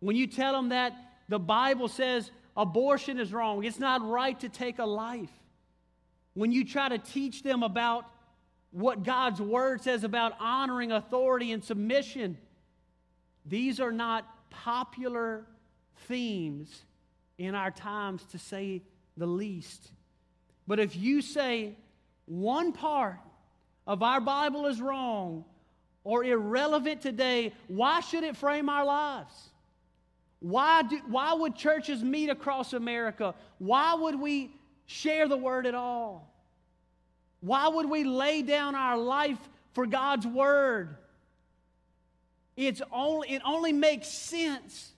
when 0.00 0.16
you 0.16 0.26
tell 0.26 0.52
them 0.52 0.70
that 0.70 0.92
the 1.28 1.38
Bible 1.38 1.88
says 1.88 2.30
abortion 2.56 3.20
is 3.20 3.32
wrong, 3.32 3.64
it's 3.64 3.78
not 3.78 4.06
right 4.08 4.38
to 4.40 4.48
take 4.48 4.78
a 4.78 4.84
life, 4.84 5.30
when 6.38 6.52
you 6.52 6.64
try 6.64 6.88
to 6.88 6.98
teach 6.98 7.42
them 7.42 7.64
about 7.64 8.04
what 8.70 9.02
God's 9.02 9.42
Word 9.42 9.82
says 9.82 10.04
about 10.04 10.34
honoring 10.38 10.92
authority 10.92 11.50
and 11.50 11.64
submission, 11.64 12.38
these 13.44 13.80
are 13.80 13.90
not 13.90 14.24
popular 14.48 15.44
themes 16.06 16.84
in 17.38 17.56
our 17.56 17.72
times, 17.72 18.22
to 18.30 18.38
say 18.38 18.82
the 19.16 19.26
least. 19.26 19.90
But 20.68 20.78
if 20.78 20.94
you 20.94 21.22
say 21.22 21.74
one 22.26 22.72
part 22.72 23.18
of 23.84 24.04
our 24.04 24.20
Bible 24.20 24.66
is 24.66 24.80
wrong 24.80 25.44
or 26.04 26.22
irrelevant 26.22 27.00
today, 27.00 27.52
why 27.66 27.98
should 27.98 28.22
it 28.22 28.36
frame 28.36 28.68
our 28.68 28.84
lives? 28.84 29.34
Why, 30.38 30.82
do, 30.82 31.00
why 31.08 31.32
would 31.32 31.56
churches 31.56 32.04
meet 32.04 32.30
across 32.30 32.74
America? 32.74 33.34
Why 33.58 33.94
would 33.94 34.20
we 34.20 34.52
share 34.86 35.26
the 35.26 35.36
word 35.36 35.66
at 35.66 35.74
all? 35.74 36.27
Why 37.40 37.68
would 37.68 37.88
we 37.88 38.04
lay 38.04 38.42
down 38.42 38.74
our 38.74 38.96
life 38.96 39.38
for 39.72 39.86
God's 39.86 40.26
word? 40.26 40.96
It's 42.56 42.82
only, 42.92 43.30
it 43.30 43.42
only 43.44 43.72
makes 43.72 44.08
sense 44.08 44.92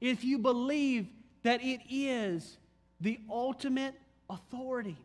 if 0.00 0.24
you 0.24 0.38
believe 0.38 1.06
that 1.42 1.62
it 1.62 1.80
is 1.88 2.58
the 3.00 3.18
ultimate 3.30 3.94
authority, 4.28 4.96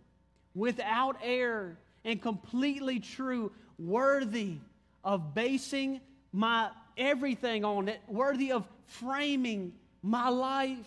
without 0.54 1.18
error 1.24 1.78
and 2.04 2.22
completely 2.22 3.00
true, 3.00 3.52
worthy 3.80 4.58
of 5.04 5.34
basing 5.34 6.02
my 6.34 6.70
everything 6.98 7.64
on 7.64 7.88
it, 7.90 8.02
worthy 8.08 8.52
of 8.52 8.66
framing 8.86 9.74
my 10.02 10.30
life. 10.30 10.86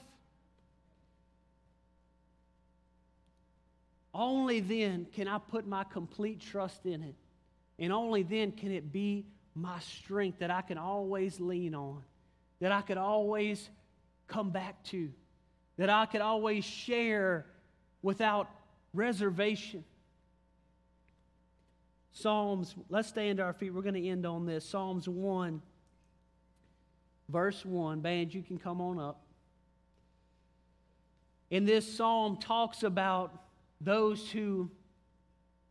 Only 4.13 4.61
then 4.61 5.07
can 5.13 5.29
I 5.29 5.39
put 5.39 5.67
my 5.67 5.85
complete 5.85 6.41
trust 6.41 6.85
in 6.85 7.03
it. 7.03 7.15
And 7.79 7.93
only 7.93 8.23
then 8.23 8.53
can 8.53 8.73
it 8.73 8.93
be 8.93 9.25
my 9.55 9.79
strength 9.81 10.41
that 10.41 10.51
I 10.51 10.63
can 10.63 10.79
always 10.79 11.41
lean 11.41 11.75
on, 11.75 12.03
that 12.61 12.73
I 12.73 12.83
could 12.83 12.99
always 12.99 13.71
come 14.29 14.51
back 14.51 14.83
to, 14.85 15.11
that 15.77 15.91
I 15.91 16.07
could 16.07 16.21
always 16.21 16.65
share 16.65 17.47
without 18.03 18.49
reservation. 18.93 19.85
Psalms, 22.13 22.75
let's 22.89 23.09
stand 23.09 23.39
to 23.39 23.45
our 23.45 23.53
feet. 23.53 23.73
We're 23.73 23.83
going 23.83 23.95
to 23.95 24.09
end 24.09 24.27
on 24.27 24.45
this. 24.45 24.65
Psalms 24.65 25.09
1, 25.09 25.63
verse 27.29 27.65
1. 27.65 28.01
Band, 28.01 28.35
you 28.35 28.43
can 28.43 28.59
come 28.59 28.81
on 28.81 28.99
up. 28.99 29.23
In 31.51 31.65
this 31.65 31.97
psalm 31.97 32.37
talks 32.37 32.83
about 32.83 33.43
those 33.81 34.31
who 34.31 34.71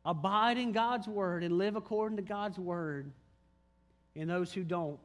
abide 0.05 0.57
in 0.57 0.71
God's 0.71 1.07
word 1.07 1.43
and 1.43 1.57
live 1.57 1.75
according 1.75 2.17
to 2.17 2.23
God's 2.23 2.57
word, 2.57 3.11
and 4.15 4.29
those 4.29 4.51
who 4.53 4.63
don't. 4.63 4.99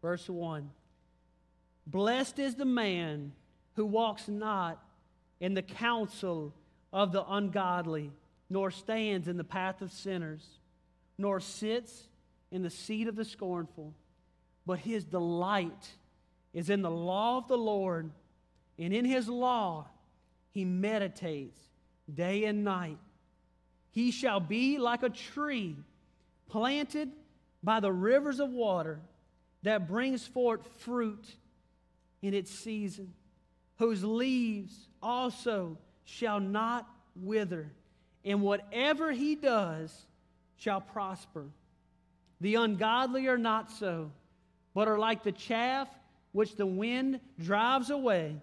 Verse 0.00 0.28
1 0.28 0.68
Blessed 1.86 2.38
is 2.38 2.54
the 2.54 2.64
man 2.64 3.32
who 3.74 3.86
walks 3.86 4.28
not 4.28 4.82
in 5.40 5.54
the 5.54 5.62
counsel 5.62 6.52
of 6.92 7.12
the 7.12 7.24
ungodly, 7.26 8.10
nor 8.50 8.70
stands 8.70 9.28
in 9.28 9.36
the 9.36 9.44
path 9.44 9.80
of 9.80 9.92
sinners, 9.92 10.44
nor 11.16 11.40
sits 11.40 12.08
in 12.50 12.62
the 12.62 12.70
seat 12.70 13.08
of 13.08 13.16
the 13.16 13.24
scornful, 13.24 13.94
but 14.66 14.78
his 14.78 15.04
delight 15.04 15.90
is 16.52 16.68
in 16.68 16.82
the 16.82 16.90
law 16.90 17.38
of 17.38 17.48
the 17.48 17.56
Lord, 17.56 18.10
and 18.78 18.92
in 18.92 19.04
his 19.04 19.28
law 19.28 19.86
he 20.52 20.64
meditates 20.64 21.58
day 22.12 22.44
and 22.44 22.62
night. 22.62 22.98
He 23.90 24.10
shall 24.10 24.40
be 24.40 24.78
like 24.78 25.02
a 25.02 25.08
tree 25.08 25.76
planted 26.48 27.10
by 27.62 27.80
the 27.80 27.92
rivers 27.92 28.40
of 28.40 28.50
water 28.50 29.00
that 29.62 29.88
brings 29.88 30.26
forth 30.26 30.60
fruit 30.78 31.26
in 32.20 32.34
its 32.34 32.50
season, 32.50 33.12
whose 33.78 34.04
leaves 34.04 34.88
also 35.02 35.78
shall 36.04 36.40
not 36.40 36.88
wither, 37.16 37.70
and 38.24 38.42
whatever 38.42 39.12
he 39.12 39.34
does 39.34 40.06
shall 40.56 40.80
prosper. 40.80 41.46
The 42.40 42.56
ungodly 42.56 43.28
are 43.28 43.38
not 43.38 43.70
so, 43.70 44.10
but 44.74 44.88
are 44.88 44.98
like 44.98 45.22
the 45.22 45.32
chaff 45.32 45.88
which 46.32 46.56
the 46.56 46.66
wind 46.66 47.20
drives 47.38 47.90
away. 47.90 48.36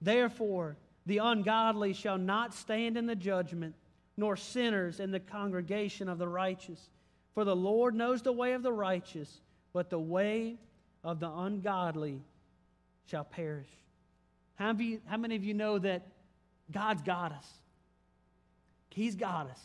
Therefore, 0.00 0.76
the 1.06 1.18
ungodly 1.18 1.92
shall 1.92 2.18
not 2.18 2.54
stand 2.54 2.96
in 2.96 3.06
the 3.06 3.16
judgment, 3.16 3.74
nor 4.16 4.36
sinners 4.36 5.00
in 5.00 5.10
the 5.10 5.20
congregation 5.20 6.08
of 6.08 6.18
the 6.18 6.28
righteous. 6.28 6.90
For 7.34 7.44
the 7.44 7.56
Lord 7.56 7.94
knows 7.94 8.22
the 8.22 8.32
way 8.32 8.52
of 8.52 8.62
the 8.62 8.72
righteous, 8.72 9.40
but 9.72 9.90
the 9.90 9.98
way 9.98 10.56
of 11.02 11.20
the 11.20 11.30
ungodly 11.30 12.20
shall 13.06 13.24
perish. 13.24 13.70
How, 14.56 14.76
how 15.06 15.16
many 15.16 15.36
of 15.36 15.44
you 15.44 15.54
know 15.54 15.78
that 15.78 16.06
God's 16.70 17.02
got 17.02 17.32
us? 17.32 17.46
He's 18.90 19.14
got 19.14 19.48
us. 19.48 19.60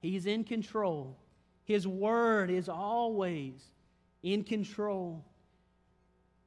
He's 0.00 0.26
in 0.26 0.44
control. 0.44 1.16
His 1.64 1.86
word 1.86 2.50
is 2.50 2.68
always 2.68 3.54
in 4.22 4.42
control. 4.42 5.24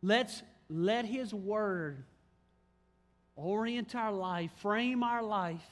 Let's 0.02 0.42
let 0.70 1.06
His 1.06 1.34
word 1.34 2.04
orient 3.36 3.96
our 3.96 4.12
life, 4.12 4.52
frame 4.58 5.04
our 5.04 5.24
life, 5.24 5.66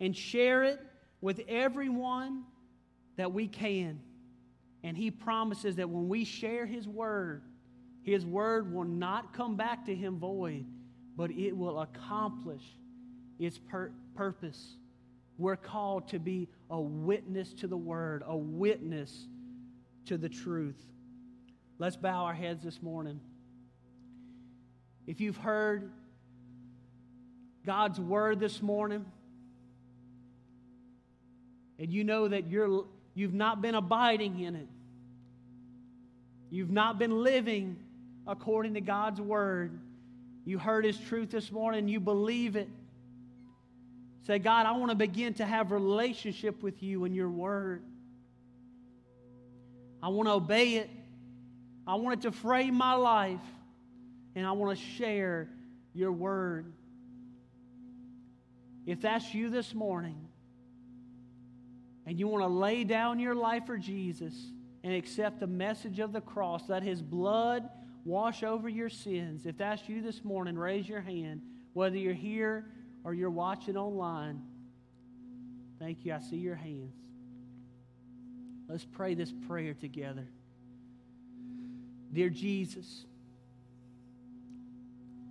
and 0.00 0.16
share 0.16 0.64
it 0.64 0.80
with 1.20 1.40
everyone 1.48 2.44
that 3.16 3.32
we 3.32 3.46
can. 3.48 4.00
And 4.82 4.96
He 4.96 5.10
promises 5.10 5.76
that 5.76 5.88
when 5.88 6.08
we 6.08 6.24
share 6.24 6.66
His 6.66 6.88
word, 6.88 7.42
His 8.02 8.24
word 8.24 8.72
will 8.72 8.84
not 8.84 9.34
come 9.34 9.56
back 9.56 9.84
to 9.86 9.94
Him 9.94 10.18
void, 10.18 10.64
but 11.16 11.30
it 11.30 11.56
will 11.56 11.80
accomplish 11.80 12.62
its 13.38 13.58
pur- 13.58 13.92
purpose. 14.14 14.76
We're 15.38 15.56
called 15.56 16.08
to 16.08 16.18
be 16.18 16.48
a 16.70 16.80
witness 16.80 17.52
to 17.54 17.66
the 17.66 17.76
word, 17.76 18.22
a 18.26 18.36
witness 18.36 19.26
to 20.06 20.18
the 20.18 20.28
truth. 20.28 20.80
Let's 21.78 21.96
bow 21.96 22.24
our 22.24 22.34
heads 22.34 22.62
this 22.62 22.82
morning. 22.82 23.20
If 25.06 25.20
you've 25.20 25.38
heard 25.38 25.92
God's 27.64 28.00
word 28.00 28.40
this 28.40 28.62
morning, 28.62 29.04
and 31.78 31.92
you 31.92 32.04
know 32.04 32.28
that 32.28 32.48
you're, 32.48 32.84
you've 33.14 33.34
not 33.34 33.62
been 33.62 33.74
abiding 33.74 34.40
in 34.40 34.56
it, 34.56 34.68
you've 36.50 36.70
not 36.70 36.98
been 36.98 37.22
living 37.22 37.76
according 38.26 38.74
to 38.74 38.80
God's 38.80 39.20
word, 39.20 39.78
you 40.44 40.58
heard 40.58 40.84
His 40.84 40.98
truth 40.98 41.30
this 41.30 41.50
morning, 41.52 41.88
you 41.88 42.00
believe 42.00 42.56
it, 42.56 42.68
Say, 44.26 44.38
God, 44.38 44.66
I 44.66 44.72
want 44.72 44.90
to 44.90 44.96
begin 44.96 45.34
to 45.34 45.44
have 45.44 45.72
relationship 45.72 46.62
with 46.62 46.82
you 46.82 47.04
and 47.04 47.14
your 47.14 47.30
word. 47.30 47.82
I 50.02 50.08
want 50.08 50.28
to 50.28 50.34
obey 50.34 50.76
it. 50.76 50.90
I 51.86 51.96
want 51.96 52.20
it 52.20 52.22
to 52.28 52.32
frame 52.32 52.74
my 52.74 52.94
life. 52.94 53.40
And 54.36 54.46
I 54.46 54.52
want 54.52 54.78
to 54.78 54.84
share 54.84 55.48
your 55.94 56.12
word. 56.12 56.72
If 58.86 59.02
that's 59.02 59.34
you 59.34 59.50
this 59.50 59.74
morning, 59.74 60.28
and 62.06 62.18
you 62.18 62.26
want 62.26 62.42
to 62.42 62.48
lay 62.48 62.84
down 62.84 63.20
your 63.20 63.34
life 63.34 63.66
for 63.66 63.78
Jesus 63.78 64.34
and 64.82 64.92
accept 64.92 65.38
the 65.38 65.46
message 65.46 65.98
of 65.98 66.12
the 66.12 66.20
cross, 66.20 66.68
let 66.68 66.82
his 66.82 67.02
blood 67.02 67.68
wash 68.04 68.42
over 68.42 68.68
your 68.68 68.88
sins. 68.88 69.46
If 69.46 69.58
that's 69.58 69.88
you 69.88 70.02
this 70.02 70.24
morning, 70.24 70.58
raise 70.58 70.88
your 70.88 71.02
hand, 71.02 71.42
whether 71.72 71.96
you're 71.96 72.14
here 72.14 72.66
or 73.04 73.14
you're 73.14 73.30
watching 73.30 73.76
online. 73.76 74.42
Thank 75.78 76.04
you. 76.04 76.12
I 76.14 76.20
see 76.20 76.36
your 76.36 76.56
hands. 76.56 76.94
Let's 78.68 78.84
pray 78.84 79.14
this 79.14 79.32
prayer 79.46 79.74
together. 79.74 80.26
Dear 82.12 82.30
Jesus, 82.30 83.04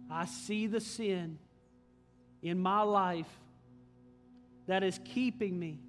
I 0.10 0.26
see 0.26 0.68
the 0.68 0.80
sin 0.80 1.40
in 2.42 2.60
my 2.60 2.82
life 2.82 3.30
that 4.68 4.84
is 4.84 5.00
keeping 5.04 5.58
me 5.58 5.80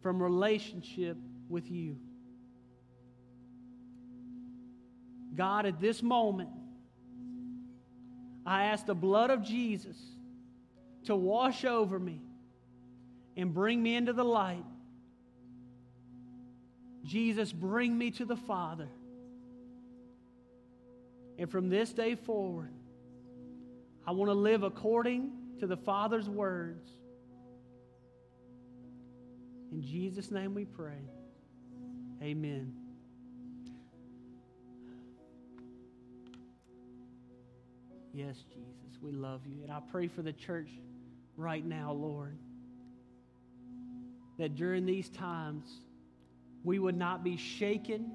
from 0.00 0.22
relationship 0.22 1.16
with 1.48 1.70
you. 1.70 1.96
God, 5.34 5.64
at 5.64 5.80
this 5.80 6.02
moment, 6.02 6.50
I 8.44 8.64
ask 8.64 8.84
the 8.84 8.94
blood 8.94 9.30
of 9.30 9.42
Jesus 9.42 9.96
to 11.04 11.16
wash 11.16 11.64
over 11.64 11.98
me 11.98 12.20
and 13.36 13.54
bring 13.54 13.82
me 13.82 13.94
into 13.94 14.12
the 14.12 14.24
light. 14.24 14.64
Jesus, 17.04 17.52
bring 17.52 17.96
me 17.96 18.10
to 18.12 18.24
the 18.24 18.36
Father. 18.36 18.88
And 21.38 21.50
from 21.50 21.70
this 21.70 21.92
day 21.92 22.14
forward, 22.14 22.72
I 24.06 24.10
want 24.10 24.30
to 24.30 24.34
live 24.34 24.62
according 24.62 25.30
to 25.60 25.66
the 25.66 25.76
Father's 25.76 26.28
words. 26.28 26.90
In 29.70 29.82
Jesus' 29.82 30.30
name 30.30 30.54
we 30.54 30.64
pray. 30.64 30.98
Amen. 32.20 32.74
Yes, 38.12 38.36
Jesus, 38.48 39.00
we 39.00 39.12
love 39.12 39.40
you. 39.46 39.62
And 39.62 39.72
I 39.72 39.80
pray 39.90 40.08
for 40.08 40.22
the 40.22 40.32
church 40.32 40.68
right 41.36 41.64
now, 41.64 41.92
Lord, 41.92 42.36
that 44.38 44.54
during 44.54 44.84
these 44.84 45.08
times 45.08 45.64
we 46.64 46.78
would 46.78 46.96
not 46.96 47.24
be 47.24 47.36
shaken 47.36 48.12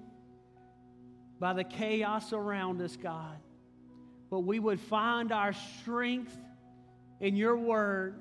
by 1.40 1.54
the 1.54 1.64
chaos 1.64 2.34
around 2.34 2.82
us, 2.82 2.96
God, 2.96 3.38
but 4.30 4.42
we 4.42 4.60
would 4.60 4.80
find 4.80 5.32
our 5.32 5.54
strength 5.54 6.36
in 7.20 7.36
your 7.36 7.58
word. 7.58 8.16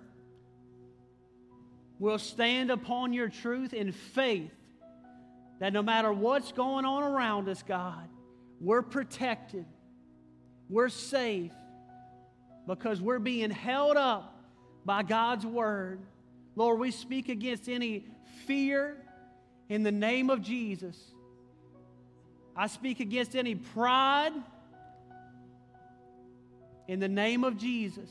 We'll 1.98 2.18
stand 2.18 2.70
upon 2.70 3.12
your 3.12 3.28
truth 3.28 3.72
in 3.72 3.92
faith 3.92 4.52
that 5.58 5.72
no 5.72 5.82
matter 5.82 6.12
what's 6.12 6.52
going 6.52 6.84
on 6.84 7.02
around 7.02 7.48
us, 7.48 7.62
God, 7.62 8.08
we're 8.60 8.82
protected, 8.82 9.64
we're 10.68 10.90
safe, 10.90 11.52
because 12.66 13.00
we're 13.00 13.18
being 13.18 13.50
held 13.50 13.96
up 13.96 14.38
by 14.84 15.02
God's 15.02 15.46
word. 15.46 16.00
Lord, 16.54 16.78
we 16.78 16.90
speak 16.90 17.28
against 17.28 17.68
any 17.68 18.06
fear 18.46 18.96
in 19.68 19.82
the 19.82 19.92
name 19.92 20.30
of 20.30 20.42
Jesus. 20.42 20.96
I 22.54 22.66
speak 22.66 23.00
against 23.00 23.36
any 23.36 23.54
pride 23.54 24.32
in 26.88 27.00
the 27.00 27.08
name 27.08 27.44
of 27.44 27.56
Jesus. 27.56 28.10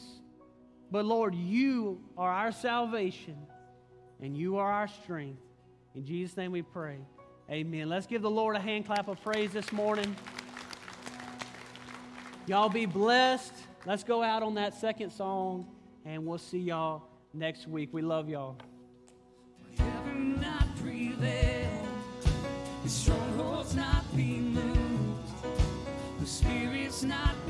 But 0.91 1.05
Lord, 1.05 1.35
you 1.35 2.01
are 2.17 2.31
our 2.31 2.51
salvation 2.51 3.37
and 4.21 4.37
you 4.37 4.57
are 4.57 4.71
our 4.71 4.87
strength. 4.87 5.41
In 5.93 6.05
Jesus' 6.05 6.37
name 6.37 6.51
we 6.51 6.61
pray. 6.61 6.97
Amen. 7.49 7.89
Let's 7.89 8.07
give 8.07 8.21
the 8.21 8.29
Lord 8.29 8.55
a 8.55 8.59
hand 8.59 8.85
clap 8.85 9.07
of 9.07 9.21
praise 9.21 9.51
this 9.51 9.71
morning. 9.71 10.15
Y'all 12.47 12.69
be 12.69 12.85
blessed. 12.85 13.53
Let's 13.85 14.03
go 14.03 14.23
out 14.23 14.43
on 14.43 14.55
that 14.55 14.73
second 14.73 15.11
song, 15.11 15.67
and 16.05 16.25
we'll 16.25 16.37
see 16.37 16.59
y'all 16.59 17.03
next 17.33 17.67
week. 17.67 17.89
We 17.91 18.01
love 18.01 18.29
y'all. 18.29 18.57
strongholds 22.89 23.75
not 23.75 24.03
be 24.15 24.37
moved, 24.37 25.31
the 26.19 26.25
spirit's 26.25 27.03
not 27.03 27.44